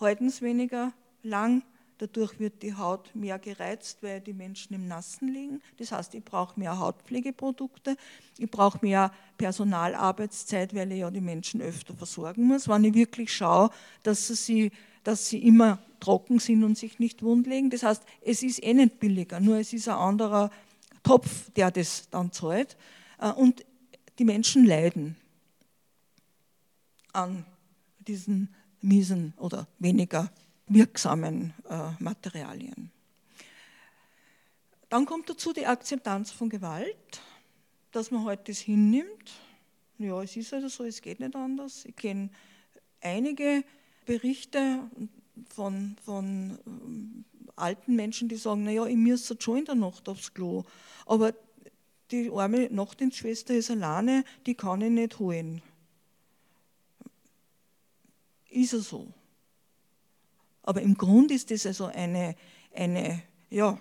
Haltens 0.00 0.42
weniger 0.42 0.92
lang 1.22 1.62
Dadurch 1.98 2.40
wird 2.40 2.62
die 2.62 2.74
Haut 2.74 3.14
mehr 3.14 3.38
gereizt, 3.38 3.98
weil 4.02 4.20
die 4.20 4.32
Menschen 4.32 4.74
im 4.74 4.88
Nassen 4.88 5.28
liegen. 5.28 5.62
Das 5.78 5.92
heißt, 5.92 6.14
ich 6.14 6.24
brauche 6.24 6.58
mehr 6.58 6.78
Hautpflegeprodukte, 6.78 7.96
ich 8.36 8.50
brauche 8.50 8.78
mehr 8.82 9.12
Personalarbeitszeit, 9.38 10.74
weil 10.74 10.90
ich 10.90 10.98
ja 10.98 11.10
die 11.10 11.20
Menschen 11.20 11.62
öfter 11.62 11.94
versorgen 11.94 12.44
muss. 12.44 12.68
Wenn 12.68 12.84
ich 12.84 12.94
wirklich 12.94 13.32
schaue, 13.32 13.70
dass 14.02 14.26
sie, 14.26 14.72
dass 15.04 15.28
sie 15.28 15.46
immer 15.46 15.78
trocken 16.04 16.38
sind 16.38 16.64
und 16.64 16.76
sich 16.76 16.98
nicht 16.98 17.22
wundlegen. 17.22 17.70
Das 17.70 17.82
heißt, 17.82 18.02
es 18.20 18.42
ist 18.42 18.62
eh 18.62 18.74
nicht 18.74 19.00
billiger, 19.00 19.40
nur 19.40 19.56
es 19.56 19.72
ist 19.72 19.88
ein 19.88 19.96
anderer 19.96 20.50
Topf, 21.02 21.50
der 21.52 21.70
das 21.70 22.10
dann 22.10 22.30
zahlt. 22.30 22.76
Äh, 23.18 23.32
und 23.32 23.64
die 24.18 24.24
Menschen 24.24 24.66
leiden 24.66 25.16
an 27.14 27.46
diesen 28.06 28.54
miesen 28.82 29.32
oder 29.38 29.66
weniger 29.78 30.30
wirksamen 30.66 31.54
äh, 31.70 31.90
Materialien. 31.98 32.90
Dann 34.90 35.06
kommt 35.06 35.30
dazu 35.30 35.54
die 35.54 35.66
Akzeptanz 35.66 36.32
von 36.32 36.50
Gewalt, 36.50 37.22
dass 37.92 38.10
man 38.10 38.24
heute 38.24 38.40
halt 38.40 38.48
das 38.50 38.58
hinnimmt. 38.58 39.32
Ja, 39.98 40.22
es 40.22 40.36
ist 40.36 40.52
also 40.52 40.68
so, 40.68 40.84
es 40.84 41.00
geht 41.00 41.20
nicht 41.20 41.34
anders. 41.34 41.86
Ich 41.86 41.96
kenne 41.96 42.28
einige 43.00 43.64
Berichte 44.04 44.90
von, 45.48 45.96
von 46.04 46.58
ähm, 46.66 47.24
alten 47.56 47.96
Menschen, 47.96 48.28
die 48.28 48.36
sagen, 48.36 48.64
naja, 48.64 48.86
ich 48.86 48.96
müsste 48.96 49.36
schon 49.38 49.58
in 49.58 49.64
der 49.64 49.74
Nacht 49.74 50.08
aufs 50.08 50.34
Klo, 50.34 50.64
aber 51.06 51.32
die 52.10 52.30
arme 52.30 52.68
Nachtdienstschwester 52.70 53.54
ist 53.54 53.70
alleine, 53.70 54.24
die 54.46 54.54
kann 54.54 54.80
ich 54.80 54.90
nicht 54.90 55.18
holen. 55.18 55.62
Ist 58.50 58.72
er 58.72 58.80
so? 58.80 59.08
Aber 60.62 60.80
im 60.80 60.96
Grunde 60.96 61.34
ist 61.34 61.50
das 61.50 61.66
also 61.66 61.86
eine, 61.86 62.36
eine 62.74 63.22
ja, 63.50 63.78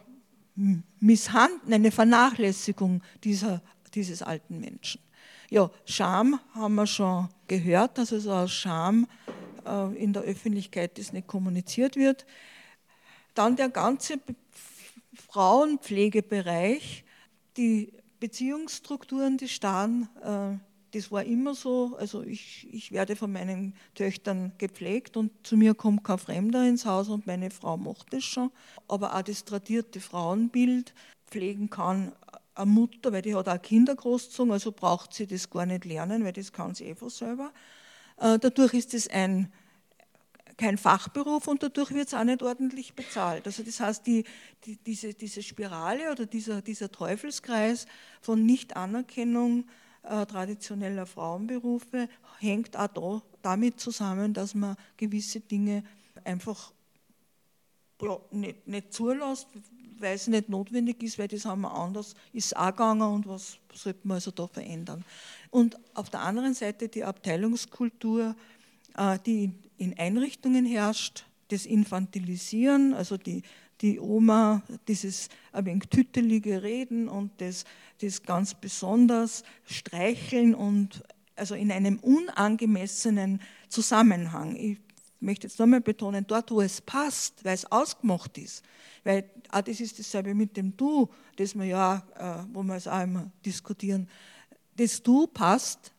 Misshandeln, 1.00 1.74
eine 1.74 1.92
Vernachlässigung 1.92 3.02
dieser, 3.24 3.62
dieses 3.94 4.22
alten 4.22 4.60
Menschen. 4.60 5.02
Ja, 5.50 5.70
Scham 5.86 6.40
haben 6.54 6.76
wir 6.76 6.88
schon 6.88 7.30
gehört, 7.48 7.98
dass 7.98 8.12
also 8.12 8.32
aus 8.34 8.52
Scham 8.52 9.08
in 9.96 10.14
der 10.14 10.24
Öffentlichkeit 10.24 10.98
das 10.98 11.14
nicht 11.14 11.28
kommuniziert 11.28 11.96
wird. 11.96 12.26
Dann 13.34 13.56
der 13.56 13.70
ganze 13.70 14.20
Frauenpflegebereich, 15.30 17.06
die 17.58 17.94
Beziehungsstrukturen, 18.20 19.38
die 19.38 19.48
starren 19.48 20.08
äh, 20.24 20.58
das 20.94 21.12
war 21.12 21.24
immer 21.24 21.56
so, 21.56 21.96
also 21.98 22.22
ich, 22.22 22.68
ich 22.72 22.92
werde 22.92 23.16
von 23.16 23.32
meinen 23.32 23.74
Töchtern 23.96 24.52
gepflegt 24.60 25.18
und 25.18 25.32
zu 25.46 25.58
mir 25.58 25.74
kommt 25.74 26.04
kein 26.04 26.20
Fremder 26.20 26.68
ins 26.68 26.86
Haus 26.86 27.10
und 27.10 27.26
meine 27.26 27.50
Frau 27.50 27.78
macht 27.78 28.14
das 28.14 28.24
schon. 28.24 28.52
Aber 28.88 29.16
auch 29.16 29.24
das 29.24 29.44
tradierte 29.44 30.00
Frauenbild 30.00 30.94
pflegen 31.28 31.70
kann 31.72 32.14
eine 32.54 32.66
Mutter, 32.68 33.12
weil 33.12 33.24
die 33.24 33.34
hat 33.34 33.50
auch 33.50 33.62
Kinder 33.62 33.96
großgezogen, 33.96 34.52
also 34.52 34.72
braucht 34.72 35.16
sie 35.16 35.26
das 35.26 35.50
gar 35.50 35.66
nicht 35.66 35.86
lernen, 35.86 36.24
weil 36.24 36.34
das 36.34 36.54
kann 36.54 36.76
sie 36.76 36.86
eh 36.86 36.96
von 36.96 37.10
selber. 37.10 37.52
Äh, 38.18 38.40
dadurch 38.40 38.74
ist 38.74 38.94
es 38.94 39.08
ein, 39.08 39.52
kein 40.58 40.78
Fachberuf 40.78 41.48
und 41.48 41.64
dadurch 41.64 41.92
wird 41.92 42.08
es 42.08 42.14
auch 42.14 42.24
nicht 42.24 42.44
ordentlich 42.44 42.94
bezahlt. 42.94 43.46
Also 43.46 43.64
das 43.64 43.80
heißt, 43.80 44.06
die, 44.06 44.24
die, 44.66 44.78
diese, 44.78 45.14
diese 45.14 45.42
Spirale 45.42 46.12
oder 46.12 46.26
dieser, 46.26 46.62
dieser 46.62 46.92
Teufelskreis 46.92 47.86
von 48.22 48.46
Nichtanerkennung, 48.46 49.66
äh, 50.04 50.26
traditioneller 50.26 51.06
Frauenberufe 51.06 52.10
hängt 52.40 52.76
auch 52.76 52.88
da, 52.88 53.22
damit 53.42 53.80
zusammen, 53.80 54.34
dass 54.34 54.54
man 54.54 54.76
gewisse 54.98 55.40
Dinge 55.40 55.84
einfach 56.24 56.74
nicht, 58.32 58.68
nicht 58.68 58.94
zulässt, 58.94 59.48
weil 60.04 60.16
es 60.16 60.28
nicht 60.28 60.50
notwendig 60.50 61.02
ist, 61.02 61.18
weil 61.18 61.28
das 61.28 61.46
haben 61.46 61.62
wir 61.62 61.74
anders, 61.74 62.14
ist 62.32 62.56
auch 62.56 62.68
gegangen 62.68 63.02
und 63.02 63.28
was 63.28 63.58
sollte 63.74 64.08
man 64.08 64.16
also 64.16 64.30
da 64.30 64.48
verändern. 64.48 65.04
Und 65.50 65.80
auf 65.96 66.12
der 66.12 66.22
anderen 66.22 66.54
Seite 66.54 66.90
die 66.90 67.04
Abteilungskultur, 67.04 68.36
äh, 68.96 69.18
die 69.26 69.52
in 69.78 69.98
Einrichtungen 69.98 70.66
herrscht, 70.66 71.26
das 71.50 71.66
Infantilisieren, 71.66 72.94
also 72.94 73.18
die 73.18 73.42
die 73.84 74.00
Oma, 74.00 74.62
dieses 74.88 75.28
ein 75.52 75.66
wenig 75.66 75.84
tütelige 75.90 76.64
Reden 76.64 77.10
und 77.10 77.32
das, 77.42 77.66
das 78.02 78.24
ganz 78.24 78.54
besonders 78.54 79.44
Streicheln 79.66 80.56
und 80.56 81.04
also 81.36 81.54
in 81.56 81.72
einem 81.72 82.00
unangemessenen 82.00 83.42
Zusammenhang. 83.68 84.56
Ich 84.56 84.78
möchte 85.24 85.48
jetzt 85.48 85.60
nochmal 85.60 85.82
betonen, 85.82 86.26
dort 86.28 86.52
wo 86.52 86.62
es 86.62 86.82
passt, 86.82 87.44
weil 87.44 87.56
es 87.56 87.72
ausgemacht 87.72 88.38
ist, 88.38 88.64
weil 89.04 89.30
auch 89.50 89.62
das 89.62 89.80
ist 89.80 89.98
dasselbe 89.98 90.34
mit 90.34 90.56
dem 90.56 90.76
Du, 90.78 91.10
das 91.38 91.56
wir 91.56 91.66
ja, 91.66 92.04
äh, 92.16 92.46
wo 92.54 92.64
wir 92.64 92.76
es 92.76 92.88
auch 92.88 93.02
immer 93.02 93.32
diskutieren, 93.46 94.08
das 94.76 95.02
Du 95.02 95.28
passt, 95.28 95.92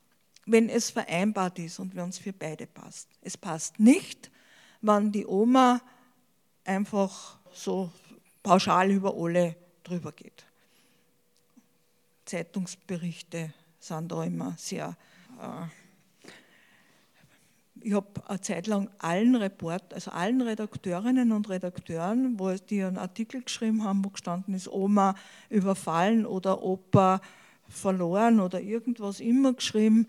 wenn 0.47 0.69
es 0.69 0.91
vereinbart 0.91 1.59
ist 1.59 1.79
und 1.79 1.95
wenn 1.97 2.09
es 2.11 2.19
für 2.19 2.33
beide 2.33 2.67
passt. 2.67 3.09
Es 3.23 3.37
passt 3.37 3.81
nicht, 3.81 4.31
wenn 4.83 5.11
die 5.11 5.27
Oma 5.27 5.81
einfach 6.65 7.39
so 7.53 7.91
pauschal 8.43 8.91
über 8.91 9.15
alle 9.17 9.57
drüber 9.83 10.13
geht. 10.13 10.45
Zeitungsberichte 12.25 13.53
sind 13.79 14.11
da 14.11 14.25
immer 14.25 14.55
sehr. 14.59 14.97
Äh, 15.41 15.84
ich 17.85 17.93
habe 17.93 18.09
eine 18.29 18.41
Zeit 18.41 18.67
lang 18.67 18.89
allen 18.99 19.37
Report, 19.37 19.93
also 19.93 20.11
allen 20.11 20.41
Redakteurinnen 20.41 21.33
und 21.33 21.51
Redakteuren, 21.51 22.39
wo 22.39 22.51
die 22.53 22.83
einen 22.83 22.97
Artikel 22.97 23.43
geschrieben 23.43 23.85
haben, 23.85 24.03
wo 24.05 24.09
gestanden 24.09 24.55
ist, 24.55 24.69
Oma 24.69 25.15
überfallen 25.51 26.25
oder 26.25 26.63
Opa 26.63 27.21
verloren 27.69 28.41
oder 28.41 28.61
irgendwas 28.61 29.21
immer 29.21 29.53
geschrieben. 29.53 30.07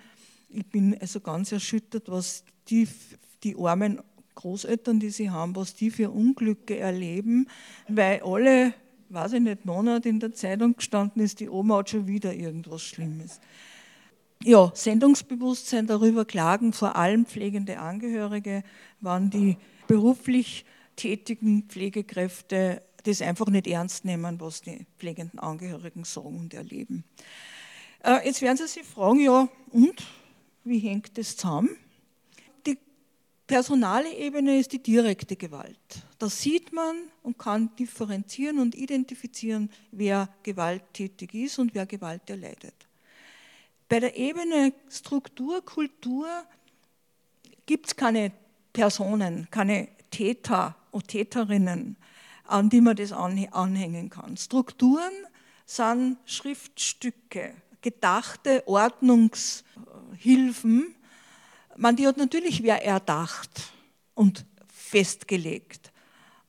Ich 0.47 0.65
bin 0.65 0.97
also 0.99 1.19
ganz 1.19 1.51
erschüttert, 1.51 2.09
was 2.09 2.45
die, 2.69 2.87
die 3.43 3.57
armen 3.57 3.99
Großeltern, 4.35 4.99
die 5.01 5.09
sie 5.09 5.29
haben, 5.29 5.55
was 5.55 5.75
die 5.75 5.91
für 5.91 6.11
Unglücke 6.11 6.77
erleben, 6.77 7.47
weil 7.89 8.21
alle, 8.23 8.73
weiß 9.09 9.33
ich 9.33 9.41
nicht, 9.41 9.65
Monate 9.65 10.07
in 10.07 10.21
der 10.21 10.33
Zeitung 10.33 10.77
gestanden 10.77 11.21
ist, 11.21 11.41
die 11.41 11.49
Oma 11.49 11.79
hat 11.79 11.89
schon 11.89 12.07
wieder 12.07 12.33
irgendwas 12.33 12.83
Schlimmes. 12.83 13.41
Ja, 14.43 14.71
Sendungsbewusstsein 14.75 15.87
darüber 15.87 16.25
klagen 16.25 16.73
vor 16.73 16.95
allem 16.95 17.25
pflegende 17.25 17.79
Angehörige, 17.79 18.63
waren 19.01 19.29
die 19.29 19.57
beruflich 19.87 20.65
tätigen 20.95 21.63
Pflegekräfte 21.63 22.81
das 23.05 23.21
einfach 23.21 23.47
nicht 23.47 23.67
ernst 23.67 24.03
nehmen, 24.05 24.39
was 24.39 24.61
die 24.61 24.85
pflegenden 24.97 25.39
Angehörigen 25.39 26.03
sagen 26.03 26.39
und 26.39 26.53
erleben. 26.53 27.03
Äh, 28.03 28.25
jetzt 28.25 28.41
werden 28.41 28.57
Sie 28.57 28.67
sich 28.67 28.83
fragen, 28.83 29.19
ja, 29.19 29.47
und 29.71 30.03
wie 30.63 30.79
hängt 30.79 31.17
das 31.17 31.37
zusammen? 31.37 31.69
Die 32.65 32.77
personale 33.45 34.11
Ebene 34.11 34.57
ist 34.59 34.71
die 34.71 34.81
direkte 34.81 35.35
Gewalt. 35.35 35.77
Da 36.17 36.29
sieht 36.29 36.73
man 36.73 36.95
und 37.21 37.37
kann 37.37 37.75
differenzieren 37.75 38.59
und 38.59 38.73
identifizieren, 38.73 39.69
wer 39.91 40.29
gewalttätig 40.43 41.33
ist 41.35 41.59
und 41.59 41.75
wer 41.75 41.85
Gewalt 41.85 42.27
erleidet. 42.29 42.73
Bei 43.87 43.99
der 43.99 44.17
Ebene 44.17 44.73
Struktur, 44.89 45.63
Kultur 45.63 46.27
gibt 47.65 47.87
es 47.87 47.95
keine 47.95 48.31
Personen, 48.73 49.47
keine 49.51 49.87
Täter 50.09 50.75
und 50.91 51.07
Täterinnen, 51.07 51.95
an 52.45 52.69
die 52.69 52.81
man 52.81 52.95
das 52.95 53.11
anhängen 53.11 54.09
kann. 54.09 54.37
Strukturen 54.37 55.11
sind 55.65 56.17
Schriftstücke, 56.25 57.53
gedachte 57.81 58.67
Ordnungshilfen. 58.67 60.95
Man, 61.77 61.95
die 61.95 62.07
hat 62.07 62.17
natürlich 62.17 62.63
wer 62.63 62.83
erdacht 62.83 63.71
und 64.15 64.45
festgelegt. 64.67 65.91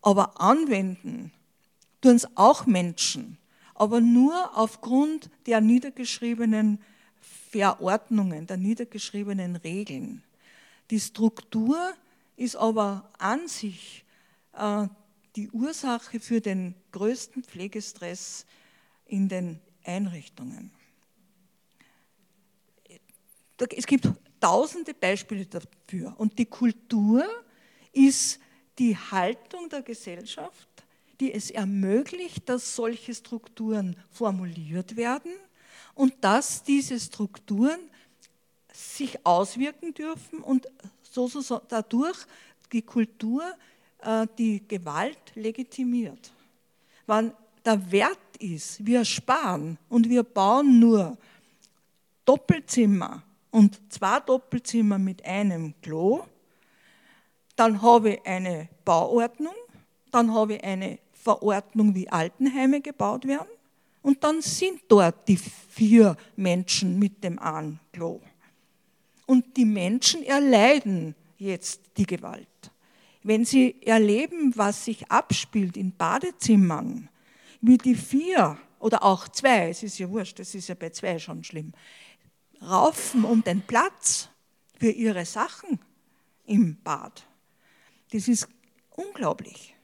Aber 0.01 0.41
anwenden 0.41 1.32
tun 2.01 2.16
es 2.16 2.26
auch 2.37 2.64
Menschen, 2.66 3.37
aber 3.74 4.01
nur 4.01 4.57
aufgrund 4.57 5.28
der 5.47 5.61
niedergeschriebenen 5.61 6.80
Verordnungen, 7.57 8.46
der 8.46 8.59
niedergeschriebenen 8.59 9.57
Regeln. 9.57 10.22
Die 10.90 11.00
Struktur 11.00 11.94
ist 12.36 12.54
aber 12.54 13.11
an 13.18 13.48
sich 13.48 14.04
äh, 14.52 14.86
die 15.36 15.50
Ursache 15.50 16.20
für 16.20 16.42
den 16.42 16.74
größten 16.92 17.42
Pflegestress 17.42 18.44
in 19.07 19.28
den 19.28 19.59
Einrichtungen. 19.84 20.70
Es 23.74 23.86
gibt 23.86 24.07
tausende 24.38 24.92
Beispiele 24.92 25.46
dafür. 25.46 26.14
Und 26.18 26.38
die 26.38 26.44
Kultur 26.44 27.24
ist 27.92 28.38
die 28.78 28.94
Haltung 28.94 29.70
der 29.70 29.80
Gesellschaft, 29.80 30.68
die 31.20 31.32
es 31.32 31.50
ermöglicht, 31.50 32.46
dass 32.50 32.76
solche 32.76 33.14
Strukturen 33.14 33.96
formuliert 34.11 34.96
werden 34.96 35.32
und 35.97 36.14
dass 36.20 36.62
diese 36.62 37.01
Strukturen 37.01 37.80
sich 38.72 39.26
auswirken 39.26 39.92
dürfen 39.94 40.40
und 40.40 40.68
so, 41.03 41.26
so, 41.26 41.40
so 41.40 41.61
dadurch 41.66 42.18
die 42.70 42.82
Kultur 42.82 43.42
äh, 44.03 44.26
die 44.38 44.62
Gewalt 44.68 45.18
legitimiert. 45.34 46.30
Wenn 47.07 47.32
der 47.64 47.90
Wert 47.90 48.18
ist, 48.38 48.84
wir 48.84 49.05
sparen 49.05 49.78
und 49.88 50.09
wir 50.09 50.22
bauen 50.22 50.78
nur 50.78 51.16
Doppelzimmer 52.26 53.22
und 53.51 53.80
zwei 53.90 54.20
Doppelzimmer 54.20 54.99
mit 54.99 55.24
einem 55.24 55.74
Klo, 55.80 56.24
dann 57.57 57.80
habe 57.80 58.11
ich 58.11 58.26
eine 58.26 58.68
Bauordnung, 58.84 59.55
dann 60.11 60.34
habe 60.34 60.57
ich 60.57 60.64
eine 60.64 60.99
Verordnung, 61.14 61.94
wie 61.94 62.09
Altenheime 62.11 62.82
gebaut 62.82 63.26
werden 63.26 63.55
und 64.07 64.22
dann 64.22 64.40
sind 64.40 64.82
dort 64.86 65.26
die 65.26 65.36
vier 65.36 66.16
Menschen 66.36 66.96
mit 66.96 67.24
dem 67.24 67.40
einen 67.40 67.80
Klo. 67.92 68.20
Und 69.26 69.57
die 69.57 69.64
Menschen 69.64 70.22
erleiden 70.22 71.16
jetzt 71.38 71.80
die 71.96 72.07
Gewalt. 72.07 72.46
Wenn 73.24 73.44
sie 73.44 73.82
erleben, 73.82 74.52
was 74.54 74.84
sich 74.84 75.11
abspielt 75.11 75.76
in 75.76 75.90
Badezimmern, 75.90 77.09
wie 77.61 77.78
die 77.78 77.96
vier 77.96 78.57
oder 78.78 79.02
auch 79.02 79.26
zwei, 79.26 79.70
es 79.70 79.82
ist 79.82 79.98
ja 79.98 80.09
wurscht, 80.09 80.38
es 80.38 80.54
ist 80.54 80.68
ja 80.68 80.76
bei 80.76 80.90
zwei 80.90 81.18
schon 81.18 81.42
schlimm, 81.42 81.72
raufen 82.62 83.24
um 83.24 83.42
den 83.42 83.62
Platz 83.62 84.28
für 84.78 84.92
ihre 84.92 85.24
Sachen 85.24 85.80
im 86.44 86.76
Bad. 86.84 87.26
Das 88.12 88.28
ist 88.28 88.46
unglaublich. 88.90 89.74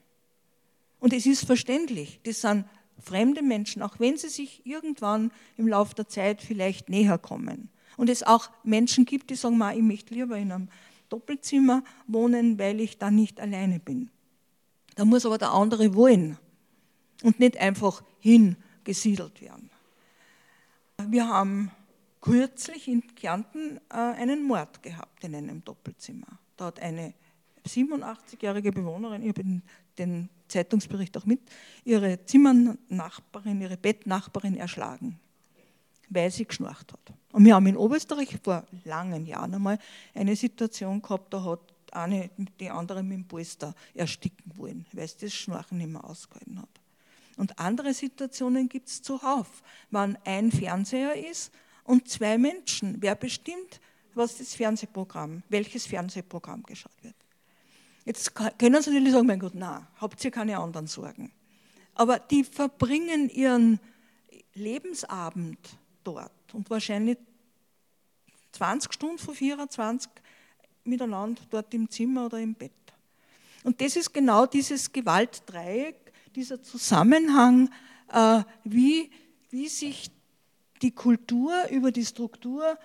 Und 1.01 1.13
es 1.13 1.27
ist 1.27 1.45
verständlich. 1.45 2.21
Das 2.23 2.41
sind 2.41 2.67
fremde 2.99 3.43
Menschen, 3.43 3.83
auch 3.83 3.99
wenn 3.99 4.17
sie 4.17 4.29
sich 4.29 4.65
irgendwann 4.67 5.33
im 5.57 5.69
Laufe 5.69 5.95
der 5.95 6.09
Zeit 6.09 6.43
vielleicht 6.43 6.89
näher 6.89 7.19
kommen. 7.19 7.71
Und 7.97 8.09
es 8.09 8.23
auch 8.23 8.51
Menschen 8.65 9.05
gibt, 9.05 9.31
die 9.31 9.35
sagen, 9.35 9.61
ich 9.75 9.83
möchte 9.83 10.15
lieber 10.15 10.37
in 10.37 10.53
einem 10.53 10.69
Doppelzimmer 11.09 11.85
wohnen, 12.07 12.59
weil 12.59 12.81
ich 12.81 12.99
dann 12.99 13.17
nicht 13.17 13.39
alleine 13.41 13.81
bin. 13.81 14.11
Da 14.95 15.05
muss 15.05 15.27
aber 15.27 15.39
der 15.39 15.53
andere 15.53 15.95
wollen 15.95 16.39
und 17.23 17.39
nicht 17.39 17.59
einfach 17.59 18.03
hingesiedelt 18.19 19.41
werden. 19.41 19.71
Wir 21.09 21.29
haben 21.29 21.71
kürzlich 22.21 22.89
in 22.89 23.03
Kärnten 23.15 23.79
äh, 23.91 23.97
einen 23.97 24.45
Mord 24.45 24.83
gehabt 24.83 25.25
in 25.25 25.35
einem 25.35 25.65
Doppelzimmer. 25.65 26.39
Da 26.57 26.67
hat 26.67 26.81
eine 26.81 27.15
87-jährige 27.67 28.73
Bewohnerin, 28.73 29.23
ich 29.23 29.29
habe 29.29 29.63
den 29.99 30.29
Zeitungsbericht 30.53 31.17
auch 31.17 31.27
mit, 31.27 31.41
ihre 31.85 32.25
Zimmernachbarin, 32.25 33.61
ihre 33.61 33.77
Bettnachbarin 33.77 34.57
erschlagen, 34.57 35.19
weil 36.09 36.31
sie 36.31 36.45
geschnarcht 36.45 36.93
hat. 36.93 37.13
Und 37.33 37.45
wir 37.45 37.55
haben 37.55 37.67
in 37.67 37.77
Oberösterreich 37.77 38.39
vor 38.43 38.65
langen 38.85 39.27
Jahren 39.27 39.55
einmal 39.55 39.79
eine 40.15 40.37
Situation 40.37 41.01
gehabt, 41.01 41.33
da 41.33 41.43
hat 41.43 41.61
eine 41.93 42.31
die 42.61 42.71
andere 42.71 43.03
mit 43.03 43.19
dem 43.19 43.25
Polster 43.29 43.75
ersticken 43.95 44.53
wollen, 44.57 44.87
weil 44.93 45.09
sie 45.09 45.27
das 45.27 45.35
Schnarchen 45.35 45.79
nicht 45.79 45.91
mehr 45.91 46.05
ausgehalten 46.05 46.61
hat. 46.61 46.69
Und 47.37 47.59
andere 47.59 47.95
Situationen 47.95 48.69
gibt 48.69 48.89
es 48.89 49.03
zuhauf, 49.03 49.63
wenn 49.91 50.17
ein 50.25 50.53
Fernseher 50.53 51.15
ist 51.31 51.53
und 51.85 52.09
zwei 52.09 52.39
Menschen. 52.39 52.97
Wer 53.01 53.15
bestimmt, 53.15 53.81
was 54.15 54.39
das 54.39 54.55
Fernsehprogramm, 54.55 55.43
welches 55.49 55.87
Fernsehprogramm 55.87 56.63
geschaut 56.63 57.03
wird? 57.03 57.15
Jetzt 58.05 58.35
können 58.35 58.83
Sie 58.83 58.91
natürlich 58.91 59.13
sagen, 59.13 59.27
mein 59.27 59.39
Gott, 59.39 59.55
na, 59.55 59.87
habt 60.01 60.25
ihr 60.25 60.31
keine 60.31 60.59
anderen 60.59 60.87
Sorgen. 60.87 61.31
Aber 61.95 62.19
die 62.19 62.43
verbringen 62.43 63.29
ihren 63.29 63.79
Lebensabend 64.55 65.59
dort 66.03 66.33
und 66.53 66.69
wahrscheinlich 66.71 67.19
20 68.53 68.93
Stunden 68.93 69.19
von 69.19 69.35
24 69.35 70.11
miteinander 70.85 71.43
dort 71.51 71.73
im 71.75 71.89
Zimmer 71.89 72.27
oder 72.27 72.39
im 72.39 72.55
Bett. 72.55 72.73
Und 73.65 73.81
das 73.81 73.97
ist 73.97 74.13
genau 74.13 74.47
dieses 74.47 74.93
Gewaltdreieck, 74.93 76.13
dieser 76.35 76.63
Zusammenhang, 76.63 77.71
äh, 78.13 78.43
wie, 78.65 79.11
wie 79.51 79.69
sich 79.69 80.11
die 80.83 80.91
Kultur 80.91 81.53
über 81.71 81.93
die 81.93 82.05
Struktur 82.05 82.77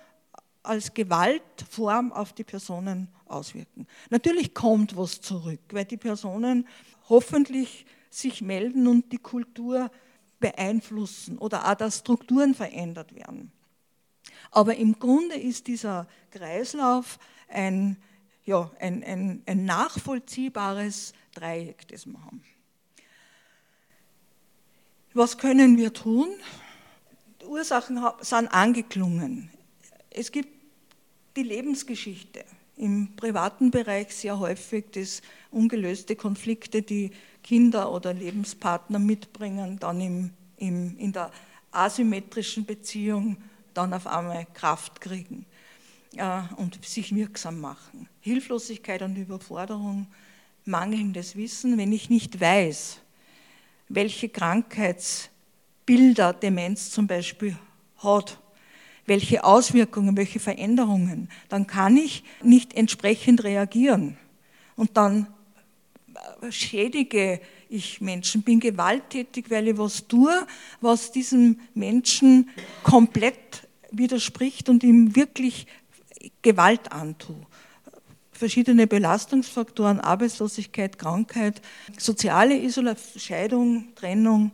als 0.62 0.94
Gewaltform 0.94 2.12
auf 2.12 2.32
die 2.32 2.44
Personen 2.44 3.08
auswirken. 3.30 3.86
Natürlich 4.10 4.54
kommt 4.54 4.96
was 4.96 5.20
zurück, 5.20 5.60
weil 5.70 5.84
die 5.84 5.96
Personen 5.96 6.66
hoffentlich 7.08 7.86
sich 8.10 8.42
melden 8.42 8.86
und 8.86 9.12
die 9.12 9.18
Kultur 9.18 9.90
beeinflussen 10.40 11.38
oder 11.38 11.68
auch, 11.68 11.74
dass 11.74 11.98
Strukturen 11.98 12.54
verändert 12.54 13.14
werden. 13.14 13.52
Aber 14.50 14.76
im 14.76 14.98
Grunde 14.98 15.36
ist 15.36 15.66
dieser 15.66 16.06
Kreislauf 16.30 17.18
ein, 17.48 17.96
ja, 18.44 18.70
ein, 18.78 19.02
ein, 19.04 19.42
ein 19.46 19.64
nachvollziehbares 19.64 21.12
Dreieck, 21.34 21.86
das 21.88 22.06
wir 22.06 22.22
haben. 22.24 22.42
Was 25.14 25.38
können 25.38 25.76
wir 25.76 25.92
tun? 25.92 26.28
Die 27.40 27.46
Ursachen 27.46 28.00
sind 28.20 28.48
angeklungen. 28.48 29.50
Es 30.10 30.30
gibt 30.30 30.50
die 31.36 31.42
Lebensgeschichte 31.42 32.44
im 32.78 33.14
privaten 33.16 33.70
Bereich 33.70 34.14
sehr 34.14 34.38
häufig 34.38 34.86
das 34.92 35.20
ungelöste 35.50 36.16
Konflikte, 36.16 36.82
die 36.82 37.10
Kinder 37.42 37.92
oder 37.92 38.14
Lebenspartner 38.14 38.98
mitbringen, 38.98 39.78
dann 39.78 40.00
im, 40.00 40.30
im, 40.56 40.96
in 40.98 41.12
der 41.12 41.30
asymmetrischen 41.70 42.64
Beziehung 42.64 43.36
dann 43.74 43.92
auf 43.92 44.06
einmal 44.06 44.46
Kraft 44.54 45.00
kriegen 45.00 45.44
äh, 46.16 46.40
und 46.56 46.84
sich 46.84 47.14
wirksam 47.14 47.60
machen. 47.60 48.08
Hilflosigkeit 48.20 49.02
und 49.02 49.16
Überforderung, 49.16 50.06
mangelndes 50.64 51.36
Wissen, 51.36 51.78
wenn 51.78 51.92
ich 51.92 52.10
nicht 52.10 52.40
weiß, 52.40 52.98
welche 53.88 54.28
Krankheitsbilder 54.28 56.32
Demenz 56.32 56.90
zum 56.90 57.06
Beispiel 57.06 57.56
hat 57.98 58.38
welche 59.08 59.44
Auswirkungen, 59.44 60.16
welche 60.16 60.38
Veränderungen, 60.38 61.28
dann 61.48 61.66
kann 61.66 61.96
ich 61.96 62.24
nicht 62.42 62.74
entsprechend 62.74 63.44
reagieren. 63.44 64.16
und 64.76 64.96
dann 64.96 65.26
äh, 66.40 66.52
schädige 66.52 67.40
ich 67.68 68.00
Menschen, 68.00 68.42
bin 68.42 68.60
gewalttätig, 68.60 69.50
weil 69.50 69.68
ich 69.68 69.78
was 69.78 70.06
tue, 70.06 70.46
was 70.80 71.12
diesem 71.12 71.60
Menschen 71.74 72.48
komplett 72.82 73.68
widerspricht 73.90 74.68
und 74.68 74.82
ihm 74.82 75.14
wirklich 75.16 75.66
Gewalt 76.42 76.92
antue. 76.92 77.36
Verschiedene 78.32 78.86
Belastungsfaktoren, 78.86 80.00
Arbeitslosigkeit, 80.00 80.98
Krankheit, 80.98 81.60
soziale 81.98 82.56
Isolation, 82.56 83.20
Scheidung, 83.20 83.94
Trennung, 83.96 84.52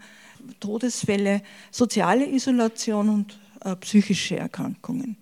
Todesfälle, 0.59 1.43
soziale 1.71 2.27
Isolation 2.27 3.09
und 3.11 3.39
psychische 3.81 4.37
Erkrankungen. 4.37 5.17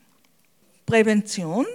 Prävention. 0.86 1.66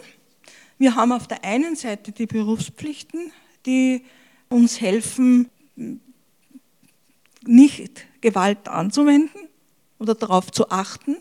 Wir 0.77 0.95
haben 0.95 1.11
auf 1.11 1.27
der 1.27 1.43
einen 1.43 1.75
Seite 1.75 2.11
die 2.11 2.27
Berufspflichten, 2.27 3.31
die 3.65 4.03
uns 4.49 4.79
helfen, 4.81 5.49
nicht 7.45 8.05
Gewalt 8.21 8.67
anzuwenden 8.67 9.47
oder 9.99 10.15
darauf 10.15 10.51
zu 10.51 10.69
achten 10.69 11.17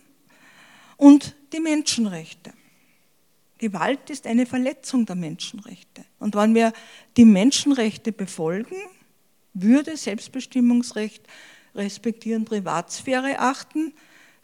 und 0.97 1.37
die 1.53 1.61
Menschenrechte. 1.61 2.53
Gewalt 3.59 4.11
ist 4.11 4.27
eine 4.27 4.45
Verletzung 4.45 5.07
der 5.07 5.17
Menschenrechte. 5.17 6.05
Und 6.19 6.35
wenn 6.35 6.55
wir 6.55 6.73
die 7.17 7.25
Menschenrechte 7.25 8.13
befolgen, 8.13 8.77
Würde, 9.55 9.97
Selbstbestimmungsrecht 9.97 11.23
respektieren, 11.75 12.45
Privatsphäre 12.45 13.39
achten, 13.39 13.95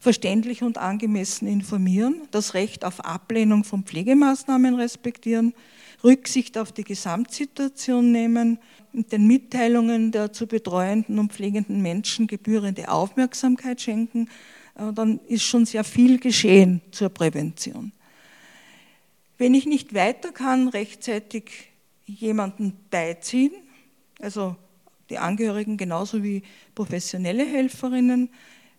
verständlich 0.03 0.65
und 0.65 0.79
angemessen 0.79 1.47
informieren, 1.47 2.23
das 2.33 2.55
Recht 2.55 2.85
auf 2.85 3.05
Ablehnung 3.05 3.63
von 3.63 3.85
Pflegemaßnahmen 3.85 4.75
respektieren, 4.75 5.55
Rücksicht 6.03 6.59
auf 6.59 6.73
die 6.73 6.83
Gesamtsituation 6.83 8.11
nehmen, 8.11 8.59
den 8.93 9.29
Mitteilungen 9.29 10.11
der 10.11 10.33
zu 10.33 10.49
betreuenden 10.49 11.21
und 11.21 11.33
pflegenden 11.33 11.83
Menschen 11.83 12.27
gebührende 12.27 12.91
Aufmerksamkeit 12.91 13.81
schenken, 13.81 14.29
äh, 14.75 14.93
dann 14.93 15.21
ist 15.29 15.45
schon 15.45 15.67
sehr 15.67 15.85
viel 15.85 16.19
geschehen 16.19 16.81
zur 16.91 17.09
Prävention. 17.09 17.93
Wenn 19.39 19.55
ich 19.55 19.67
nicht 19.67 19.95
weiter 19.95 20.33
kann, 20.33 20.67
rechtzeitig 20.67 21.71
jemanden 22.07 22.73
beiziehen, 22.91 23.53
also 24.21 24.57
die 25.11 25.19
Angehörigen 25.19 25.77
genauso 25.77 26.25
wie 26.25 26.43
professionelle 26.75 27.47
Helferinnen, 27.47 28.31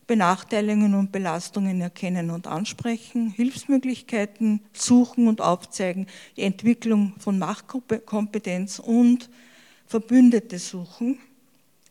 Benachteiligungen 0.08 0.96
und 0.96 1.12
Belastungen 1.12 1.80
erkennen 1.82 2.30
und 2.30 2.48
ansprechen, 2.48 3.30
Hilfsmöglichkeiten 3.30 4.62
suchen 4.74 5.28
und 5.28 5.40
aufzeigen, 5.42 6.08
die 6.36 6.42
Entwicklung 6.42 7.14
von 7.20 7.40
Machtkompetenz 7.40 8.80
und 8.80 9.30
Verbündete 9.86 10.60
suchen. 10.60 11.20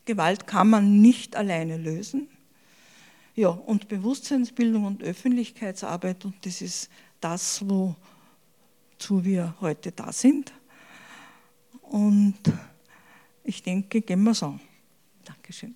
Gewalt 0.05 0.45
kann 0.45 0.69
man 0.69 1.01
nicht 1.01 1.35
alleine 1.35 1.77
lösen. 1.77 2.27
Ja, 3.35 3.49
und 3.49 3.87
Bewusstseinsbildung 3.87 4.85
und 4.85 5.01
Öffentlichkeitsarbeit, 5.01 6.23
und 6.25 6.35
das 6.45 6.61
ist 6.61 6.89
das, 7.19 7.63
wozu 7.67 9.25
wir 9.25 9.55
heute 9.59 9.91
da 9.91 10.11
sind. 10.11 10.53
Und 11.81 12.35
ich 13.43 13.63
denke, 13.63 14.01
gehen 14.01 14.23
wir 14.23 14.31
es 14.31 14.43
an. 14.43 14.59
Dankeschön. 15.25 15.75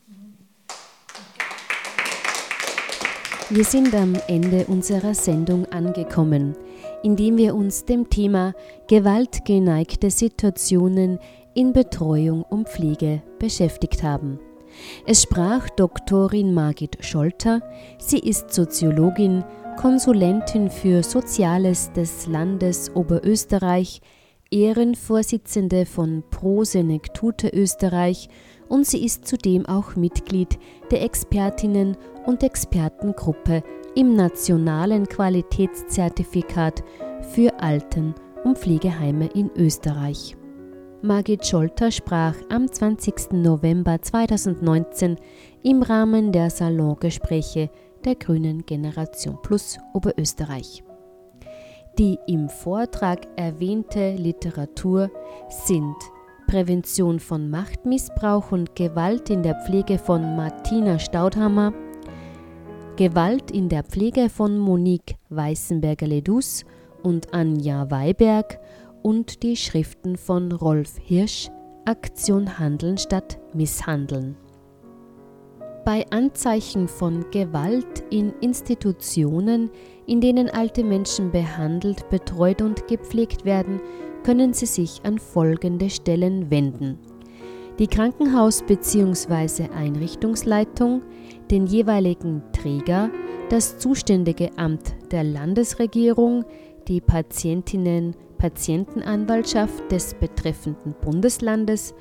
Wir 3.49 3.63
sind 3.63 3.95
am 3.95 4.13
Ende 4.27 4.65
unserer 4.65 5.13
Sendung 5.13 5.65
angekommen, 5.67 6.57
indem 7.01 7.37
wir 7.37 7.55
uns 7.55 7.85
dem 7.85 8.09
Thema 8.09 8.53
gewaltgeneigte 8.89 10.11
Situationen 10.11 11.17
in 11.53 11.71
Betreuung 11.71 12.43
und 12.43 12.67
Pflege 12.67 13.23
beschäftigt 13.39 14.03
haben. 14.03 14.37
Es 15.05 15.23
sprach 15.23 15.69
Doktorin 15.69 16.53
Margit 16.53 16.97
Scholter. 16.99 17.61
Sie 17.99 18.19
ist 18.19 18.53
Soziologin, 18.53 19.45
Konsulentin 19.77 20.69
für 20.69 21.01
Soziales 21.01 21.93
des 21.93 22.27
Landes 22.27 22.93
Oberösterreich, 22.95 24.01
Ehrenvorsitzende 24.51 25.85
von 25.85 26.21
Pro 26.31 26.65
Senektute 26.65 27.47
Österreich 27.47 28.27
und 28.69 28.85
sie 28.85 29.03
ist 29.03 29.27
zudem 29.27 29.65
auch 29.65 29.95
Mitglied 29.95 30.57
der 30.91 31.03
Expertinnen 31.03 31.97
und 32.25 32.43
Expertengruppe 32.43 33.63
im 33.95 34.15
Nationalen 34.15 35.07
Qualitätszertifikat 35.07 36.83
für 37.33 37.59
Alten- 37.59 38.13
und 38.43 38.57
Pflegeheime 38.57 39.27
in 39.27 39.49
Österreich. 39.55 40.37
Margit 41.01 41.45
Scholter 41.45 41.91
sprach 41.91 42.35
am 42.49 42.71
20. 42.71 43.33
November 43.33 44.01
2019 44.01 45.17
im 45.63 45.83
Rahmen 45.83 46.31
der 46.31 46.49
Salongespräche 46.49 47.69
der 48.03 48.15
Grünen 48.15 48.65
Generation 48.65 49.37
Plus 49.41 49.77
Oberösterreich. 49.93 50.83
Die 51.97 52.17
im 52.27 52.49
Vortrag 52.49 53.27
erwähnte 53.37 54.15
Literatur 54.15 55.09
sind 55.49 55.95
Prävention 56.47 57.19
von 57.19 57.49
Machtmissbrauch 57.49 58.53
und 58.53 58.73
Gewalt 58.73 59.29
in 59.29 59.43
der 59.43 59.55
Pflege 59.65 59.97
von 59.97 60.37
Martina 60.37 60.97
Staudhammer, 60.97 61.73
Gewalt 62.95 63.51
in 63.51 63.67
der 63.67 63.83
Pflege 63.83 64.29
von 64.29 64.57
Monique 64.57 65.17
Weißenberger-Ledus 65.29 66.63
und 67.03 67.33
Anja 67.33 67.91
Weiberg 67.91 68.59
und 69.03 69.43
die 69.43 69.57
Schriften 69.57 70.15
von 70.15 70.53
Rolf 70.53 70.97
Hirsch 70.97 71.49
Aktion 71.85 72.57
Handeln 72.57 72.97
statt 72.97 73.37
Misshandeln. 73.53 74.37
Bei 75.83 76.05
Anzeichen 76.11 76.87
von 76.87 77.29
Gewalt 77.31 78.03
in 78.09 78.33
Institutionen, 78.41 79.69
in 80.05 80.21
denen 80.21 80.49
alte 80.49 80.83
Menschen 80.83 81.31
behandelt, 81.31 82.09
betreut 82.09 82.61
und 82.61 82.87
gepflegt 82.87 83.45
werden, 83.45 83.79
können 84.27 84.51
Sie 84.51 84.65
sich 84.65 84.99
an 85.05 85.19
folgende 85.19 85.89
Stellen 85.89 86.51
wenden. 86.51 86.99
Die 87.79 87.87
Krankenhaus- 87.87 88.61
bzw. 88.61 89.69
Einrichtungsleitung, 89.73 91.01
den 91.49 91.65
jeweiligen 91.65 92.43
Träger, 92.51 93.09
das 93.49 93.77
zuständige 93.77 94.49
Amt 94.57 94.95
der 95.11 95.23
Landesregierung, 95.23 96.43
die 96.89 96.99
Patientinnen 96.99 98.17
Patientenanwaltschaft 98.37 99.89
des 99.93 100.13
betreffenden 100.15 100.93
Bundeslandes 100.99 101.95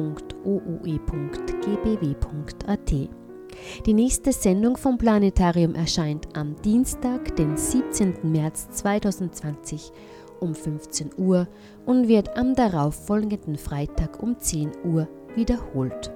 Die 3.85 3.93
nächste 3.93 4.31
Sendung 4.31 4.77
vom 4.77 4.97
Planetarium 4.97 5.75
erscheint 5.75 6.27
am 6.35 6.55
Dienstag, 6.61 7.35
den 7.35 7.57
17. 7.57 8.15
März 8.23 8.69
2020 8.71 9.91
um 10.39 10.55
15 10.55 11.11
Uhr 11.17 11.47
und 11.85 12.07
wird 12.07 12.37
am 12.37 12.55
darauffolgenden 12.55 13.57
Freitag 13.57 14.21
um 14.21 14.39
10 14.39 14.71
Uhr 14.83 15.07
wiederholt. 15.35 16.11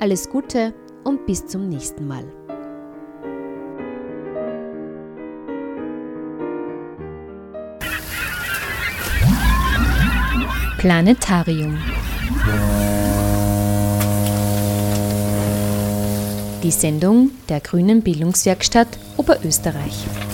Alles 0.00 0.30
Gute 0.30 0.74
und 1.04 1.26
bis 1.26 1.46
zum 1.46 1.68
nächsten 1.68 2.06
Mal. 2.06 2.24
Planetarium. 10.78 11.76
Die 16.62 16.70
Sendung 16.70 17.32
der 17.48 17.60
Grünen 17.60 18.02
Bildungswerkstatt 18.02 18.86
Oberösterreich. 19.16 20.27